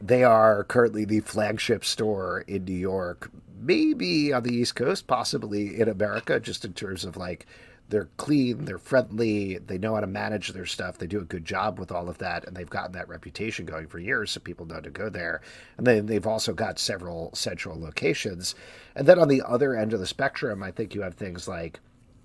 they 0.00 0.24
are 0.24 0.64
currently 0.64 1.04
the 1.04 1.20
flagship 1.20 1.84
store 1.84 2.44
in 2.46 2.64
New 2.64 2.74
York, 2.74 3.30
maybe 3.60 4.32
on 4.32 4.42
the 4.42 4.54
East 4.54 4.74
Coast, 4.74 5.06
possibly 5.06 5.80
in 5.80 5.88
America, 5.88 6.38
just 6.38 6.64
in 6.64 6.74
terms 6.74 7.04
of 7.04 7.16
like 7.16 7.46
they're 7.88 8.08
clean, 8.16 8.64
they're 8.64 8.78
friendly, 8.78 9.58
they 9.58 9.78
know 9.78 9.94
how 9.94 10.00
to 10.00 10.06
manage 10.06 10.48
their 10.48 10.66
stuff, 10.66 10.98
they 10.98 11.06
do 11.06 11.20
a 11.20 11.24
good 11.24 11.44
job 11.44 11.78
with 11.78 11.92
all 11.92 12.08
of 12.08 12.18
that, 12.18 12.44
and 12.44 12.56
they've 12.56 12.70
gotten 12.70 12.92
that 12.92 13.08
reputation 13.08 13.66
going 13.66 13.86
for 13.86 13.98
years, 13.98 14.30
so 14.30 14.40
people 14.40 14.66
know 14.66 14.80
to 14.80 14.90
go 14.90 15.08
there. 15.08 15.42
And 15.76 15.86
then 15.86 16.06
they've 16.06 16.26
also 16.26 16.54
got 16.54 16.78
several 16.78 17.30
central 17.34 17.78
locations. 17.78 18.54
And 18.96 19.06
then 19.06 19.18
on 19.18 19.28
the 19.28 19.42
other 19.46 19.76
end 19.76 19.92
of 19.92 20.00
the 20.00 20.06
spectrum, 20.06 20.62
I 20.62 20.70
think 20.70 20.94
you 20.94 21.02
have 21.02 21.14
things 21.14 21.46
like 21.46 21.80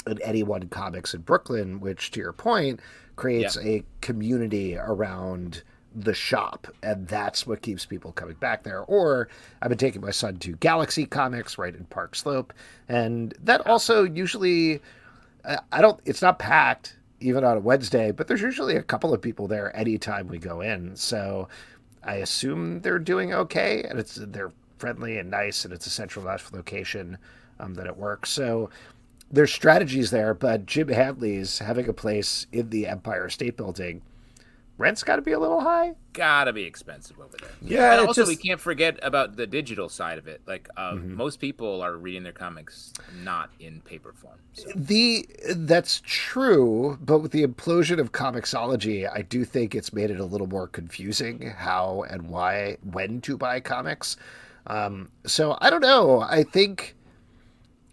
an 0.06 0.20
Anyone 0.24 0.70
Comics 0.70 1.14
in 1.14 1.22
Brooklyn, 1.22 1.80
which, 1.82 2.12
to 2.12 2.20
your 2.20 2.34
point, 2.34 2.80
creates 3.18 3.58
Yeah. 3.58 3.70
a 3.70 3.84
community 4.02 4.78
around 4.78 5.64
the 5.94 6.14
shop, 6.14 6.68
and 6.84 7.08
that's 7.08 7.46
what 7.48 7.62
keeps 7.64 7.86
people 7.86 8.12
coming 8.12 8.36
back 8.36 8.64
there. 8.64 8.82
Or 8.82 9.28
I've 9.62 9.70
been 9.70 9.78
taking 9.78 10.02
my 10.02 10.12
son 10.12 10.38
to 10.38 10.56
Galaxy 10.58 11.06
Comics 11.06 11.58
right 11.58 11.76
in 11.76 11.84
Park 11.86 12.16
Slope, 12.16 12.54
and 12.88 13.34
that 13.44 13.66
also 13.68 14.04
usually, 14.04 14.82
I 15.72 15.82
don't, 15.82 16.00
it's 16.06 16.22
not 16.22 16.40
packed 16.40 16.96
even 17.20 17.44
on 17.44 17.58
a 17.58 17.60
Wednesday, 17.60 18.12
but 18.12 18.28
there's 18.28 18.42
usually 18.42 18.76
a 18.76 18.84
couple 18.84 19.14
of 19.14 19.22
people 19.22 19.48
there 19.48 19.76
anytime 19.76 20.28
we 20.28 20.38
go 20.38 20.62
in. 20.62 20.96
So 20.96 21.48
I 22.04 22.16
assume 22.16 22.82
they're 22.82 23.00
doing 23.00 23.34
okay, 23.34 23.84
and 23.84 24.00
it's 24.00 24.16
they're 24.16 24.52
friendly 24.78 25.18
and 25.18 25.30
nice, 25.30 25.66
and 25.66 25.74
it's 25.74 25.88
a 25.88 25.90
central 25.90 26.26
enough 26.26 26.52
location 26.54 27.18
um, 27.60 27.74
that 27.76 27.88
it 27.88 27.98
works. 27.98 28.30
So 28.30 28.70
there's 29.32 29.52
strategies 29.52 30.12
there, 30.12 30.34
but 30.34 30.66
Jim 30.66 30.88
Hanley's 30.88 31.60
having 31.60 31.88
a 31.88 31.94
place 31.94 32.48
in 32.52 32.70
the 32.70 32.88
Empire 32.88 33.30
State 33.30 33.58
Building. 33.58 34.02
Rent's 34.80 35.04
got 35.04 35.18
to 35.18 35.22
be 35.22 35.34
a 35.34 35.40
little 35.40 35.60
high. 35.60 35.94
gotta 36.14 36.52
be 36.52 36.64
expensive 36.64 37.20
over 37.20 37.38
there. 37.40 37.50
Yeah, 37.62 37.92
and 38.00 38.08
also 38.08 38.22
just- 38.22 38.30
we 38.30 38.36
can't 38.36 38.60
forget 38.60 38.98
about 39.04 39.36
the 39.36 39.46
digital 39.46 39.90
side 39.90 40.18
of 40.18 40.28
it. 40.28 40.42
Like 40.48 40.68
uh, 40.76 40.94
Mm-hmm. 40.94 41.14
most 41.16 41.40
people 41.40 41.82
are 41.82 41.96
reading 41.98 42.24
their 42.24 42.32
comics 42.34 42.92
not 43.24 43.52
in 43.60 43.82
paper 43.82 44.14
form. 44.14 44.38
So. 44.54 44.70
The 44.76 45.28
that's 45.56 46.02
true, 46.06 46.98
but 47.02 47.20
with 47.20 47.32
the 47.32 47.46
implosion 47.46 48.00
of 48.00 48.12
Comixology, 48.14 49.08
I 49.10 49.22
do 49.22 49.46
think 49.46 49.76
it's 49.76 49.94
made 49.94 50.10
it 50.12 50.20
a 50.20 50.26
little 50.26 50.48
more 50.48 50.68
confusing 50.68 51.42
how 51.58 52.04
and 52.10 52.30
why 52.30 52.78
when 52.84 53.22
to 53.22 53.38
buy 53.38 53.60
comics. 53.60 54.18
Um, 54.68 55.10
so 55.26 55.58
I 55.62 55.70
don't 55.70 55.82
know. 55.82 56.22
I 56.22 56.44
think 56.44 56.96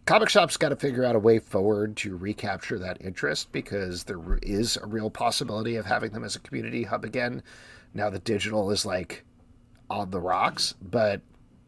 comic 0.06 0.28
shops 0.28 0.56
got 0.56 0.70
to 0.70 0.76
figure 0.76 1.04
out 1.04 1.16
a 1.16 1.18
way 1.18 1.38
forward 1.38 1.96
to 1.98 2.16
recapture 2.16 2.78
that 2.78 2.96
interest 3.00 3.52
because 3.52 4.04
there 4.04 4.38
is 4.42 4.76
a 4.78 4.86
real 4.86 5.10
possibility 5.10 5.76
of 5.76 5.84
having 5.86 6.12
them 6.12 6.24
as 6.24 6.36
a 6.36 6.40
community 6.40 6.84
hub 6.84 7.04
again. 7.04 7.42
Now 7.92 8.08
that 8.10 8.24
digital 8.24 8.70
is 8.70 8.86
like 8.86 9.24
on 9.90 10.10
the 10.10 10.20
rocks, 10.20 10.74
but 10.80 11.20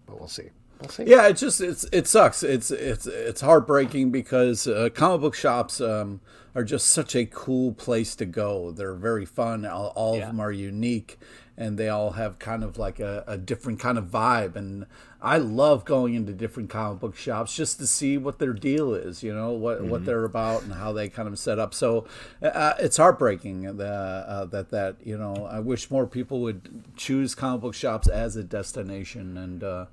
but 0.07 0.19
we'll 0.19 0.29
see. 0.29 0.49
We'll 0.81 0.91
see. 0.91 1.05
Yeah, 1.05 1.27
it 1.29 1.35
just 1.37 1.61
it's 1.61 1.85
it 1.93 2.07
sucks. 2.07 2.43
It's 2.43 2.71
it's 2.71 3.07
it's 3.07 3.41
heartbreaking 3.41 4.11
because 4.11 4.67
uh, 4.67 4.89
comic 4.95 5.21
book 5.21 5.35
shops 5.35 5.81
um, 5.81 6.21
are 6.55 6.65
just 6.65 6.87
such 6.89 7.15
a 7.17 7.27
cool 7.27 7.73
place 7.73 8.15
to 8.17 8.27
go. 8.27 8.71
They're 8.73 8.95
very 8.95 9.27
fun. 9.27 9.65
All, 9.67 9.93
all 9.97 10.17
Yeah. 10.17 10.23
of 10.23 10.29
them 10.29 10.41
are 10.41 10.53
unique, 10.53 11.19
and 11.59 11.77
they 11.77 11.89
all 11.89 12.13
have 12.13 12.39
kind 12.39 12.63
of 12.63 12.79
like 12.79 13.01
a, 13.01 13.25
a 13.27 13.37
different 13.37 13.81
kind 13.81 13.99
of 13.99 14.05
vibe. 14.05 14.55
And 14.55 14.87
I 15.21 15.39
love 15.39 15.85
going 15.85 16.15
into 16.15 16.33
different 16.33 16.71
comic 16.71 17.01
book 17.01 17.17
shops 17.17 17.55
just 17.55 17.81
to 17.81 17.87
see 17.87 18.17
what 18.17 18.39
their 18.39 18.53
deal 18.53 18.95
is. 18.95 19.25
You 19.25 19.35
know 19.35 19.51
what 19.51 19.83
what 19.83 20.05
they're 20.05 20.25
about 20.25 20.63
and 20.63 20.73
how 20.73 20.93
they 20.93 21.09
kind 21.09 21.27
of 21.27 21.37
set 21.37 21.59
up. 21.59 21.75
So 21.75 22.07
uh, 22.41 22.75
it's 22.79 22.97
heartbreaking 22.97 23.63
that 23.77 23.85
uh, 23.85 24.45
that 24.47 24.71
that 24.71 24.97
you 25.05 25.19
know 25.19 25.49
I 25.51 25.59
wish 25.59 25.91
more 25.91 26.07
people 26.07 26.41
would 26.43 26.85
choose 26.97 27.35
comic 27.35 27.61
book 27.61 27.75
shops 27.75 28.09
as 28.09 28.37
a 28.37 28.45
destination 28.45 29.37
and. 29.37 29.63
Uh, 29.63 29.87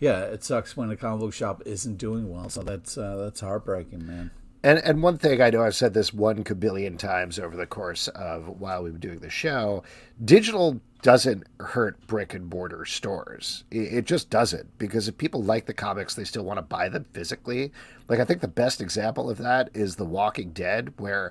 yeah, 0.00 0.22
it 0.22 0.42
sucks 0.42 0.76
when 0.76 0.90
a 0.90 0.96
comic 0.96 1.20
book 1.20 1.32
shop 1.32 1.62
isn't 1.64 1.96
doing 1.98 2.28
well. 2.28 2.50
So 2.50 2.62
that's 2.62 2.98
uh, 2.98 3.16
that's 3.16 3.40
heartbreaking, 3.40 4.04
man. 4.04 4.32
And 4.64 4.78
and 4.78 5.02
one 5.02 5.18
thing 5.18 5.42
I 5.42 5.50
know 5.50 5.62
I've 5.62 5.76
said 5.76 5.92
this 5.92 6.14
one 6.14 6.42
kabillion 6.42 6.98
times 6.98 7.38
over 7.38 7.54
the 7.54 7.66
course 7.66 8.08
of 8.08 8.48
while 8.48 8.82
we've 8.82 8.94
been 8.94 9.10
doing 9.10 9.18
the 9.18 9.28
show, 9.28 9.84
digital 10.24 10.80
doesn't 11.02 11.44
hurt 11.60 12.06
brick 12.06 12.32
and 12.32 12.48
mortar 12.48 12.86
stores. 12.86 13.64
It, 13.70 13.92
it 13.92 14.04
just 14.06 14.30
doesn't 14.30 14.78
because 14.78 15.06
if 15.06 15.18
people 15.18 15.42
like 15.42 15.66
the 15.66 15.74
comics, 15.74 16.14
they 16.14 16.24
still 16.24 16.44
want 16.44 16.56
to 16.56 16.62
buy 16.62 16.88
them 16.88 17.04
physically. 17.12 17.72
Like 18.08 18.20
I 18.20 18.24
think 18.24 18.40
the 18.40 18.48
best 18.48 18.80
example 18.80 19.28
of 19.28 19.36
that 19.36 19.68
is 19.74 19.96
The 19.96 20.06
Walking 20.06 20.48
Dead, 20.52 20.94
where, 20.96 21.30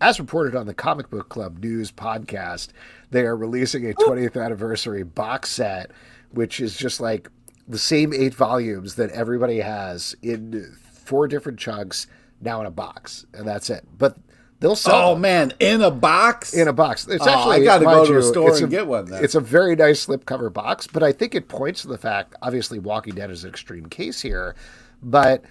as 0.00 0.18
reported 0.18 0.56
on 0.56 0.66
the 0.66 0.74
Comic 0.74 1.08
Book 1.08 1.28
Club 1.28 1.62
News 1.62 1.92
podcast, 1.92 2.70
they 3.12 3.22
are 3.22 3.36
releasing 3.36 3.88
a 3.88 3.94
20th 3.94 4.44
anniversary 4.44 5.04
box 5.04 5.50
set, 5.50 5.92
which 6.32 6.58
is 6.58 6.76
just 6.76 7.00
like 7.00 7.30
the 7.68 7.78
same 7.78 8.12
eight 8.12 8.34
volumes 8.34 8.96
that 8.96 9.10
everybody 9.10 9.60
has 9.60 10.16
in 10.20 10.76
four 11.04 11.28
different 11.28 11.60
chunks 11.60 12.08
now 12.42 12.60
in 12.60 12.66
a 12.66 12.70
box, 12.70 13.26
and 13.32 13.46
that's 13.46 13.70
it. 13.70 13.84
But 13.96 14.16
they'll 14.60 14.76
sell 14.76 15.10
Oh 15.10 15.12
them 15.14 15.22
man, 15.22 15.52
in 15.60 15.82
a 15.82 15.90
box. 15.90 16.54
in 16.54 16.68
a 16.68 16.72
box. 16.72 17.06
It's 17.08 17.26
Oh, 17.26 17.30
actually 17.30 17.56
I 17.62 17.64
gotta 17.64 17.84
go 17.84 18.04
to 18.06 18.18
a 18.18 18.22
store 18.22 18.56
and 18.56 18.70
get 18.70 18.86
one 18.86 19.06
then. 19.06 19.24
It's 19.24 19.34
a 19.34 19.40
very 19.40 19.76
nice 19.76 20.06
slipcover 20.06 20.52
box, 20.52 20.86
but 20.86 21.02
I 21.02 21.12
think 21.12 21.34
it 21.34 21.48
points 21.48 21.82
to 21.82 21.88
the 21.88 21.98
fact. 21.98 22.34
Obviously, 22.42 22.78
Walking 22.78 23.14
Dead 23.14 23.30
is 23.30 23.44
an 23.44 23.50
extreme 23.50 23.86
case 23.86 24.20
here, 24.22 24.54
but 25.02 25.44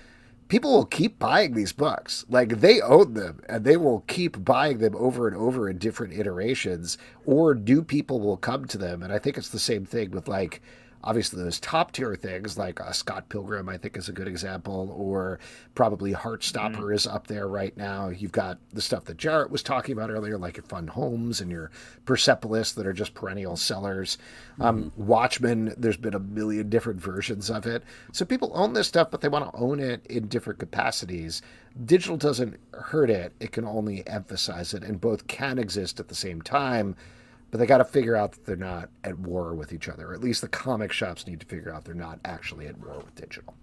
people 0.48 0.72
will 0.74 0.86
keep 0.86 1.18
buying 1.18 1.54
these 1.54 1.72
books. 1.72 2.26
Like 2.30 2.60
they 2.60 2.82
own 2.82 3.14
them, 3.14 3.42
and 3.48 3.64
they 3.64 3.78
will 3.78 4.02
keep 4.08 4.44
buying 4.44 4.80
them 4.80 4.96
over 4.98 5.28
and 5.28 5.36
over 5.38 5.70
in 5.70 5.78
different 5.78 6.14
iterations. 6.14 6.98
Or 7.26 7.56
new 7.56 7.84
people 7.84 8.20
will 8.20 8.38
come 8.38 8.66
to 8.66 8.78
them, 8.78 9.02
and 9.04 9.12
I 9.14 9.20
think 9.20 9.38
it's 9.38 9.50
the 9.50 9.60
same 9.60 9.86
thing 9.86 10.12
with 10.12 10.28
like 10.28 10.62
obviously 11.04 11.44
those 11.44 11.60
top 11.60 11.92
tier 11.92 12.16
things 12.16 12.58
like 12.58 12.80
uh, 12.80 12.92
Scott 12.92 13.30
Pilgrim, 13.30 13.70
I 13.70 13.78
think 13.78 13.98
is 13.98 14.10
a 14.10 14.14
good 14.14 14.28
example, 14.28 14.94
or 14.96 15.40
probably 15.76 16.14
Heartstopper 16.14 16.76
mm-hmm. 16.76 16.94
is 16.94 17.08
up 17.08 17.28
there 17.28 17.48
right 17.48 17.76
now. 17.76 18.10
You've 18.10 18.32
got 18.32 18.60
the 18.72 18.82
stuff 18.82 19.06
that 19.06 19.18
Jarret 19.18 19.50
was 19.50 19.64
talking 19.64 19.94
about 19.94 20.10
earlier, 20.10 20.38
like 20.38 20.58
your 20.58 20.64
Fun 20.64 20.88
Homes 20.88 21.42
and 21.42 21.52
your 21.52 21.72
Persepolis 22.06 22.72
that 22.74 22.86
are 22.86 22.94
just 22.94 23.14
perennial 23.14 23.58
sellers. 23.58 24.18
Um, 24.60 24.86
mm-hmm. 24.86 25.08
Watchmen, 25.08 25.74
there's 25.78 25.98
been 25.98 26.14
a 26.14 26.20
million 26.20 26.70
different 26.70 27.02
versions 27.02 27.50
of 27.50 27.66
it. 27.66 27.84
So 28.12 28.26
people 28.26 28.52
own 28.54 28.74
this 28.74 28.88
stuff, 28.88 29.10
but 29.12 29.22
they 29.22 29.30
want 29.30 29.52
to 29.52 29.60
own 29.60 29.80
it 29.80 30.06
in 30.08 30.28
different 30.28 30.60
capacities. 30.60 31.42
Digital 31.86 32.18
doesn't 32.18 32.60
hurt 32.74 33.10
it, 33.10 33.34
it 33.40 33.52
can 33.52 33.66
only 33.66 34.06
emphasize 34.08 34.74
it, 34.74 34.84
and 34.84 35.00
both 35.00 35.28
can 35.28 35.58
exist 35.58 36.00
at 36.00 36.10
the 36.10 36.16
same 36.16 36.42
time 36.42 36.96
but 37.52 37.60
they 37.60 37.66
got 37.66 37.80
to 37.80 37.86
figure 37.86 38.16
out 38.16 38.32
that 38.32 38.46
they're 38.46 38.56
not 38.56 38.90
at 39.04 39.20
war 39.20 39.54
with 39.54 39.74
each 39.74 39.90
other. 39.90 40.08
Or 40.08 40.14
at 40.14 40.22
least 40.22 40.42
the 40.42 40.48
comic 40.48 40.92
shops 40.92 41.28
need 41.28 41.42
to 41.42 41.46
figure 41.46 41.74
out 41.74 41.86
they're 41.86 41.94
not 41.94 42.20
actually 42.26 42.66
at 42.68 42.78
war 42.80 42.98
with 42.98 43.14
digital. 43.16 43.56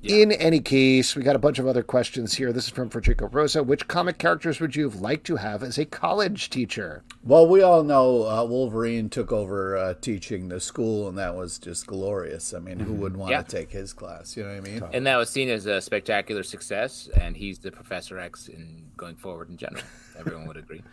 Yeah. 0.00 0.16
In 0.16 0.32
any 0.32 0.60
case, 0.60 1.16
we 1.16 1.22
got 1.22 1.34
a 1.34 1.38
bunch 1.38 1.58
of 1.58 1.66
other 1.66 1.82
questions 1.82 2.34
here. 2.34 2.52
This 2.52 2.64
is 2.64 2.70
from 2.70 2.90
Frederico 2.90 3.32
Rosa. 3.32 3.62
Which 3.62 3.88
comic 3.88 4.18
characters 4.18 4.60
would 4.60 4.76
you 4.76 4.84
have 4.84 5.00
liked 5.00 5.26
to 5.28 5.36
have 5.36 5.62
as 5.62 5.78
a 5.78 5.86
college 5.86 6.50
teacher? 6.50 7.04
Well, 7.22 7.48
we 7.48 7.62
all 7.62 7.82
know 7.82 8.28
uh, 8.28 8.44
Wolverine 8.44 9.08
took 9.08 9.32
over 9.32 9.78
uh, 9.78 9.94
teaching 9.94 10.48
the 10.48 10.60
school, 10.60 11.08
and 11.08 11.16
that 11.16 11.34
was 11.34 11.58
just 11.58 11.86
glorious. 11.86 12.52
I 12.52 12.58
mean, 12.58 12.80
who 12.80 12.92
would 12.92 13.16
want 13.16 13.30
yeah. 13.30 13.42
to 13.42 13.48
take 13.48 13.70
his 13.70 13.94
class? 13.94 14.36
You 14.36 14.42
know 14.42 14.50
what 14.50 14.58
I 14.58 14.60
mean? 14.60 14.82
And 14.92 15.06
that 15.06 15.16
was 15.16 15.30
seen 15.30 15.48
as 15.48 15.64
a 15.64 15.80
spectacular 15.80 16.42
success, 16.42 17.08
and 17.18 17.34
he's 17.34 17.60
the 17.60 17.72
Professor 17.72 18.18
X 18.18 18.48
in 18.48 18.84
going 18.98 19.16
forward 19.16 19.48
in 19.48 19.56
general. 19.56 19.84
Everyone 20.18 20.46
would 20.46 20.58
agree. 20.58 20.82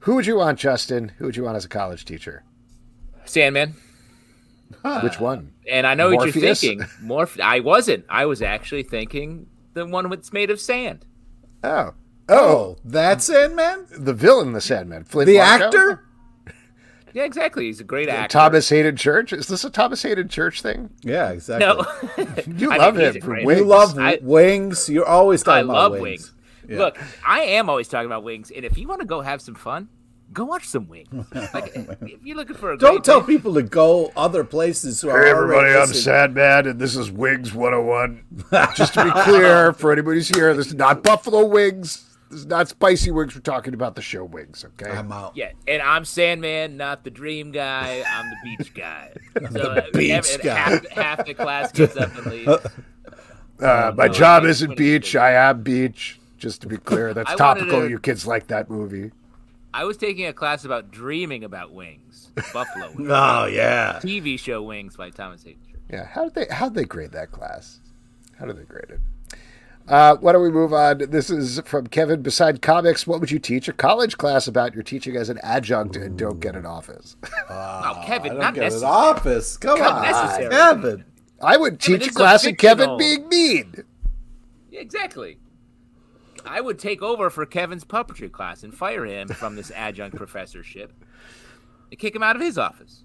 Who 0.00 0.14
would 0.14 0.26
you 0.26 0.36
want, 0.36 0.58
Justin? 0.58 1.12
Who 1.18 1.26
would 1.26 1.36
you 1.36 1.44
want 1.44 1.56
as 1.56 1.64
a 1.64 1.68
college 1.68 2.04
teacher? 2.04 2.44
Sandman. 3.24 3.74
Huh. 4.82 5.00
Which 5.00 5.18
one? 5.18 5.52
And 5.70 5.86
I 5.86 5.94
know 5.94 6.10
Morpheus? 6.10 6.34
what 6.34 6.42
you're 6.42 6.54
thinking. 6.54 6.86
Morph. 7.02 7.40
I 7.40 7.60
wasn't. 7.60 8.04
I 8.08 8.26
was 8.26 8.42
actually 8.42 8.82
thinking 8.82 9.46
the 9.74 9.86
one 9.86 10.08
that's 10.10 10.32
made 10.32 10.50
of 10.50 10.60
sand. 10.60 11.04
Oh. 11.64 11.94
Oh, 12.28 12.36
oh 12.36 12.76
that 12.84 13.22
Sandman? 13.22 13.86
The 13.90 14.14
villain, 14.14 14.52
the 14.52 14.60
Sandman. 14.60 15.04
Flint 15.04 15.26
the 15.26 15.38
Marko? 15.38 15.64
actor? 15.64 16.04
Yeah, 17.14 17.24
exactly. 17.24 17.64
He's 17.64 17.80
a 17.80 17.84
great 17.84 18.08
actor. 18.08 18.28
Thomas 18.32 18.68
Haden 18.68 18.96
Church. 18.96 19.32
Is 19.32 19.48
this 19.48 19.64
a 19.64 19.70
Thomas 19.70 20.02
Haden 20.02 20.28
Church 20.28 20.62
thing? 20.62 20.90
Yeah, 21.02 21.30
exactly. 21.30 21.66
No, 21.66 22.26
you 22.56 22.68
love 22.68 22.98
him 22.98 23.20
for 23.20 23.42
wings. 23.42 23.58
You 23.58 23.64
love 23.64 23.98
I, 23.98 24.18
wings. 24.20 24.88
You're 24.88 25.06
always 25.06 25.42
talking 25.42 25.58
I 25.58 25.60
about 25.60 25.92
love 25.92 25.92
wings. 25.92 26.02
wings. 26.02 26.32
Yeah. 26.68 26.78
Look, 26.78 26.98
I 27.26 27.40
am 27.40 27.70
always 27.70 27.88
talking 27.88 28.06
about 28.06 28.24
wings, 28.24 28.50
and 28.50 28.64
if 28.64 28.76
you 28.76 28.86
want 28.86 29.00
to 29.00 29.06
go 29.06 29.20
have 29.22 29.40
some 29.40 29.54
fun, 29.54 29.88
go 30.32 30.44
watch 30.44 30.66
some 30.66 30.88
wings. 30.88 31.08
Like, 31.54 31.72
if 31.74 32.22
you're 32.22 32.36
looking 32.36 32.56
for 32.56 32.72
a 32.72 32.78
don't 32.78 33.04
tell 33.04 33.22
place, 33.22 33.36
people 33.36 33.54
to 33.54 33.62
go 33.62 34.12
other 34.16 34.44
places. 34.44 35.00
Who 35.00 35.08
hey, 35.08 35.30
everybody, 35.30 35.72
I'm 35.72 35.86
Sad 35.86 36.34
Man, 36.34 36.66
and 36.66 36.78
this 36.78 36.94
is 36.94 37.10
Wings 37.10 37.54
101. 37.54 38.44
Just 38.76 38.94
to 38.94 39.04
be 39.04 39.10
clear, 39.22 39.72
for 39.78 39.92
anybody 39.92 40.18
who's 40.18 40.28
here, 40.28 40.54
this 40.54 40.66
is 40.66 40.74
not 40.74 41.02
Buffalo 41.02 41.46
Wings. 41.46 42.04
This 42.30 42.40
is 42.40 42.46
not 42.46 42.68
spicy 42.68 43.10
wings. 43.10 43.34
We're 43.34 43.40
talking 43.40 43.72
about 43.72 43.94
the 43.94 44.02
show 44.02 44.22
wings, 44.22 44.62
okay? 44.62 44.90
I'm 44.90 45.10
out. 45.10 45.34
Yeah, 45.34 45.52
and 45.66 45.80
I'm 45.80 46.04
Sandman, 46.04 46.76
not 46.76 47.02
the 47.02 47.10
dream 47.10 47.52
guy. 47.52 48.04
I'm 48.06 48.28
the 48.28 48.36
beach 48.44 48.74
guy. 48.74 49.12
So 49.50 49.74
the 49.74 49.88
beach 49.94 50.10
half, 50.10 50.42
guy. 50.42 50.54
Half, 50.54 50.88
half, 50.88 51.26
the 51.26 51.32
class 51.32 51.72
gets 51.72 51.96
up 51.96 52.14
and 52.16 52.26
leaves. 52.26 52.66
Uh, 53.60 53.92
my 53.96 54.08
job 54.08 54.44
isn't 54.44 54.76
beach. 54.76 55.16
I 55.16 55.32
am 55.32 55.62
beach. 55.62 56.20
Just 56.38 56.62
to 56.62 56.68
be 56.68 56.76
clear, 56.78 57.12
that's 57.12 57.34
topical. 57.34 57.82
To, 57.82 57.88
you 57.88 57.98
kids 57.98 58.26
like 58.26 58.46
that 58.46 58.70
movie. 58.70 59.10
I 59.74 59.84
was 59.84 59.96
taking 59.96 60.26
a 60.26 60.32
class 60.32 60.64
about 60.64 60.90
dreaming 60.90 61.44
about 61.44 61.72
wings, 61.72 62.30
buffalo 62.52 62.90
wings. 62.96 63.10
oh 63.12 63.46
yeah, 63.46 63.98
TV 64.02 64.38
show 64.38 64.62
Wings 64.62 64.96
by 64.96 65.10
Thomas 65.10 65.44
H. 65.46 65.56
Yeah, 65.90 66.06
how 66.06 66.24
did 66.28 66.34
they 66.34 66.54
how 66.54 66.68
did 66.68 66.74
they 66.76 66.84
grade 66.84 67.12
that 67.12 67.32
class? 67.32 67.80
How 68.38 68.46
did 68.46 68.56
they 68.56 68.64
grade 68.64 68.86
it? 68.88 69.00
Uh, 69.88 70.16
why 70.16 70.32
don't 70.32 70.42
we 70.42 70.50
move 70.50 70.72
on? 70.74 70.98
This 71.10 71.30
is 71.30 71.60
from 71.64 71.86
Kevin. 71.86 72.20
Beside 72.20 72.60
comics, 72.60 73.06
what 73.06 73.20
would 73.20 73.30
you 73.30 73.38
teach 73.38 73.68
a 73.68 73.72
college 73.72 74.18
class 74.18 74.46
about? 74.46 74.74
You're 74.74 74.82
teaching 74.82 75.16
as 75.16 75.30
an 75.30 75.38
adjunct 75.42 75.96
and 75.96 76.16
don't 76.18 76.40
get 76.40 76.54
an 76.54 76.66
office. 76.66 77.16
Uh, 77.48 77.94
no, 77.94 78.06
Kevin, 78.06 78.38
not 78.38 78.52
get 78.54 78.64
necessary. 78.64 78.90
an 78.90 78.96
office. 78.96 79.56
Come 79.56 79.78
not 79.78 79.92
on, 79.92 80.02
necessary. 80.02 80.50
Kevin. 80.50 81.04
I 81.42 81.56
would 81.56 81.80
teach 81.80 82.06
a 82.06 82.10
class 82.10 82.46
of 82.46 82.58
Kevin 82.58 82.98
being 82.98 83.28
mean. 83.28 83.84
exactly. 84.72 85.38
I 86.48 86.60
would 86.60 86.78
take 86.78 87.02
over 87.02 87.30
for 87.30 87.44
Kevin's 87.46 87.84
puppetry 87.84 88.30
class 88.30 88.62
and 88.62 88.74
fire 88.74 89.04
him 89.04 89.28
from 89.28 89.56
this 89.56 89.70
adjunct 89.74 90.16
professorship 90.16 90.92
and 91.90 91.98
kick 91.98 92.14
him 92.14 92.22
out 92.22 92.36
of 92.36 92.42
his 92.42 92.58
office. 92.58 93.04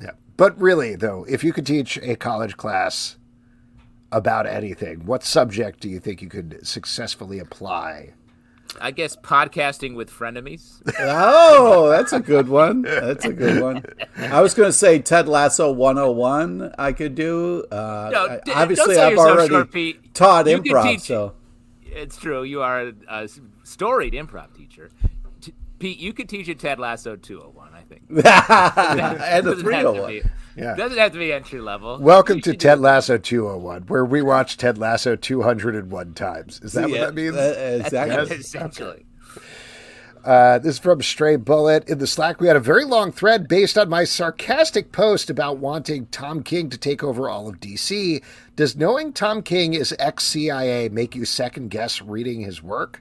Yeah. 0.00 0.12
But 0.36 0.58
really, 0.60 0.94
though, 0.94 1.24
if 1.28 1.42
you 1.42 1.52
could 1.52 1.66
teach 1.66 1.98
a 1.98 2.14
college 2.14 2.56
class 2.56 3.16
about 4.12 4.46
anything, 4.46 5.04
what 5.04 5.24
subject 5.24 5.80
do 5.80 5.88
you 5.88 5.98
think 5.98 6.22
you 6.22 6.28
could 6.28 6.66
successfully 6.66 7.38
apply? 7.40 8.14
I 8.80 8.90
guess 8.92 9.16
podcasting 9.16 9.96
with 9.96 10.10
frenemies. 10.10 10.80
oh, 11.00 11.88
that's 11.88 12.12
a 12.12 12.20
good 12.20 12.48
one. 12.48 12.82
That's 12.82 13.24
a 13.24 13.32
good 13.32 13.62
one. 13.62 13.84
I 14.16 14.40
was 14.40 14.54
going 14.54 14.68
to 14.68 14.72
say 14.72 15.00
Ted 15.00 15.26
Lasso 15.26 15.72
101 15.72 16.74
I 16.78 16.92
could 16.92 17.14
do. 17.14 17.64
Uh, 17.72 18.10
no, 18.12 18.40
d- 18.44 18.52
obviously, 18.52 18.96
I've 18.96 19.18
already 19.18 19.48
short, 19.48 20.14
taught 20.14 20.46
you 20.46 20.60
improv, 20.60 20.82
teach, 20.84 21.00
so 21.00 21.34
it's 21.92 22.16
true. 22.16 22.42
You 22.42 22.62
are 22.62 22.80
a, 22.80 22.92
a 23.08 23.28
storied 23.64 24.14
improv 24.14 24.54
teacher. 24.54 24.90
T- 25.40 25.54
Pete, 25.78 25.98
you 25.98 26.12
could 26.12 26.28
teach 26.28 26.48
a 26.48 26.54
Ted 26.54 26.78
Lasso 26.78 27.16
201, 27.16 27.70
I 27.74 27.82
think. 27.82 28.02
and 28.10 29.46
a 29.46 29.56
301. 29.56 30.30
Yeah. 30.56 30.74
Doesn't 30.74 30.98
have 30.98 31.12
to 31.12 31.18
be 31.18 31.32
entry 31.32 31.60
level. 31.60 31.98
Welcome 31.98 32.36
you 32.36 32.42
to 32.42 32.54
Ted 32.54 32.80
Lasso 32.80 33.16
201, 33.16 33.82
where 33.82 34.04
we 34.04 34.22
watch 34.22 34.56
Ted 34.56 34.76
Lasso 34.76 35.14
201 35.14 36.14
times. 36.14 36.60
Is 36.62 36.72
that 36.72 36.88
yeah, 36.88 37.00
what 37.00 37.06
that 37.06 37.14
means? 37.14 37.36
Uh, 37.36 37.82
exactly. 37.84 38.36
Yes? 38.36 38.46
Essentially. 38.46 39.06
Uh, 40.28 40.58
this 40.58 40.74
is 40.74 40.78
from 40.78 41.00
Stray 41.00 41.36
Bullet. 41.36 41.88
In 41.88 42.00
the 42.00 42.06
Slack, 42.06 42.38
we 42.38 42.48
had 42.48 42.56
a 42.56 42.60
very 42.60 42.84
long 42.84 43.12
thread 43.12 43.48
based 43.48 43.78
on 43.78 43.88
my 43.88 44.04
sarcastic 44.04 44.92
post 44.92 45.30
about 45.30 45.56
wanting 45.56 46.04
Tom 46.08 46.42
King 46.42 46.68
to 46.68 46.76
take 46.76 47.02
over 47.02 47.30
all 47.30 47.48
of 47.48 47.60
DC. 47.60 48.22
Does 48.54 48.76
knowing 48.76 49.14
Tom 49.14 49.40
King 49.40 49.72
is 49.72 49.96
ex 49.98 50.24
CIA 50.24 50.90
make 50.90 51.16
you 51.16 51.24
second 51.24 51.70
guess 51.70 52.02
reading 52.02 52.42
his 52.42 52.62
work? 52.62 53.00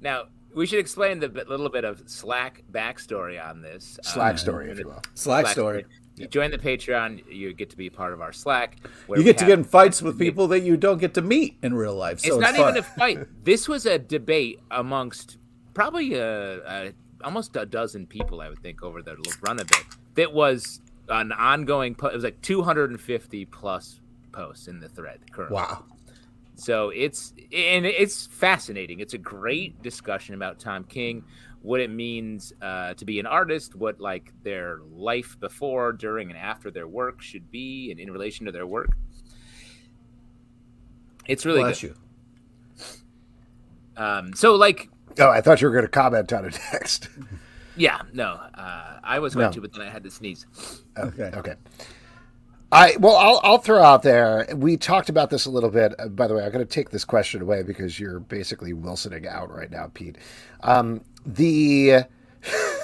Now, 0.00 0.24
we 0.52 0.66
should 0.66 0.80
explain 0.80 1.20
the 1.20 1.28
little 1.28 1.68
bit 1.68 1.84
of 1.84 2.02
Slack 2.06 2.64
backstory 2.72 3.40
on 3.40 3.62
this. 3.62 3.96
Slack 4.02 4.34
uh, 4.34 4.38
story, 4.38 4.72
if 4.72 4.80
you 4.80 4.86
will. 4.86 5.02
Slack, 5.14 5.44
Slack 5.44 5.52
story. 5.52 5.84
You 6.16 6.26
join 6.26 6.50
the 6.50 6.58
Patreon, 6.58 7.32
you 7.32 7.54
get 7.54 7.70
to 7.70 7.76
be 7.76 7.90
part 7.90 8.12
of 8.12 8.20
our 8.20 8.32
Slack. 8.32 8.76
you 9.08 9.22
get 9.22 9.38
to 9.38 9.46
get 9.46 9.56
in 9.56 9.64
fights 9.64 10.02
with 10.02 10.18
people 10.18 10.48
that 10.48 10.60
you 10.62 10.76
don't 10.76 10.98
get 10.98 11.14
to 11.14 11.22
meet 11.22 11.58
in 11.62 11.74
real 11.74 11.94
life. 11.94 12.18
So 12.18 12.26
it's, 12.26 12.36
it's 12.36 12.40
not 12.40 12.56
fun. 12.56 12.70
even 12.70 12.78
a 12.78 12.82
fight. 12.82 13.44
This 13.44 13.68
was 13.68 13.86
a 13.86 14.00
debate 14.00 14.58
amongst 14.68 15.38
probably 15.74 16.14
a, 16.14 16.58
a, 16.66 16.92
almost 17.24 17.56
a 17.56 17.66
dozen 17.66 18.06
people, 18.06 18.40
I 18.40 18.48
would 18.48 18.60
think, 18.60 18.82
over 18.82 19.02
the 19.02 19.16
run 19.40 19.60
of 19.60 19.70
it. 19.70 19.84
That 20.14 20.32
was 20.32 20.80
an 21.08 21.32
ongoing. 21.32 21.92
it 21.92 22.14
was 22.14 22.24
like 22.24 22.40
250 22.42 23.44
plus 23.46 24.00
posts 24.32 24.68
in 24.68 24.80
the 24.80 24.88
thread 24.88 25.20
currently. 25.30 25.56
Wow. 25.56 25.84
So 26.54 26.90
it's 26.90 27.32
and 27.52 27.86
it's 27.86 28.26
fascinating. 28.26 29.00
It's 29.00 29.14
a 29.14 29.18
great 29.18 29.82
discussion 29.82 30.34
about 30.34 30.58
Tom 30.60 30.84
King, 30.84 31.24
what 31.62 31.80
it 31.80 31.90
means 31.90 32.52
uh, 32.60 32.94
to 32.94 33.04
be 33.04 33.18
an 33.18 33.26
artist, 33.26 33.74
what 33.74 34.00
like 34.00 34.32
their 34.42 34.80
life 34.92 35.38
before, 35.40 35.92
during, 35.92 36.30
and 36.30 36.38
after 36.38 36.70
their 36.70 36.86
work 36.86 37.22
should 37.22 37.50
be, 37.50 37.90
and 37.90 37.98
in 37.98 38.12
relation 38.12 38.46
to 38.46 38.52
their 38.52 38.66
work. 38.66 38.90
It's 41.26 41.46
really 41.46 41.62
Bless 41.62 41.80
good. 41.80 41.88
you. 41.88 41.96
Um, 43.96 44.32
so 44.34 44.54
like, 44.54 44.88
oh, 45.18 45.30
I 45.30 45.40
thought 45.40 45.60
you 45.60 45.68
were 45.68 45.72
going 45.72 45.84
to 45.84 45.90
comment 45.90 46.32
on 46.32 46.44
a 46.44 46.50
text. 46.50 47.08
Yeah, 47.76 48.02
no, 48.12 48.38
uh, 48.54 48.98
I 49.02 49.18
was 49.18 49.34
going 49.34 49.46
no. 49.46 49.52
to, 49.52 49.60
but 49.60 49.72
then 49.72 49.82
I 49.82 49.90
had 49.90 50.04
to 50.04 50.10
sneeze. 50.10 50.46
Okay, 50.96 51.30
okay. 51.34 51.54
I 52.72 52.96
well, 52.98 53.16
I'll 53.16 53.40
I'll 53.42 53.58
throw 53.58 53.82
out 53.82 54.02
there. 54.02 54.46
We 54.54 54.78
talked 54.78 55.10
about 55.10 55.28
this 55.30 55.44
a 55.44 55.50
little 55.50 55.68
bit. 55.70 55.94
Uh, 55.98 56.08
by 56.08 56.26
the 56.26 56.34
way, 56.34 56.44
I'm 56.44 56.52
going 56.52 56.66
to 56.66 56.70
take 56.70 56.90
this 56.90 57.04
question 57.04 57.42
away 57.42 57.62
because 57.62 58.00
you're 58.00 58.20
basically 58.20 58.72
Wilsoning 58.72 59.26
out 59.26 59.50
right 59.50 59.70
now, 59.70 59.90
Pete. 59.92 60.16
Um, 60.62 61.02
the 61.26 62.04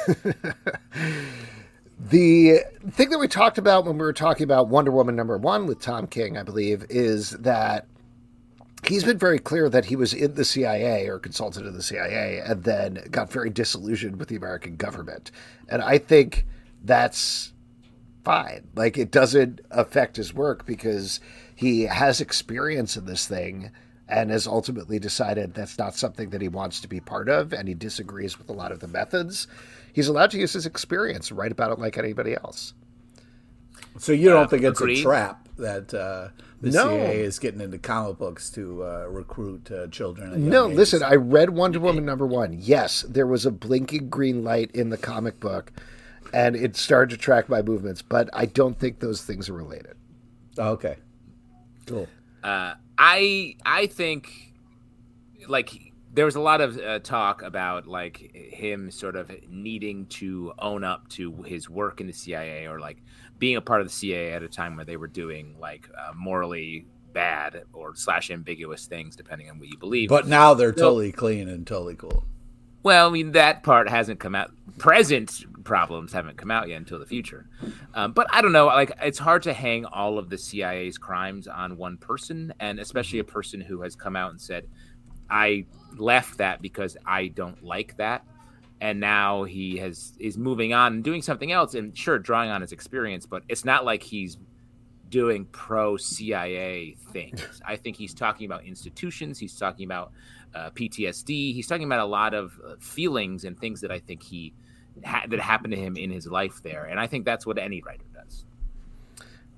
the 1.98 2.60
thing 2.90 3.10
that 3.10 3.18
we 3.18 3.28
talked 3.28 3.56
about 3.56 3.86
when 3.86 3.96
we 3.96 4.02
were 4.02 4.12
talking 4.12 4.44
about 4.44 4.68
Wonder 4.68 4.90
Woman 4.90 5.16
number 5.16 5.38
one 5.38 5.66
with 5.66 5.80
Tom 5.80 6.06
King, 6.06 6.36
I 6.36 6.42
believe, 6.42 6.84
is 6.90 7.30
that 7.30 7.86
he's 8.86 9.04
been 9.04 9.18
very 9.18 9.38
clear 9.38 9.68
that 9.68 9.86
he 9.86 9.96
was 9.96 10.12
in 10.14 10.34
the 10.34 10.44
CIA 10.44 11.08
or 11.08 11.18
consulted 11.18 11.66
in 11.66 11.74
the 11.74 11.82
CIA 11.82 12.40
and 12.40 12.64
then 12.64 13.04
got 13.10 13.32
very 13.32 13.50
disillusioned 13.50 14.16
with 14.18 14.28
the 14.28 14.36
American 14.36 14.76
government, 14.76 15.30
and 15.68 15.82
I 15.82 15.98
think 15.98 16.46
that's 16.84 17.52
fine. 18.24 18.68
Like 18.74 18.98
it 18.98 19.10
doesn't 19.10 19.60
affect 19.70 20.16
his 20.16 20.34
work 20.34 20.66
because 20.66 21.20
he 21.54 21.82
has 21.84 22.20
experience 22.20 22.96
in 22.96 23.06
this 23.06 23.26
thing 23.26 23.70
and 24.08 24.30
has 24.30 24.46
ultimately 24.46 24.98
decided 24.98 25.54
that's 25.54 25.78
not 25.78 25.94
something 25.94 26.30
that 26.30 26.40
he 26.40 26.48
wants 26.48 26.80
to 26.80 26.88
be 26.88 27.00
part 27.00 27.28
of 27.28 27.52
and 27.52 27.68
he 27.68 27.74
disagrees 27.74 28.38
with 28.38 28.48
a 28.48 28.52
lot 28.52 28.72
of 28.72 28.80
the 28.80 28.88
methods. 28.88 29.46
He's 29.92 30.08
allowed 30.08 30.30
to 30.32 30.38
use 30.38 30.52
his 30.52 30.66
experience 30.66 31.32
write 31.32 31.52
about 31.52 31.72
it 31.72 31.78
like 31.78 31.98
anybody 31.98 32.34
else. 32.34 32.74
So 33.98 34.12
you 34.12 34.28
don't 34.30 34.44
Uh, 34.44 34.48
think 34.48 34.62
it's 34.64 34.80
agreed. 34.80 34.98
a 34.98 35.02
trap 35.02 35.48
that 35.58 35.92
uh, 35.94 36.28
the 36.60 36.70
No. 36.70 36.88
CIA 36.88 37.20
is 37.20 37.38
getting 37.38 37.60
into 37.60 37.78
comic 37.78 38.18
books 38.18 38.50
to 38.50 38.84
uh, 38.84 39.06
recruit 39.08 39.70
uh, 39.70 39.86
children? 39.88 40.48
No, 40.48 40.66
ages? 40.66 40.76
listen, 40.78 41.02
I 41.02 41.14
read 41.14 41.50
Wonder 41.50 41.80
Woman 41.80 42.04
number 42.04 42.26
one. 42.26 42.52
Yes, 42.58 43.02
there 43.08 43.26
was 43.26 43.46
a 43.46 43.50
blinking 43.50 44.08
green 44.08 44.42
light 44.44 44.70
in 44.72 44.90
the 44.90 44.96
comic 44.98 45.38
book, 45.40 45.72
and 46.32 46.56
it 46.56 46.76
started 46.76 47.10
to 47.16 47.16
track 47.22 47.48
my 47.48 47.62
movements, 47.62 48.02
but 48.02 48.28
I 48.32 48.46
don't 48.46 48.78
think 48.78 49.00
those 49.00 49.22
things 49.22 49.48
are 49.48 49.54
related. 49.54 49.96
Okay. 50.58 50.96
Cool. 51.86 52.08
Uh, 52.42 52.74
I 52.98 53.56
I 53.64 53.86
think 53.86 54.52
like 55.46 55.92
there 56.12 56.24
was 56.24 56.34
a 56.34 56.40
lot 56.40 56.60
of 56.60 56.76
uh, 56.78 56.98
talk 56.98 57.42
about 57.42 57.86
like 57.86 58.34
him 58.34 58.90
sort 58.90 59.14
of 59.16 59.30
needing 59.48 60.06
to 60.06 60.52
own 60.58 60.82
up 60.84 61.08
to 61.10 61.42
his 61.44 61.70
work 61.70 62.00
in 62.00 62.06
the 62.08 62.12
CIA 62.12 62.66
or 62.66 62.80
like 62.80 62.98
being 63.38 63.56
a 63.56 63.60
part 63.60 63.80
of 63.80 63.86
the 63.86 63.92
CIA 63.92 64.32
at 64.32 64.42
a 64.42 64.48
time 64.48 64.76
where 64.76 64.84
they 64.84 64.96
were 64.96 65.06
doing 65.08 65.56
like 65.60 65.88
uh, 65.96 66.12
morally 66.14 66.86
bad 67.12 67.62
or 67.72 67.94
slash 67.94 68.30
ambiguous 68.30 68.86
things 68.86 69.16
depending 69.16 69.50
on 69.50 69.58
what 69.58 69.68
you 69.68 69.78
believe. 69.78 70.08
But 70.08 70.26
now 70.26 70.54
they're 70.54 70.72
So- 70.76 70.82
totally 70.84 71.12
clean 71.12 71.48
and 71.48 71.66
totally 71.66 71.96
cool. 71.96 72.24
Well, 72.84 73.08
I 73.08 73.10
mean 73.12 73.32
that 73.32 73.64
part 73.64 73.88
hasn't 73.88 74.20
come 74.20 74.34
out. 74.36 74.52
Present 74.78 75.44
problems 75.64 76.12
haven't 76.12 76.38
come 76.38 76.50
out 76.50 76.68
yet 76.68 76.76
until 76.76 76.98
the 77.00 77.06
future. 77.06 77.46
Um, 77.92 78.12
but 78.12 78.28
I 78.30 78.40
don't 78.40 78.52
know. 78.52 78.66
Like 78.66 78.92
it's 79.02 79.18
hard 79.18 79.42
to 79.42 79.52
hang 79.52 79.84
all 79.84 80.16
of 80.18 80.30
the 80.30 80.38
CIA's 80.38 80.96
crimes 80.96 81.48
on 81.48 81.76
one 81.76 81.96
person, 81.96 82.54
and 82.60 82.78
especially 82.78 83.18
a 83.18 83.24
person 83.24 83.60
who 83.60 83.82
has 83.82 83.96
come 83.96 84.14
out 84.14 84.30
and 84.30 84.40
said, 84.40 84.68
"I 85.28 85.66
left 85.96 86.38
that 86.38 86.62
because 86.62 86.96
I 87.04 87.26
don't 87.28 87.62
like 87.64 87.96
that," 87.96 88.24
and 88.80 89.00
now 89.00 89.44
he 89.44 89.78
has 89.78 90.12
is 90.18 90.38
moving 90.38 90.72
on 90.72 90.94
and 90.94 91.04
doing 91.04 91.22
something 91.22 91.52
else, 91.52 91.74
and 91.74 91.96
sure, 91.96 92.18
drawing 92.18 92.50
on 92.50 92.60
his 92.60 92.72
experience, 92.72 93.26
but 93.26 93.42
it's 93.48 93.64
not 93.64 93.84
like 93.84 94.02
he's 94.02 94.36
doing 95.08 95.46
pro 95.46 95.96
CIA 95.96 96.96
things. 97.12 97.60
I 97.66 97.76
think 97.76 97.96
he's 97.96 98.14
talking 98.14 98.46
about 98.46 98.64
institutions. 98.64 99.38
He's 99.38 99.56
talking 99.56 99.84
about 99.84 100.12
uh, 100.54 100.70
PTSD. 100.70 101.54
He's 101.54 101.66
talking 101.66 101.84
about 101.84 102.00
a 102.00 102.06
lot 102.06 102.34
of 102.34 102.58
uh, 102.64 102.74
feelings 102.80 103.44
and 103.44 103.58
things 103.58 103.80
that 103.80 103.90
I 103.90 103.98
think 103.98 104.22
he 104.22 104.52
ha- 105.04 105.24
that 105.28 105.40
happened 105.40 105.72
to 105.72 105.80
him 105.80 105.96
in 105.96 106.10
his 106.10 106.26
life 106.26 106.62
there, 106.62 106.84
and 106.84 107.00
I 107.00 107.06
think 107.06 107.24
that's 107.24 107.46
what 107.46 107.58
any 107.58 107.82
writer 107.82 108.04
does. 108.14 108.44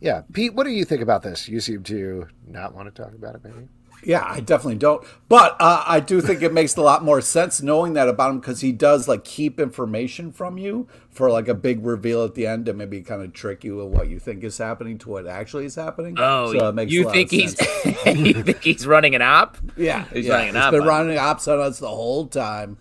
Yeah, 0.00 0.22
Pete, 0.32 0.54
what 0.54 0.64
do 0.64 0.70
you 0.70 0.86
think 0.86 1.02
about 1.02 1.22
this? 1.22 1.46
You 1.46 1.60
seem 1.60 1.82
to 1.84 2.26
not 2.46 2.74
want 2.74 2.94
to 2.94 3.02
talk 3.02 3.12
about 3.12 3.34
it, 3.34 3.42
maybe. 3.44 3.68
Yeah, 4.02 4.24
I 4.26 4.40
definitely 4.40 4.76
don't. 4.76 5.04
But 5.28 5.56
uh, 5.60 5.84
I 5.86 6.00
do 6.00 6.20
think 6.20 6.42
it 6.42 6.52
makes 6.52 6.76
a 6.76 6.82
lot 6.82 7.04
more 7.04 7.20
sense 7.20 7.60
knowing 7.60 7.92
that 7.94 8.08
about 8.08 8.30
him 8.30 8.40
because 8.40 8.60
he 8.60 8.72
does 8.72 9.06
like 9.06 9.24
keep 9.24 9.60
information 9.60 10.32
from 10.32 10.58
you 10.58 10.88
for 11.10 11.30
like 11.30 11.48
a 11.48 11.54
big 11.54 11.84
reveal 11.84 12.24
at 12.24 12.34
the 12.34 12.46
end 12.46 12.66
to 12.66 12.72
maybe 12.72 13.02
kind 13.02 13.22
of 13.22 13.32
trick 13.32 13.62
you 13.62 13.76
with 13.76 13.88
what 13.88 14.08
you 14.08 14.18
think 14.18 14.42
is 14.42 14.56
happening 14.58 14.98
to 14.98 15.08
what 15.10 15.26
actually 15.26 15.66
is 15.66 15.74
happening. 15.74 16.16
Oh, 16.18 16.52
so 16.52 16.68
it 16.68 16.74
makes 16.74 16.90
a 16.90 16.94
you 16.94 17.10
think 17.10 17.30
he's 17.30 17.56
sense. 17.56 18.06
you 18.18 18.42
think 18.42 18.62
he's 18.62 18.86
running 18.86 19.14
an 19.14 19.22
op? 19.22 19.58
Yeah, 19.76 20.04
He's 20.12 20.26
yeah. 20.26 20.34
running 20.34 20.48
an 20.50 20.54
He's 20.56 20.64
op 20.64 20.70
been 20.72 20.84
running 20.84 21.18
ops 21.18 21.46
on 21.48 21.60
us 21.60 21.78
the 21.78 21.88
whole 21.88 22.26
time, 22.26 22.78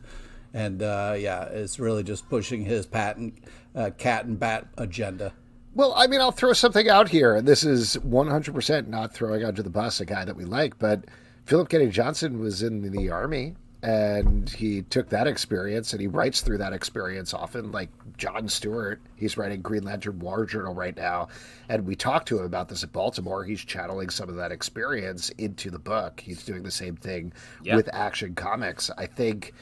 and 0.54 0.82
uh, 0.82 1.16
yeah, 1.18 1.44
it's 1.44 1.80
really 1.80 2.04
just 2.04 2.30
pushing 2.30 2.64
his 2.64 2.86
patent 2.86 3.44
uh, 3.76 3.90
cat 3.98 4.26
and 4.26 4.40
bat 4.40 4.68
agenda. 4.78 5.34
Well, 5.80 5.94
I 5.96 6.08
mean, 6.08 6.20
I'll 6.20 6.34
throw 6.34 6.52
something 6.52 6.90
out 6.90 7.08
here. 7.08 7.38
and 7.38 7.48
This 7.48 7.64
is 7.64 7.96
100% 8.06 8.88
not 8.88 9.14
throwing 9.14 9.46
under 9.46 9.64
the 9.64 9.70
bus 9.70 10.02
a 10.02 10.06
guy 10.06 10.26
that 10.26 10.36
we 10.36 10.44
like, 10.44 10.78
but 10.78 11.06
Philip 11.46 11.70
Kennedy 11.70 11.90
Johnson 11.90 12.42
was 12.42 12.62
in 12.64 12.82
the 12.92 13.10
Army 13.10 13.56
and 13.82 14.50
he 14.50 14.82
took 14.82 15.08
that 15.08 15.26
experience 15.26 15.94
and 15.94 16.02
he 16.02 16.08
writes 16.08 16.42
through 16.42 16.58
that 16.58 16.74
experience 16.74 17.34
often, 17.34 17.72
like 17.72 17.88
John 18.18 18.50
Stewart. 18.50 19.00
He's 19.16 19.38
writing 19.38 19.62
Green 19.62 19.84
Lantern 19.84 20.20
War 20.20 20.46
Journal 20.46 20.74
right 20.74 20.98
now. 20.98 21.30
And 21.70 21.86
we 21.86 21.96
talked 21.96 22.28
to 22.28 22.40
him 22.40 22.44
about 22.46 22.68
this 22.68 22.84
at 22.84 22.92
Baltimore. 22.92 23.46
He's 23.46 23.64
channeling 23.64 24.10
some 24.10 24.28
of 24.28 24.36
that 24.36 24.52
experience 24.52 25.30
into 25.38 25.72
the 25.72 25.80
book. 25.80 26.20
He's 26.20 26.44
doing 26.44 26.64
the 26.64 26.72
same 26.72 26.98
thing 26.98 27.32
Yeah. 27.64 27.78
with 27.78 27.88
Action 27.94 28.36
Comics. 28.36 28.92
I 28.98 29.06
think 29.06 29.54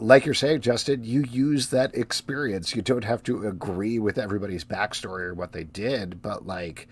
like 0.00 0.24
you're 0.24 0.34
saying, 0.34 0.60
Justin, 0.60 1.04
you 1.04 1.22
use 1.22 1.68
that 1.68 1.94
experience. 1.94 2.74
You 2.74 2.82
don't 2.82 3.04
have 3.04 3.22
to 3.24 3.46
agree 3.46 3.98
with 3.98 4.18
everybody's 4.18 4.64
backstory 4.64 5.22
or 5.22 5.34
what 5.34 5.52
they 5.52 5.64
did, 5.64 6.22
but 6.22 6.46
like, 6.46 6.88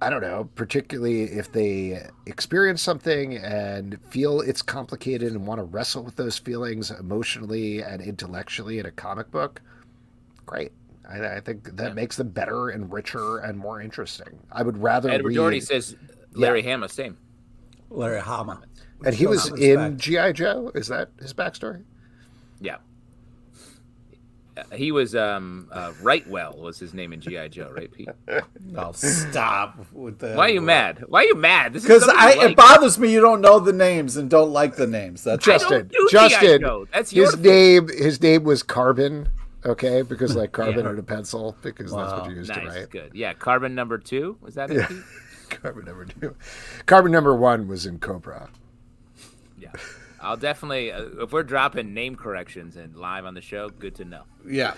I 0.00 0.10
don't 0.10 0.20
know, 0.20 0.48
particularly 0.54 1.24
if 1.24 1.50
they 1.50 2.06
experience 2.26 2.82
something 2.82 3.36
and 3.36 3.98
feel 4.10 4.40
it's 4.40 4.62
complicated 4.62 5.32
and 5.32 5.46
want 5.46 5.58
to 5.58 5.64
wrestle 5.64 6.04
with 6.04 6.16
those 6.16 6.38
feelings 6.38 6.90
emotionally 6.90 7.82
and 7.82 8.00
intellectually 8.00 8.78
in 8.78 8.86
a 8.86 8.92
comic 8.92 9.30
book, 9.30 9.60
great. 10.46 10.72
I, 11.08 11.36
I 11.36 11.40
think 11.40 11.76
that 11.76 11.94
makes 11.94 12.16
them 12.16 12.28
better 12.28 12.68
and 12.68 12.92
richer 12.92 13.38
and 13.38 13.58
more 13.58 13.80
interesting. 13.80 14.38
I 14.52 14.62
would 14.62 14.80
rather 14.80 15.10
Edward 15.10 15.30
read. 15.30 15.36
Doherty 15.36 15.60
says 15.60 15.96
Larry 16.32 16.62
Hama 16.62 16.88
same. 16.88 17.16
Larry 17.90 18.20
Hama. 18.20 18.62
And 19.04 19.14
he 19.14 19.26
was 19.26 19.48
in. 19.58 19.98
GI 19.98 20.32
Joe. 20.34 20.70
Is 20.74 20.88
that 20.88 21.10
his 21.20 21.32
backstory? 21.34 21.84
Yeah. 22.60 22.76
Uh, 24.56 24.62
He 24.74 24.90
was 24.92 25.14
um 25.14 25.68
uh, 25.70 25.92
Rightwell 26.02 26.58
was 26.58 26.78
his 26.78 26.92
name 26.92 27.12
in 27.12 27.20
GI 27.20 27.48
Joe, 27.50 27.70
right, 27.74 27.90
Pete? 27.92 28.08
Oh, 28.76 28.92
stop 28.92 29.78
with 29.92 30.18
the. 30.18 30.34
Why 30.34 30.46
are 30.48 30.52
you 30.52 30.60
mad? 30.60 31.04
Why 31.08 31.22
are 31.22 31.26
you 31.26 31.34
mad? 31.36 31.72
Because 31.74 32.04
something 32.04 32.18
I 32.18 32.32
you 32.32 32.38
like. 32.38 32.50
it 32.50 32.56
bothers 32.56 32.98
me 32.98 33.12
you 33.12 33.20
don't 33.20 33.40
know 33.40 33.60
the 33.60 33.72
names 33.72 34.16
and 34.16 34.28
don't 34.28 34.50
like 34.52 34.76
the 34.76 34.86
names. 34.86 35.22
That's 35.24 35.46
I. 35.46 35.52
Justin, 35.52 35.88
don't 35.88 35.90
do 35.90 36.08
Justin, 36.10 36.86
That's 36.92 37.10
his 37.10 37.32
thing. 37.34 37.42
name. 37.42 37.88
His 37.88 38.20
name 38.20 38.44
was 38.44 38.62
Carbon. 38.62 39.28
Okay, 39.66 40.02
because 40.02 40.36
like 40.36 40.52
carbon 40.60 40.84
Yeah. 40.84 40.90
and 40.90 40.98
a 40.98 41.02
pencil, 41.02 41.56
because 41.62 41.92
that's 41.92 42.12
what 42.12 42.30
you 42.30 42.36
used 42.36 42.48
nice, 42.50 42.60
to 42.60 42.66
write. 42.80 42.90
good. 42.90 43.10
Yeah, 43.14 43.32
carbon 43.34 43.74
number 43.74 43.98
two 43.98 44.36
was 44.40 44.54
that 44.54 44.70
it? 44.70 44.88
Pete? 44.88 45.02
Carbon 45.50 45.86
number 45.86 46.04
two. 46.04 46.36
Carbon 46.86 47.10
number 47.10 47.34
one 47.34 47.68
was 47.68 47.86
in 47.86 47.98
Cobra. 47.98 48.50
Yeah, 49.74 49.80
I'll 50.20 50.36
definitely 50.36 50.90
uh, 50.92 51.04
if 51.20 51.32
we're 51.32 51.42
dropping 51.44 51.94
name 51.94 52.16
corrections 52.16 52.76
and 52.76 52.96
live 52.96 53.24
on 53.24 53.34
the 53.34 53.40
show, 53.40 53.68
good 53.68 53.94
to 53.96 54.04
know. 54.04 54.22
Yeah. 54.46 54.74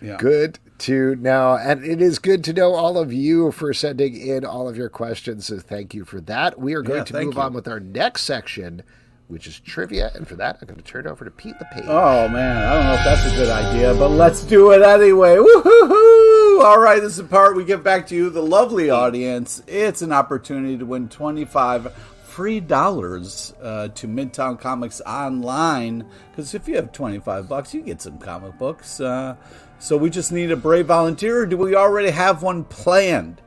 Yeah. 0.00 0.16
Good 0.18 0.58
to 0.78 1.16
know, 1.16 1.56
and 1.60 1.84
it 1.84 2.00
is 2.02 2.18
good 2.18 2.44
to 2.44 2.52
know 2.52 2.74
all 2.74 2.98
of 2.98 3.12
you 3.12 3.50
for 3.52 3.72
sending 3.72 4.14
in 4.16 4.44
all 4.44 4.68
of 4.68 4.76
your 4.76 4.88
questions. 4.88 5.46
So 5.46 5.58
thank 5.58 5.94
you 5.94 6.04
for 6.04 6.20
that. 6.22 6.58
We 6.60 6.74
are 6.74 6.82
going 6.82 6.98
Yeah, 6.98 7.04
to 7.04 7.24
move 7.24 7.34
you. 7.34 7.40
on 7.40 7.54
with 7.54 7.66
our 7.66 7.80
next 7.80 8.22
section, 8.22 8.82
which 9.28 9.46
is 9.46 9.58
trivia, 9.60 10.10
and 10.14 10.28
for 10.28 10.34
that, 10.36 10.58
I'm 10.60 10.68
going 10.68 10.76
to 10.76 10.84
turn 10.84 11.06
it 11.06 11.10
over 11.10 11.24
to 11.24 11.30
Pete 11.30 11.58
the 11.58 11.64
Page. 11.72 11.84
Oh 11.86 12.28
man, 12.28 12.56
I 12.58 12.74
don't 12.74 12.84
know 12.86 12.94
if 12.94 13.04
that's 13.04 13.32
a 13.32 13.36
good 13.36 13.48
idea, 13.50 13.94
but 13.94 14.10
let's 14.10 14.42
do 14.44 14.72
it 14.72 14.82
anyway. 14.82 15.36
Woohoo! 15.36 16.62
All 16.62 16.78
right, 16.78 17.00
this 17.00 17.12
is 17.12 17.16
the 17.18 17.24
part 17.24 17.56
we 17.56 17.64
give 17.64 17.82
back 17.82 18.06
to 18.08 18.14
you, 18.14 18.30
the 18.30 18.42
lovely 18.42 18.90
audience. 18.90 19.62
It's 19.66 20.02
an 20.02 20.12
opportunity 20.12 20.76
to 20.78 20.84
win 20.86 21.08
twenty-five 21.08 21.92
free 22.34 22.58
dollars 22.58 23.54
uh, 23.62 23.88
to 23.88 24.08
Midtown 24.08 24.58
Comics 24.58 25.00
online. 25.06 26.04
Because 26.30 26.54
if 26.54 26.66
you 26.66 26.74
have 26.76 26.90
twenty-five 26.90 27.48
bucks, 27.48 27.72
you 27.72 27.80
get 27.80 28.02
some 28.02 28.18
comic 28.18 28.58
books. 28.58 29.00
Uh, 29.00 29.36
so 29.78 29.96
we 29.96 30.10
just 30.10 30.32
need 30.32 30.50
a 30.50 30.56
brave 30.56 30.86
volunteer. 30.86 31.42
Or 31.42 31.46
do 31.46 31.56
we 31.56 31.76
already 31.76 32.10
have 32.10 32.42
one 32.42 32.64
planned? 32.64 33.40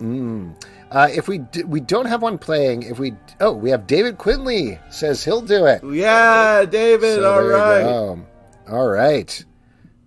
Uh, 0.00 1.08
if 1.12 1.28
we 1.28 1.38
d- 1.38 1.64
we 1.64 1.80
don't 1.80 2.06
have 2.06 2.22
one 2.22 2.38
playing, 2.38 2.82
if 2.82 2.98
we 2.98 3.14
oh 3.40 3.52
we 3.52 3.70
have 3.70 3.86
David 3.86 4.16
Quinley 4.18 4.78
says 4.90 5.24
he'll 5.24 5.40
do 5.40 5.66
it. 5.66 5.82
Yeah, 5.84 6.64
David. 6.64 7.16
So 7.16 7.32
all 7.32 7.42
right. 7.42 7.82
All 8.68 8.88
right. 8.88 9.44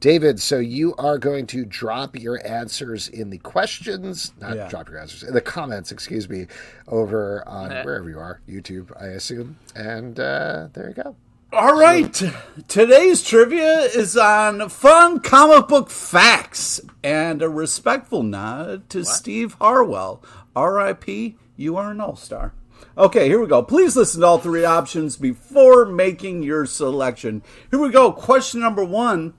David, 0.02 0.42
so 0.42 0.58
you 0.58 0.96
are 0.98 1.18
going 1.20 1.46
to 1.48 1.64
drop 1.64 2.20
your 2.20 2.46
answers 2.46 3.08
in 3.08 3.30
the 3.30 3.38
questions, 3.38 4.34
not 4.42 4.56
Yeah. 4.56 4.68
drop 4.68 4.90
your 4.90 4.98
answers, 5.00 5.22
in 5.22 5.34
the 5.36 5.42
comments, 5.42 5.92
excuse 5.92 6.28
me, 6.28 6.48
over 6.88 7.48
on 7.48 7.72
Eh. 7.72 7.84
wherever 7.84 8.10
you 8.10 8.18
are, 8.18 8.42
YouTube, 8.50 8.92
I 9.00 9.06
assume. 9.10 9.58
And 9.76 10.20
uh, 10.20 10.70
there 10.74 10.90
you 10.90 11.04
go. 11.04 11.16
All 11.54 11.78
right. 11.80 12.20
Today's 12.68 13.22
trivia 13.22 13.82
is 13.82 14.18
on 14.18 14.70
fun 14.70 15.20
comic 15.20 15.68
book 15.68 15.90
facts 15.92 16.82
and 17.04 17.42
a 17.44 17.50
respectful 17.50 18.24
nod 18.24 18.90
to 18.90 19.06
Steve 19.06 19.56
Harwell. 19.62 20.24
R.I.P. 20.56 21.36
You 21.58 21.78
are 21.78 21.92
an 21.92 22.02
all 22.02 22.16
star. 22.16 22.54
Okay, 22.98 23.28
here 23.28 23.40
we 23.40 23.48
go. 23.48 23.62
Please 23.62 23.96
listen 23.96 24.22
to 24.22 24.28
all 24.28 24.38
three 24.40 24.66
options 24.66 25.16
before 25.16 25.86
making 25.86 26.42
your 26.42 26.66
selection. 26.66 27.44
Here 27.70 27.80
we 27.80 27.90
go. 27.90 28.12
Question 28.12 28.62
number 28.62 28.84
one. 28.84 29.34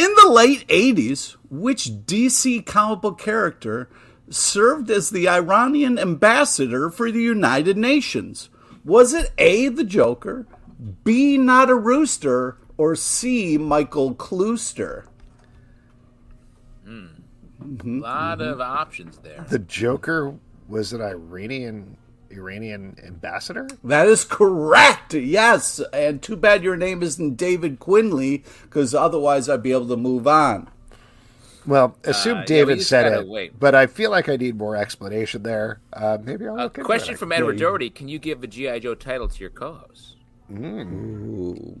In 0.00 0.14
the 0.14 0.30
late 0.30 0.66
80s, 0.68 1.36
which 1.50 1.90
DC 2.06 2.64
comic 2.64 3.02
book 3.02 3.18
character 3.18 3.90
served 4.30 4.90
as 4.90 5.10
the 5.10 5.28
Iranian 5.28 5.98
ambassador 5.98 6.88
for 6.88 7.10
the 7.10 7.20
United 7.20 7.76
Nations? 7.76 8.48
Was 8.82 9.12
it 9.12 9.30
A, 9.36 9.68
the 9.68 9.84
Joker, 9.84 10.46
B, 11.04 11.36
not 11.36 11.68
a 11.68 11.74
rooster, 11.74 12.56
or 12.78 12.96
C, 12.96 13.58
Michael 13.58 14.14
Klooster? 14.14 15.04
Hmm. 16.86 17.06
A 17.60 17.86
lot 17.86 18.40
of 18.40 18.58
options 18.58 19.18
there. 19.18 19.44
The 19.50 19.58
Joker 19.58 20.34
was 20.66 20.94
an 20.94 21.02
Iranian 21.02 21.98
Iranian 22.30 22.96
ambassador. 23.04 23.66
That 23.84 24.06
is 24.08 24.24
correct. 24.24 25.14
Yes. 25.14 25.80
And 25.92 26.22
too 26.22 26.36
bad 26.36 26.62
your 26.62 26.76
name 26.76 27.02
isn't 27.02 27.36
David 27.36 27.78
Quinley, 27.78 28.44
because 28.62 28.94
otherwise 28.94 29.48
I'd 29.48 29.62
be 29.62 29.72
able 29.72 29.88
to 29.88 29.96
move 29.96 30.26
on. 30.26 30.68
Well, 31.66 31.96
assume 32.04 32.38
Uh, 32.38 32.44
David 32.46 32.68
we 32.68 32.74
just 32.78 32.88
said 32.88 33.12
it, 33.12 33.28
wait. 33.28 33.58
but 33.60 33.74
I 33.74 33.86
feel 33.86 34.10
like 34.10 34.28
I 34.30 34.36
need 34.36 34.56
more 34.56 34.76
explanation 34.76 35.42
there. 35.42 35.80
Uh, 35.92 36.16
maybe 36.22 36.46
I'll 36.46 36.54
A 36.54 36.62
look 36.64 36.78
into 36.78 36.86
question 36.86 37.16
from 37.18 37.32
Edward 37.32 37.58
Doherty: 37.58 37.90
Can 37.90 38.08
you 38.08 38.18
give 38.18 38.42
a 38.42 38.46
GI 38.46 38.80
Joe 38.80 38.94
title 38.94 39.28
to 39.28 39.40
your 39.40 39.50
co-host? 39.50 40.16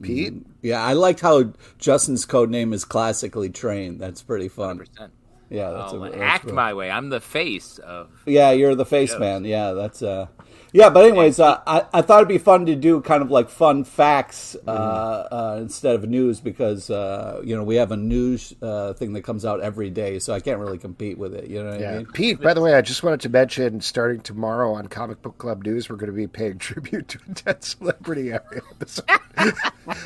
Pete. 0.02 0.34
Yeah, 0.62 0.82
I 0.82 0.92
liked 0.92 1.20
how 1.20 1.52
Justin's 1.78 2.24
code 2.24 2.50
name 2.50 2.72
is 2.72 2.84
classically 2.84 3.48
trained. 3.50 4.00
That's 4.00 4.22
pretty 4.22 4.48
fun. 4.48 4.78
Percent. 4.78 5.12
Yeah, 5.50 5.70
that's 5.72 5.92
Oh, 5.92 6.04
a, 6.04 6.10
that's 6.10 6.22
act 6.22 6.52
my 6.52 6.72
way. 6.74 6.90
I'm 6.90 7.08
the 7.10 7.20
face 7.20 7.78
of. 7.78 8.08
Yeah, 8.24 8.52
you're 8.52 8.74
the 8.76 8.86
face 8.86 9.18
man. 9.18 9.44
Yeah, 9.44 9.72
that's 9.72 10.00
uh 10.02 10.28
yeah, 10.72 10.88
but 10.90 11.04
anyways, 11.04 11.40
uh, 11.40 11.60
I 11.66 11.84
I 11.92 12.02
thought 12.02 12.18
it'd 12.18 12.28
be 12.28 12.38
fun 12.38 12.66
to 12.66 12.76
do 12.76 13.00
kind 13.00 13.22
of 13.22 13.30
like 13.30 13.48
fun 13.48 13.84
facts 13.84 14.56
uh, 14.66 14.70
uh, 14.70 15.58
instead 15.60 15.94
of 15.96 16.08
news 16.08 16.40
because 16.40 16.90
uh, 16.90 17.40
you 17.44 17.56
know 17.56 17.64
we 17.64 17.76
have 17.76 17.90
a 17.92 17.96
news 17.96 18.54
uh, 18.62 18.92
thing 18.92 19.12
that 19.14 19.22
comes 19.22 19.44
out 19.44 19.60
every 19.60 19.90
day, 19.90 20.18
so 20.18 20.32
I 20.32 20.40
can't 20.40 20.58
really 20.60 20.78
compete 20.78 21.18
with 21.18 21.34
it. 21.34 21.48
You 21.48 21.62
know 21.62 21.70
what 21.70 21.78
I 21.78 21.82
Yeah. 21.82 21.96
mean? 21.98 22.06
Pete, 22.06 22.40
by 22.40 22.54
the 22.54 22.60
way, 22.60 22.74
I 22.74 22.80
just 22.82 23.02
wanted 23.02 23.20
to 23.22 23.28
mention 23.28 23.80
starting 23.80 24.20
tomorrow 24.20 24.72
on 24.74 24.86
Comic 24.88 25.22
Book 25.22 25.38
Club 25.38 25.64
News, 25.64 25.88
we're 25.90 25.96
going 25.96 26.10
to 26.10 26.16
be 26.16 26.26
paying 26.26 26.58
tribute 26.58 27.08
to 27.08 27.18
a 27.28 27.32
dead 27.32 27.64
celebrity 27.64 28.32
every 28.32 28.60
episode. 28.70 29.04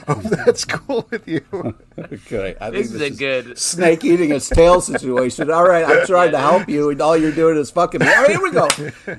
Hope 0.09 0.23
that's 0.23 0.65
cool 0.65 1.07
with 1.11 1.27
you. 1.29 1.43
Okay, 1.97 2.57
I 2.61 2.71
This 2.71 2.93
is 2.93 3.01
a 3.01 3.11
good. 3.11 3.57
snake 3.57 4.05
eating 4.05 4.31
its 4.33 4.49
tail 4.49 4.81
situation. 4.81 5.51
All 5.51 5.65
right, 5.67 5.85
I'm 5.89 6.05
trying 6.07 6.33
to 6.33 6.39
help 6.41 6.69
you, 6.69 6.91
and 6.91 7.01
all 7.01 7.17
you're 7.17 7.31
doing 7.33 7.57
is 7.57 7.71
fucking 7.71 8.01
me. 8.01 8.07
All 8.09 8.23
right, 8.23 8.31
here 8.31 8.43
we 8.43 8.51
go. 8.51 8.67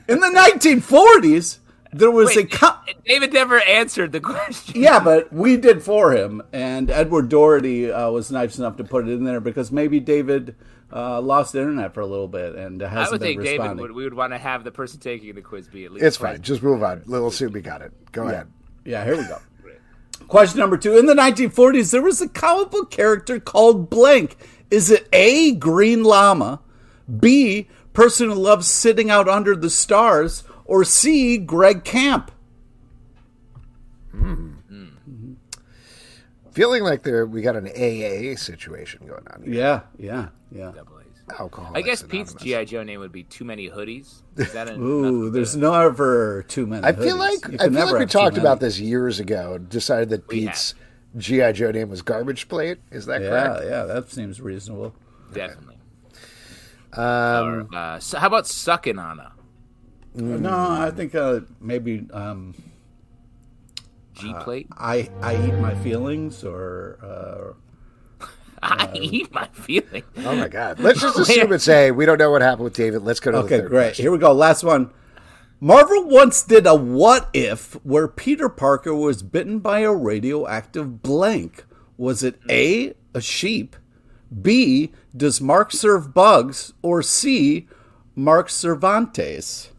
In 0.10 0.20
the 0.20 0.28
1940s, 0.30 1.35
there 1.92 2.12
was 2.12 2.36
Wait, 2.36 2.54
a 2.54 2.58
co- 2.58 2.94
David 3.06 3.34
never 3.34 3.60
answered 3.62 4.12
the 4.12 4.20
question. 4.20 4.82
yeah, 4.82 5.00
but 5.00 5.32
we 5.32 5.58
did 5.58 5.82
for 5.82 6.12
him, 6.12 6.42
and 6.52 6.90
Edward 6.90 7.30
Doherty 7.30 7.92
uh, 7.92 8.10
was 8.10 8.32
nice 8.32 8.58
enough 8.58 8.78
to 8.78 8.84
put 8.84 9.08
it 9.08 9.12
in 9.12 9.24
there 9.24 9.40
because 9.40 9.72
maybe 9.72 10.00
David 10.00 10.56
uh, 10.92 11.22
lost 11.22 11.56
internet 11.56 11.94
for 11.94 12.02
a 12.02 12.06
little 12.06 12.28
bit 12.28 12.56
and 12.56 12.82
I 12.84 12.88
hasn't 12.90 13.12
would 13.14 13.22
been 13.22 13.28
think 13.38 13.44
David 13.44 13.60
responding. 13.60 13.82
would. 13.82 13.92
We 13.92 14.04
would 14.04 14.14
want 14.14 14.34
to 14.34 14.38
have 14.38 14.64
the 14.64 14.72
person 14.72 15.00
taking 15.00 15.34
the 15.36 15.42
quiz 15.42 15.68
be 15.68 15.86
at 15.86 15.92
least. 15.92 16.06
It's 16.06 16.18
fine. 16.18 16.42
Just 16.42 16.64
move 16.64 16.84
on. 16.84 17.04
Little 17.06 17.32
Subi 17.32 17.64
got 17.64 17.82
it. 17.82 17.92
Go 18.12 18.28
ahead. 18.28 18.48
Yeah, 18.86 19.04
here 19.04 19.18
we 19.18 19.24
go. 19.24 19.40
Question 20.28 20.60
number 20.60 20.78
two. 20.78 20.98
In 20.98 21.06
the 21.06 21.14
1940s, 21.14 21.92
there 21.92 22.02
was 22.02 22.22
a 22.22 22.30
comic 22.30 22.72
book 22.72 22.90
character 22.90 23.40
called 23.40 23.90
Blank. 23.90 24.38
Is 24.72 24.90
it 24.90 25.08
A, 25.14 25.54
Green 25.56 26.04
Lama, 26.04 26.62
B, 27.20 27.68
person 27.94 28.30
who 28.30 28.36
loves 28.36 28.68
sitting 28.68 29.10
out 29.12 29.28
under 29.28 29.56
the 29.56 29.70
stars, 29.70 30.44
or 30.66 30.84
C, 30.84 31.38
Greg 31.38 31.84
Camp? 31.84 32.32
Feeling 36.52 36.84
like 36.84 37.04
there 37.04 37.26
we 37.26 37.42
got 37.42 37.56
an 37.58 37.68
AA 37.68 38.36
situation 38.38 39.06
going 39.06 39.28
on 39.34 39.44
here. 39.44 39.54
Yeah, 39.54 39.82
yeah, 39.98 40.28
yeah. 40.52 40.72
Double 40.74 41.00
A's. 41.00 41.06
Alcohol. 41.38 41.72
I 41.76 41.82
guess 41.82 42.02
Pete's 42.02 42.34
GI 42.34 42.66
Joe 42.66 42.84
name 42.84 43.00
would 43.02 43.12
be 43.12 43.24
Too 43.24 43.44
Many 43.44 43.70
Hoodies. 43.70 44.22
Is 44.38 44.54
that 44.54 44.70
a, 44.70 44.76
Ooh, 44.80 45.30
there's 45.30 45.56
never 45.58 46.44
too 46.48 46.66
many. 46.66 46.86
I 46.86 46.94
feel 46.94 47.18
like 47.18 47.46
I 47.46 47.50
can 47.50 47.58
feel 47.60 47.70
never 47.72 47.92
like 47.94 48.00
we 48.00 48.06
talked 48.06 48.38
about 48.38 48.60
this 48.62 48.80
years 48.80 49.20
ago 49.20 49.56
and 49.56 49.68
decided 49.68 50.10
that 50.10 50.28
We 50.30 50.42
Pete's 50.46 50.76
GI 51.18 51.54
Joe 51.54 51.72
name 51.72 51.90
was 51.90 52.02
Garbage 52.02 52.48
Plate. 52.48 52.78
Is 52.92 53.06
that 53.08 53.22
Yeah, 53.22 53.30
correct? 53.30 53.66
yeah, 53.66 53.84
that 53.84 54.10
seems 54.10 54.40
reasonable. 54.40 54.96
definitely? 55.34 55.76
Um, 56.94 57.04
Or, 57.04 57.68
uh, 57.76 58.00
so 58.00 58.18
how 58.20 58.28
about 58.28 58.48
sucking 58.48 58.98
on 59.00 59.20
a 60.18 60.22
No, 60.22 60.54
I 60.54 60.92
think 60.92 61.16
uh, 61.16 61.42
maybe 61.60 62.08
um, 62.14 62.56
G 64.14 64.34
plate? 64.42 64.68
I 64.78 65.10
I 65.22 65.36
eat 65.48 65.56
my 65.60 65.76
feelings 65.76 66.44
or 66.44 67.56
uh, 68.22 68.26
I 68.64 68.92
eat 68.96 69.34
my 69.34 69.48
feelings. 69.48 70.06
oh 70.18 70.36
my 70.36 70.48
God! 70.48 70.80
Let's 70.80 71.02
just 71.02 71.20
assume 71.20 71.52
it's 71.54 71.68
A. 71.68 71.92
We 71.92 72.06
don't 72.06 72.18
know 72.18 72.32
what 72.32 72.42
happened 72.42 72.64
with 72.66 72.74
David. 72.76 73.02
Let's 73.04 73.20
go 73.20 73.32
to 73.32 73.38
the 73.40 73.44
Okay, 73.44 73.60
great. 73.60 73.70
question. 73.70 74.04
Here 74.04 74.12
we 74.12 74.18
go. 74.18 74.32
Last 74.32 74.64
one. 74.64 74.92
Marvel 75.62 76.04
once 76.10 76.44
did 76.44 76.68
a 76.68 76.76
what 76.76 77.30
if 77.34 77.74
where 77.86 78.08
Peter 78.08 78.50
Parker 78.50 78.94
was 78.94 79.24
bitten 79.24 79.60
by 79.60 79.80
a 79.80 79.94
radioactive 79.94 81.02
blank. 81.02 81.66
Was 81.98 82.24
it 82.24 82.40
A, 82.50 82.94
a 83.14 83.22
sheep, 83.22 83.76
B, 84.42 84.92
does 85.16 85.40
Mark 85.40 85.72
serve 85.72 86.14
bugs, 86.14 86.74
or 86.82 87.02
C, 87.02 87.68
Mark 88.16 88.50
Cervantes? 88.50 89.70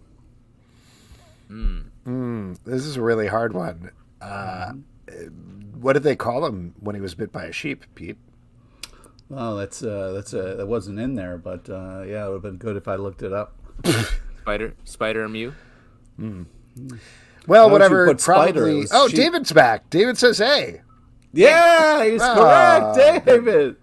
This 1.49 2.85
is 2.85 2.97
a 2.97 3.03
really 3.03 3.27
hard 3.29 3.53
one. 3.55 3.91
Uh, 4.21 4.73
what 5.81 5.93
did 5.95 6.03
they 6.03 6.17
call 6.17 6.45
him 6.47 6.75
when 6.81 6.95
he 6.95 7.01
was 7.01 7.15
bit 7.15 7.33
by 7.33 7.45
a 7.45 7.53
sheep, 7.53 7.85
Pete? 7.95 8.17
Well, 9.29 9.57
that's 9.57 9.83
uh, 9.83 10.13
that's 10.13 10.33
uh, 10.35 10.55
that 10.57 10.67
wasn't 10.67 10.99
in 11.01 11.15
there, 11.15 11.37
but 11.39 11.69
uh, 11.69 12.03
yeah, 12.07 12.25
it 12.25 12.29
would 12.29 12.35
have 12.35 12.43
been 12.43 12.57
good 12.59 12.77
if 12.77 12.87
I 12.89 12.95
looked 12.97 13.23
it 13.23 13.33
up. 13.33 13.55
Spider, 14.43 14.75
Spider 14.85 15.29
Mew. 15.29 15.53
Well, 16.19 17.67
Why 17.67 17.73
whatever. 17.73 18.07
put 18.07 18.21
spider? 18.21 18.53
Probably. 18.63 18.87
Oh, 18.93 19.09
sheep. 19.09 19.17
David's 19.17 19.53
back. 19.53 19.91
David 19.91 20.17
says 20.19 20.39
"Hey." 20.39 20.83
Yeah, 21.33 22.05
he's 22.05 22.23
Ah. 22.23 22.93
correct, 22.95 23.27
David. 23.27 23.77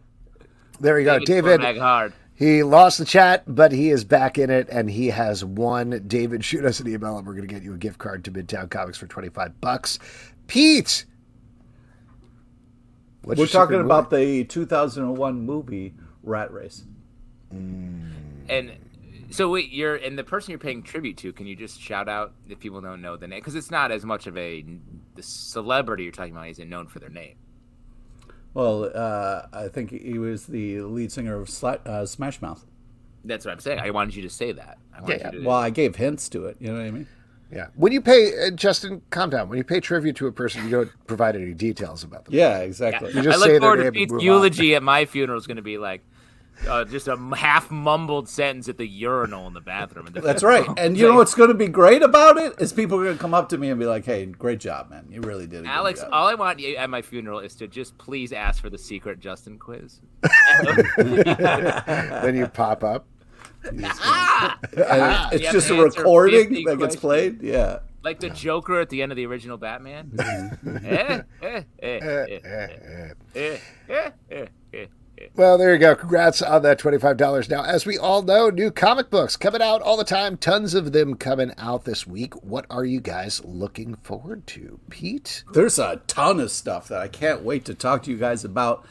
There 0.79 0.95
we 0.95 1.03
go, 1.03 1.19
David's 1.19 1.27
David. 1.29 1.61
going 1.61 1.77
hard. 1.79 2.13
He 2.43 2.61
lost 2.61 2.97
the 2.97 3.05
chat, 3.05 3.43
but 3.47 3.71
he 3.71 3.89
is 3.89 4.03
back 4.03 4.37
in 4.37 4.49
it, 4.49 4.67
and 4.69 4.89
he 4.89 5.07
has 5.07 5.45
won. 5.45 6.03
David, 6.07 6.43
shoot 6.43 6.65
us 6.65 6.81
an 6.81 6.89
email, 6.89 7.17
and 7.17 7.25
we're 7.25 7.35
going 7.35 7.47
to 7.47 7.53
get 7.53 7.63
you 7.63 7.73
a 7.73 7.77
gift 7.77 7.99
card 7.99 8.25
to 8.25 8.31
Midtown 8.31 8.69
Comics 8.69 8.97
for 8.97 9.07
twenty 9.07 9.29
five 9.29 9.61
bucks. 9.61 9.97
Pete, 10.47 11.05
what's 13.23 13.39
We're 13.39 13.47
talking 13.47 13.79
about 13.79 14.09
the 14.09 14.43
2001 14.43 15.39
movie 15.39 15.93
Rat 16.21 16.51
Race. 16.51 16.83
Mm. 17.55 18.11
And 18.49 18.73
so 19.29 19.49
wait, 19.49 19.71
you're 19.71 19.95
and 19.95 20.19
the 20.19 20.25
person 20.25 20.51
you're 20.51 20.59
paying 20.59 20.83
tribute 20.83 21.15
to. 21.19 21.31
Can 21.31 21.47
you 21.47 21.55
just 21.55 21.79
shout 21.79 22.09
out 22.09 22.33
if 22.49 22.59
people 22.59 22.81
don't 22.81 23.01
know 23.01 23.15
the 23.15 23.25
name? 23.25 23.39
Because 23.39 23.55
it's 23.55 23.71
not 23.71 23.89
as 23.89 24.03
much 24.03 24.27
of 24.27 24.37
a 24.37 24.65
the 25.15 25.23
celebrity 25.23 26.03
you're 26.03 26.11
talking 26.11 26.33
about 26.33 26.49
isn't 26.49 26.69
known 26.69 26.87
for 26.87 26.99
their 26.99 27.07
name. 27.07 27.35
Well, 28.53 28.91
uh, 28.93 29.47
I 29.51 29.67
think 29.67 29.91
he 29.91 30.17
was 30.19 30.45
the 30.47 30.81
lead 30.81 31.11
singer 31.11 31.39
of 31.39 31.47
Sla- 31.47 31.85
uh, 31.87 32.05
Smash 32.05 32.41
Mouth. 32.41 32.65
That's 33.25 33.45
what 33.45 33.51
I'm 33.51 33.59
saying. 33.59 33.79
I 33.79 33.89
wanted 33.89 34.15
you 34.15 34.21
to 34.23 34.29
say 34.29 34.51
that. 34.51 34.77
I 34.95 35.01
wanted 35.01 35.19
Yeah, 35.21 35.31
to, 35.31 35.43
Well, 35.43 35.55
I 35.57 35.69
gave 35.69 35.95
hints 35.95 36.29
to 36.29 36.45
it. 36.45 36.57
You 36.59 36.67
know 36.67 36.75
what 36.79 36.85
I 36.85 36.91
mean? 36.91 37.07
Yeah. 37.51 37.67
When 37.75 37.91
you 37.93 38.01
pay, 38.01 38.47
uh, 38.47 38.51
Justin, 38.51 39.01
calm 39.11 39.29
down. 39.29 39.47
When 39.47 39.57
you 39.57 39.63
pay 39.63 39.79
tribute 39.79 40.15
to 40.17 40.27
a 40.27 40.31
person, 40.31 40.63
you 40.65 40.69
don't 40.71 40.91
provide 41.07 41.35
any 41.35 41.53
details 41.53 42.03
about 42.03 42.25
them. 42.25 42.33
Yeah, 42.33 42.59
exactly. 42.59 43.11
You 43.13 43.21
just 43.21 43.27
I 43.27 43.31
say 43.33 43.37
look 43.39 43.47
their 43.47 43.59
forward 43.61 43.75
name 43.77 43.83
to 43.83 43.87
and 43.87 43.95
Pete's 43.95 44.11
move 44.11 44.19
on. 44.19 44.25
eulogy 44.25 44.75
at 44.75 44.83
my 44.83 45.05
funeral 45.05 45.37
is 45.37 45.45
going 45.47 45.57
to 45.57 45.63
be 45.63 45.77
like 45.77 46.03
uh, 46.67 46.85
just 46.85 47.07
a 47.07 47.17
half 47.35 47.71
mumbled 47.71 48.29
sentence 48.29 48.69
at 48.69 48.77
the 48.77 48.87
urinal 48.87 49.47
in 49.47 49.53
the 49.53 49.61
bathroom. 49.61 50.07
And 50.07 50.15
That's 50.15 50.43
right. 50.43 50.65
And 50.77 50.97
you 50.97 51.07
know 51.07 51.15
what's 51.15 51.35
going 51.35 51.49
to 51.49 51.55
be 51.55 51.67
great 51.67 52.01
about 52.01 52.37
it 52.37 52.53
is 52.59 52.73
people 52.73 52.99
are 52.99 53.03
going 53.03 53.17
to 53.17 53.21
come 53.21 53.33
up 53.33 53.49
to 53.49 53.57
me 53.57 53.69
and 53.69 53.79
be 53.79 53.85
like, 53.85 54.05
"Hey, 54.05 54.25
great 54.25 54.59
job, 54.59 54.89
man! 54.89 55.07
You 55.09 55.21
really 55.21 55.47
did 55.47 55.65
it." 55.65 55.67
Alex, 55.67 56.03
all 56.11 56.27
I 56.27 56.35
want 56.35 56.59
you 56.59 56.75
at 56.75 56.89
my 56.89 57.01
funeral 57.01 57.39
is 57.39 57.55
to 57.55 57.67
just 57.67 57.97
please 57.97 58.31
ask 58.31 58.61
for 58.61 58.69
the 58.69 58.77
secret 58.77 59.19
Justin 59.19 59.57
quiz. 59.57 59.99
then 60.97 62.35
you 62.35 62.47
pop 62.47 62.83
up. 62.83 63.07
Ah! 63.65 64.57
it's 65.31 65.51
just 65.51 65.69
a 65.69 65.75
recording 65.75 66.49
50 66.49 66.65
that 66.65 66.79
gets 66.79 66.95
played. 66.95 67.41
Yeah. 67.41 67.79
Like 68.03 68.19
the 68.19 68.29
Joker 68.29 68.81
at 68.81 68.89
the 68.89 69.01
end 69.01 69.11
of 69.11 69.15
the 69.15 69.25
original 69.25 69.57
Batman. 69.57 70.11
Eh, 70.19 71.21
eh, 71.41 71.61
eh, 71.81 73.09
Well, 75.35 75.57
there 75.57 75.73
you 75.73 75.79
go. 75.79 75.95
Congrats 75.95 76.41
on 76.41 76.61
that 76.63 76.79
$25. 76.79 77.49
Now, 77.49 77.63
as 77.63 77.85
we 77.85 77.97
all 77.97 78.21
know, 78.21 78.49
new 78.49 78.69
comic 78.71 79.09
books 79.09 79.35
coming 79.35 79.61
out 79.61 79.81
all 79.81 79.97
the 79.97 80.03
time. 80.03 80.37
Tons 80.37 80.73
of 80.73 80.91
them 80.91 81.15
coming 81.15 81.53
out 81.57 81.85
this 81.85 82.05
week. 82.05 82.33
What 82.43 82.65
are 82.69 82.85
you 82.85 82.99
guys 82.99 83.43
looking 83.43 83.95
forward 83.95 84.45
to? 84.47 84.79
Pete? 84.89 85.43
There's 85.53 85.79
a 85.79 86.01
ton 86.07 86.39
of 86.39 86.51
stuff 86.51 86.87
that 86.87 87.01
I 87.01 87.07
can't 87.07 87.43
wait 87.43 87.65
to 87.65 87.73
talk 87.73 88.03
to 88.03 88.11
you 88.11 88.17
guys 88.17 88.43
about. 88.43 88.85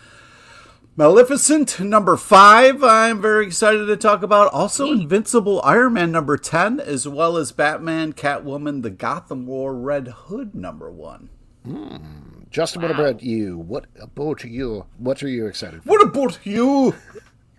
Maleficent 0.94 1.80
number 1.80 2.18
five, 2.18 2.84
I'm 2.84 3.22
very 3.22 3.46
excited 3.46 3.86
to 3.86 3.96
talk 3.96 4.22
about. 4.22 4.52
Also, 4.52 4.92
Invincible 4.92 5.62
Iron 5.64 5.94
Man 5.94 6.12
number 6.12 6.36
10, 6.36 6.80
as 6.80 7.08
well 7.08 7.38
as 7.38 7.50
Batman, 7.50 8.12
Catwoman, 8.12 8.82
the 8.82 8.90
Gotham 8.90 9.46
War 9.46 9.74
Red 9.74 10.08
Hood 10.08 10.54
number 10.54 10.90
one. 10.90 11.30
Hmm. 11.64 12.41
Justin, 12.52 12.82
what 12.82 12.90
about 12.90 13.22
you? 13.22 13.58
What 13.58 13.86
about 14.00 14.44
you? 14.44 14.84
What 14.98 15.22
are 15.22 15.28
you 15.28 15.46
excited 15.46 15.82
for? 15.82 15.88
What 15.88 16.02
about 16.02 16.38
you? 16.44 16.94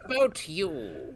about 0.06 0.48
you? 0.48 1.16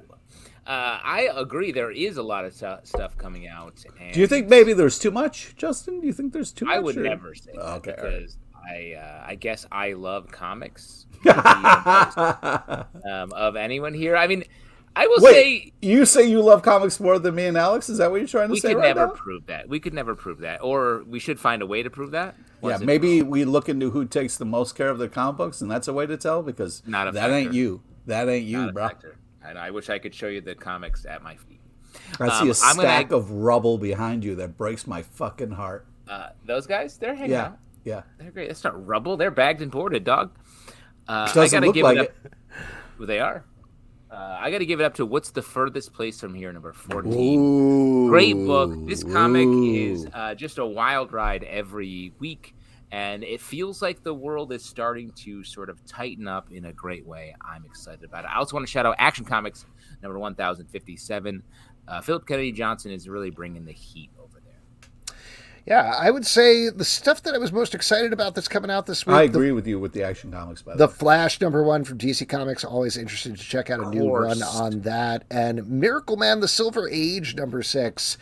Uh, 0.66 1.00
I 1.04 1.30
agree. 1.34 1.72
There 1.72 1.92
is 1.92 2.18
a 2.18 2.24
lot 2.24 2.44
of 2.44 2.54
stu- 2.54 2.80
stuff 2.84 3.18
coming 3.18 3.48
out. 3.48 3.86
And 4.02 4.14
Do 4.14 4.20
you 4.20 4.28
think 4.28 4.50
maybe 4.50 4.74
there's 4.74 5.00
too 5.00 5.12
much, 5.12 5.56
Justin? 5.56 6.02
Do 6.02 6.08
you 6.08 6.14
think 6.14 6.34
there's 6.34 6.52
too 6.52 6.66
much? 6.66 6.76
I 6.76 6.80
would 6.80 6.98
or- 6.98 7.04
never 7.04 7.34
say 7.36 7.52
that 7.54 7.62
Okay, 7.76 7.96
all 7.98 8.04
right. 8.04 8.20
because 8.20 8.38
I, 8.68 8.94
uh, 9.00 9.24
I 9.28 9.36
guess 9.36 9.66
I 9.72 9.94
love 9.94 10.30
comics 10.32 11.06
um, 11.30 13.32
of 13.34 13.56
anyone 13.56 13.94
here. 13.94 14.18
I 14.18 14.28
mean, 14.28 14.44
I 15.00 15.06
will 15.08 15.18
Wait, 15.22 15.34
say 15.34 15.74
you 15.82 16.06
say 16.06 16.28
you 16.28 16.42
love 16.42 16.64
comics 16.64 17.00
more 17.00 17.20
than 17.20 17.36
me 17.36 17.46
and 17.46 17.58
Alex? 17.58 17.88
Is 17.90 18.00
that 18.00 18.10
what 18.10 18.18
you're 18.18 18.28
trying 18.28 18.48
to 18.48 18.54
we 18.54 18.60
say 18.60 18.70
We 18.70 18.74
could 18.76 18.80
right 18.80 18.88
never 18.96 19.08
now? 19.08 19.14
prove 19.14 19.46
that. 19.46 19.70
We 19.70 19.80
could 19.80 19.94
never 19.94 20.16
prove 20.16 20.40
that, 20.40 20.62
or 20.64 21.04
we 21.08 21.20
should 21.20 21.40
find 21.40 21.62
a 21.62 21.66
way 21.68 21.84
to 21.84 21.90
prove 21.90 22.12
that. 22.12 22.36
Yeah, 22.64 22.78
maybe 22.78 23.22
we 23.22 23.46
look 23.46 23.70
into 23.70 23.92
who 23.92 24.06
takes 24.06 24.38
the 24.38 24.46
most 24.46 24.76
care 24.76 24.90
of 24.90 24.98
the 24.98 25.08
comic 25.08 25.38
books, 25.38 25.62
and 25.62 25.70
that's 25.70 25.88
a 25.88 25.94
way 25.94 26.08
to 26.08 26.18
tell 26.18 26.42
because 26.42 26.82
Not 26.88 27.08
a 27.08 27.12
that 27.12 27.30
ain't 27.30 27.54
you. 27.54 27.82
That 28.08 28.28
ain't 28.28 28.46
you, 28.46 28.72
bro. 28.72 28.90
And 29.46 29.58
I 29.60 29.70
wish 29.72 29.90
I 29.90 30.00
could 30.00 30.16
show 30.16 30.28
you 30.28 30.42
the 30.42 30.56
comics 30.56 31.06
at 31.06 31.22
my 31.22 31.36
feet. 31.36 31.60
I 32.20 32.28
see 32.30 32.34
Um, 32.42 32.50
a 32.50 32.54
I'm 32.64 32.76
gonna- 32.76 32.88
stack 32.88 33.12
of 33.12 33.30
rubble 33.32 33.78
behind 33.78 34.24
you 34.24 34.36
that 34.36 34.58
breaks 34.58 34.88
my 34.88 35.04
fucking 35.04 35.52
heart. 35.52 35.86
Uh, 36.10 36.30
those 36.46 36.66
guys, 36.66 36.98
they're 36.98 37.16
hanging 37.16 37.32
Yeah, 37.32 37.46
out. 37.46 37.58
yeah. 37.84 38.02
They're 38.18 38.32
great. 38.32 38.50
It's 38.50 38.64
not 38.64 38.86
rubble. 38.88 39.16
They're 39.18 39.30
bagged 39.32 39.62
and 39.62 39.70
boarded, 39.72 40.04
dog. 40.04 40.32
Uh, 41.08 41.30
I 41.34 41.48
gotta 41.48 41.66
look 41.68 41.76
give 41.76 41.84
like 41.84 41.98
it 41.98 42.02
it. 42.02 42.16
up. 42.26 42.32
Well, 42.98 43.08
they 43.08 43.20
are. 43.20 43.44
Uh, 44.10 44.38
I 44.40 44.52
got 44.52 44.60
to 44.60 44.66
give 44.66 44.80
it 44.80 44.84
up 44.84 44.94
to 44.96 45.06
what's 45.06 45.32
the 45.32 45.42
furthest 45.42 45.92
place 45.92 46.20
from 46.20 46.34
here, 46.34 46.54
number 46.54 46.72
fourteen. 46.72 47.40
Ooh, 47.40 48.08
Great 48.10 48.36
book. 48.36 48.72
This 48.88 49.04
comic 49.04 49.46
ooh. 49.46 49.74
is 49.74 50.08
uh, 50.14 50.34
just 50.34 50.60
a 50.60 50.66
wild 50.66 51.12
ride 51.12 51.44
every 51.44 52.14
week, 52.20 52.56
and 52.92 53.24
it 53.24 53.42
feels 53.42 53.82
like 53.82 54.04
the 54.04 54.14
world 54.14 54.54
is 54.54 54.64
starting 54.64 55.12
to 55.18 55.44
sort 55.44 55.70
of 55.70 55.86
tighten 55.86 56.26
up 56.26 56.52
in 56.52 56.66
a 56.66 56.74
great 56.74 57.06
way. 57.06 57.36
I'm 57.42 57.66
excited 57.66 58.06
about 58.06 58.24
it. 58.24 58.30
I 58.34 58.38
also 58.38 58.56
want 58.56 58.66
to 58.66 58.72
shout 58.72 58.86
out 58.86 58.96
Action 58.98 59.26
Comics 59.26 59.66
number 60.02 60.18
one 60.18 60.36
thousand 60.36 60.68
fifty 60.68 60.96
seven. 60.96 61.44
Uh, 61.86 62.00
Philip 62.02 62.26
Kennedy 62.26 62.54
Johnson 62.54 62.92
is 62.92 63.10
really 63.10 63.30
bringing 63.30 63.66
the 63.66 63.74
heat. 63.74 64.10
Yeah, 65.68 65.94
I 66.00 66.12
would 66.12 66.26
say 66.26 66.70
the 66.70 66.86
stuff 66.86 67.24
that 67.24 67.36
I 67.36 67.38
was 67.38 67.52
most 67.52 67.76
excited 67.76 68.14
about 68.14 68.36
that's 68.36 68.48
coming 68.48 68.72
out 68.72 68.86
this 68.86 69.06
week. 69.06 69.16
I 69.18 69.28
the- 69.28 69.34
agree 69.34 69.52
with 69.52 69.68
you 69.68 69.82
with 69.82 69.92
the 69.92 70.02
Action 70.02 70.32
Comics. 70.32 70.62
By 70.62 70.72
the, 70.72 70.78
The 70.78 70.88
way. 70.88 70.94
Flash 70.94 71.42
number 71.42 71.62
one 71.62 71.84
from 71.84 71.98
DC 71.98 72.28
Comics. 72.30 72.64
Always 72.64 72.96
interested 72.96 73.36
to 73.36 73.44
check 73.44 73.70
out 73.70 73.82
a 73.82 73.90
new 73.90 74.10
run 74.10 74.42
on 74.42 74.82
that. 74.82 75.26
And 75.30 75.60
Miracleman: 75.64 76.40
The 76.40 76.48
Silver 76.48 76.88
Age 76.90 77.36
number 77.36 77.62
six. 77.64 78.18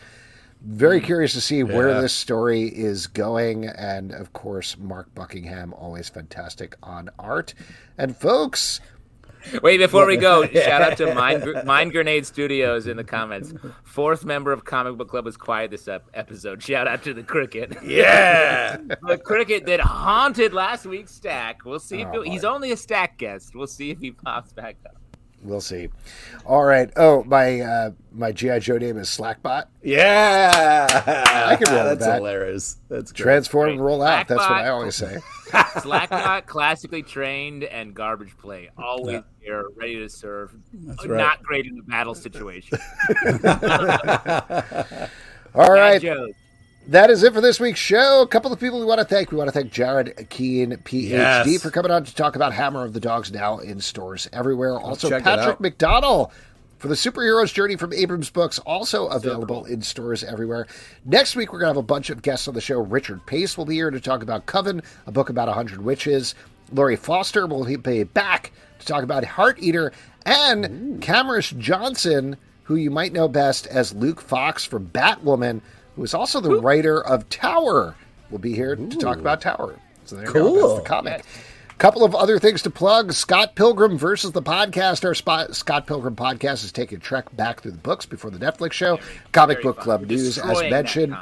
Very 0.60 1.00
mm. 1.00 1.04
curious 1.04 1.34
to 1.34 1.40
see 1.40 1.62
where 1.62 2.00
this 2.00 2.12
story 2.12 2.64
is 2.64 3.06
going. 3.06 3.66
And 3.66 4.10
of 4.10 4.32
course, 4.32 4.76
Mark 4.76 5.14
Buckingham, 5.14 5.72
always 5.74 6.08
fantastic 6.08 6.74
on 6.82 7.10
art. 7.16 7.54
And 7.96 8.16
folks, 8.16 8.80
Wait, 9.62 9.78
before 9.78 10.06
we 10.06 10.16
go, 10.16 10.46
shout 10.52 10.82
out 10.82 10.96
to 10.98 11.14
Mind, 11.14 11.44
Mind 11.64 11.92
Grenade 11.92 12.26
Studios 12.26 12.86
in 12.86 12.96
the 12.96 13.04
comments. 13.04 13.52
Fourth 13.84 14.24
member 14.24 14.52
of 14.52 14.64
Comic 14.64 14.96
Book 14.96 15.08
Club 15.08 15.24
was 15.24 15.36
quiet 15.36 15.70
this 15.70 15.88
ep- 15.88 16.08
episode. 16.14 16.62
Shout 16.62 16.86
out 16.88 17.02
to 17.04 17.14
the 17.14 17.22
Cricket. 17.22 17.76
yeah, 17.84 18.76
the 19.06 19.18
Cricket 19.18 19.66
that 19.66 19.80
haunted 19.80 20.52
last 20.52 20.86
week's 20.86 21.12
stack. 21.14 21.64
We'll 21.64 21.78
see 21.78 22.00
if 22.02 22.08
Oh, 22.12 22.22
he's 22.22 22.44
only 22.44 22.72
a 22.72 22.76
stack 22.76 23.18
guest. 23.18 23.54
We'll 23.54 23.66
see 23.66 23.90
if 23.90 23.98
he 24.00 24.10
pops 24.12 24.52
back 24.52 24.76
up. 24.86 24.96
We'll 25.42 25.60
see. 25.60 25.88
All 26.44 26.64
right. 26.64 26.90
Oh, 26.96 27.24
my 27.24 27.60
uh, 27.60 27.90
my 28.12 28.32
GI 28.32 28.60
Joe 28.60 28.78
name 28.78 28.98
is 28.98 29.08
Slackbot. 29.08 29.66
yeah. 29.82 30.86
I 31.48 31.56
can 31.56 31.74
roll 31.74 31.84
with 31.88 31.98
That's 31.98 32.06
that. 32.06 32.16
hilarious. 32.16 32.76
That's 32.88 33.12
great. 33.12 33.22
Transform 33.22 33.70
and 33.70 33.84
roll 33.84 34.02
out. 34.02 34.28
That's 34.28 34.38
what 34.40 34.50
I 34.50 34.68
always 34.68 34.94
say. 34.94 35.18
Slackbot, 35.48 36.46
classically 36.46 37.02
trained 37.02 37.64
and 37.64 37.94
garbage 37.94 38.36
play. 38.38 38.70
Always 38.78 39.22
here, 39.40 39.66
ready 39.76 39.96
to 39.96 40.08
serve. 40.08 40.54
That's 40.72 41.06
right. 41.06 41.18
Not 41.18 41.42
great 41.42 41.66
in 41.66 41.76
the 41.76 41.82
battle 41.82 42.14
situation. 42.14 42.78
All 45.54 45.72
right. 45.72 46.00
Joe. 46.00 46.28
That 46.88 47.10
is 47.10 47.24
it 47.24 47.32
for 47.34 47.40
this 47.40 47.58
week's 47.58 47.80
show. 47.80 48.22
A 48.22 48.28
couple 48.28 48.52
of 48.52 48.60
people 48.60 48.78
we 48.78 48.86
want 48.86 49.00
to 49.00 49.04
thank. 49.04 49.32
We 49.32 49.38
want 49.38 49.48
to 49.48 49.52
thank 49.52 49.72
Jarret 49.72 50.28
Keene, 50.28 50.70
PhD, 50.84 51.10
Yes. 51.10 51.62
for 51.62 51.70
coming 51.70 51.90
on 51.90 52.04
to 52.04 52.14
talk 52.14 52.36
about 52.36 52.52
Hammer 52.52 52.84
of 52.84 52.92
the 52.92 53.00
Dogs 53.00 53.32
now 53.32 53.58
in 53.58 53.80
stores 53.80 54.28
everywhere. 54.32 54.78
Also, 54.78 55.10
Patrick. 55.10 55.58
McDonnell 55.58 56.30
for 56.78 56.86
the 56.86 56.94
Super 56.94 57.22
Hero's 57.22 57.50
Journey 57.52 57.74
from 57.74 57.92
Abrams 57.92 58.30
Books, 58.30 58.60
also 58.60 59.06
available 59.08 59.64
in 59.64 59.82
stores 59.82 60.22
everywhere. 60.22 60.68
Next 61.04 61.34
week, 61.34 61.52
we're 61.52 61.58
going 61.58 61.66
to 61.72 61.74
have 61.74 61.76
a 61.76 61.82
bunch 61.82 62.08
of 62.10 62.22
guests 62.22 62.46
on 62.46 62.54
the 62.54 62.60
show. 62.60 62.78
Richard 62.78 63.26
Pace 63.26 63.58
will 63.58 63.64
be 63.64 63.74
here 63.74 63.90
to 63.90 63.98
talk 64.00 64.22
about 64.22 64.46
Coven, 64.46 64.80
a 65.08 65.12
book 65.12 65.28
about 65.28 65.48
100 65.48 65.82
witches. 65.82 66.36
Laurie 66.72 66.94
Foster 66.96 67.48
will 67.48 67.64
be 67.78 68.04
back 68.04 68.52
to 68.78 68.86
talk 68.86 69.02
about 69.02 69.24
Heart 69.24 69.58
Eater. 69.60 69.92
And 70.24 71.02
Camrus 71.02 71.56
Johnson, 71.58 72.36
who 72.64 72.76
you 72.76 72.90
might 72.92 73.12
know 73.12 73.26
best 73.26 73.66
as 73.66 73.92
Luke 73.92 74.20
Fox 74.20 74.64
from 74.64 74.86
Batwoman, 74.86 75.62
who 75.96 76.04
is 76.04 76.14
also 76.14 76.40
the 76.40 76.60
writer 76.60 77.04
of 77.04 77.28
Tower, 77.30 77.96
will 78.30 78.38
be 78.38 78.54
here 78.54 78.76
to 78.76 78.96
talk 78.98 79.18
about 79.18 79.40
Tower. 79.40 79.74
So 80.04 80.16
there 80.16 80.26
you 80.26 80.32
go. 80.32 80.40
Cool. 80.40 80.68
That's 80.68 80.82
the 80.82 80.88
comic. 80.88 81.24
Couple 81.78 82.04
of 82.04 82.14
other 82.14 82.38
things 82.38 82.62
to 82.62 82.70
plug. 82.70 83.12
Scott 83.12 83.54
Pilgrim 83.54 83.98
versus 83.98 84.32
the 84.32 84.42
podcast. 84.42 85.04
Our 85.04 85.14
spot, 85.14 85.54
Scott 85.54 85.86
Pilgrim 85.86 86.16
podcast 86.16 86.64
is 86.64 86.72
taking 86.72 86.96
a 86.96 87.00
trek 87.00 87.34
back 87.36 87.60
through 87.60 87.72
the 87.72 87.78
books 87.78 88.06
before 88.06 88.30
the 88.30 88.38
Netflix 88.38 88.72
show. 88.72 88.98
Comic 89.32 89.58
very 89.58 89.64
Book 89.64 89.76
fun. 89.76 89.84
Club 89.84 90.00
We're 90.02 90.06
news, 90.06 90.38
as 90.38 90.60
mentioned. 90.70 91.14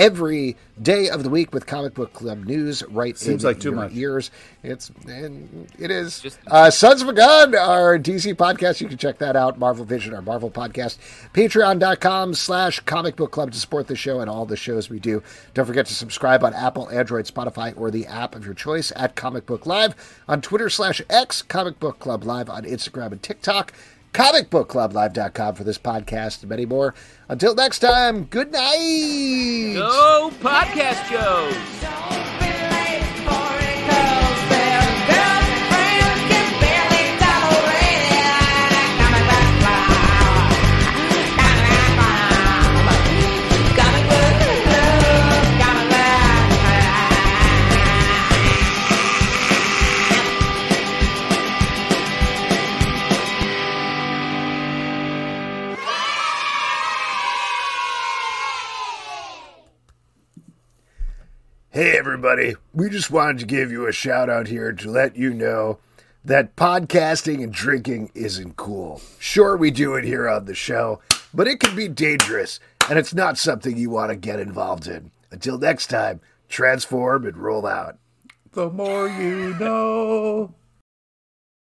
Every 0.00 0.56
day 0.80 1.10
of 1.10 1.22
the 1.22 1.28
week 1.28 1.52
with 1.52 1.66
Comic 1.66 1.92
Book 1.92 2.14
Club 2.14 2.46
news 2.46 2.82
right 2.88 3.18
Seems 3.18 3.44
in 3.44 3.48
like 3.50 3.60
too 3.60 3.68
your 3.68 3.76
much. 3.76 3.92
ears. 3.94 4.30
It's 4.62 4.90
and 5.06 5.68
it 5.78 5.90
is. 5.90 6.20
Just- 6.20 6.38
uh, 6.46 6.70
Sons 6.70 7.02
of 7.02 7.08
a 7.08 7.12
Gun, 7.12 7.54
our 7.54 7.98
DC 7.98 8.34
podcast. 8.34 8.80
You 8.80 8.88
can 8.88 8.96
check 8.96 9.18
that 9.18 9.36
out. 9.36 9.58
Marvel 9.58 9.84
Vision, 9.84 10.14
our 10.14 10.22
Marvel 10.22 10.50
podcast. 10.50 10.96
Patreon.com 11.34 12.32
slash 12.34 12.80
comic 12.80 13.16
book 13.16 13.30
club 13.30 13.52
to 13.52 13.58
support 13.58 13.86
the 13.88 13.96
show 13.96 14.20
and 14.20 14.30
all 14.30 14.46
the 14.46 14.56
shows 14.56 14.88
we 14.88 14.98
do. 14.98 15.22
Don't 15.52 15.66
forget 15.66 15.84
to 15.86 15.94
subscribe 15.94 16.42
on 16.44 16.54
Apple, 16.54 16.88
Android, 16.90 17.26
Spotify, 17.26 17.78
or 17.78 17.90
the 17.90 18.06
app 18.06 18.34
of 18.34 18.44
your 18.44 18.54
choice 18.54 18.92
at 18.96 19.16
Comic 19.16 19.44
Book 19.44 19.66
Live. 19.66 19.94
On 20.28 20.40
Twitter 20.40 20.70
slash 20.70 21.02
X, 21.10 21.42
Comic 21.42 21.78
Book 21.78 21.98
Club 21.98 22.24
Live 22.24 22.48
on 22.48 22.64
Instagram 22.64 23.12
and 23.12 23.22
TikTok. 23.22 23.72
Comicbookclublive.com 24.12 25.54
for 25.54 25.64
this 25.64 25.78
podcast 25.78 26.40
and 26.42 26.50
many 26.50 26.66
more. 26.66 26.94
Until 27.28 27.54
next 27.54 27.78
time, 27.78 28.24
good 28.24 28.52
night. 28.52 29.74
Go 29.76 30.30
podcast 30.40 31.08
Joe. 31.08 32.49
Hey, 61.72 61.96
everybody. 61.96 62.56
We 62.74 62.90
just 62.90 63.12
wanted 63.12 63.38
to 63.38 63.46
give 63.46 63.70
you 63.70 63.86
a 63.86 63.92
shout 63.92 64.28
out 64.28 64.48
here 64.48 64.72
to 64.72 64.90
let 64.90 65.14
you 65.14 65.32
know 65.32 65.78
that 66.24 66.56
podcasting 66.56 67.44
and 67.44 67.52
drinking 67.52 68.10
isn't 68.12 68.56
cool. 68.56 69.00
Sure, 69.20 69.56
we 69.56 69.70
do 69.70 69.94
it 69.94 70.02
here 70.02 70.28
on 70.28 70.46
the 70.46 70.54
show, 70.56 71.00
but 71.32 71.46
it 71.46 71.60
can 71.60 71.76
be 71.76 71.86
dangerous, 71.86 72.58
and 72.88 72.98
it's 72.98 73.14
not 73.14 73.38
something 73.38 73.76
you 73.76 73.88
want 73.88 74.10
to 74.10 74.16
get 74.16 74.40
involved 74.40 74.88
in. 74.88 75.12
Until 75.30 75.58
next 75.58 75.86
time, 75.86 76.20
transform 76.48 77.24
and 77.24 77.36
roll 77.36 77.64
out. 77.64 77.98
The 78.50 78.68
more 78.68 79.06
you 79.06 79.54
know. 79.60 80.52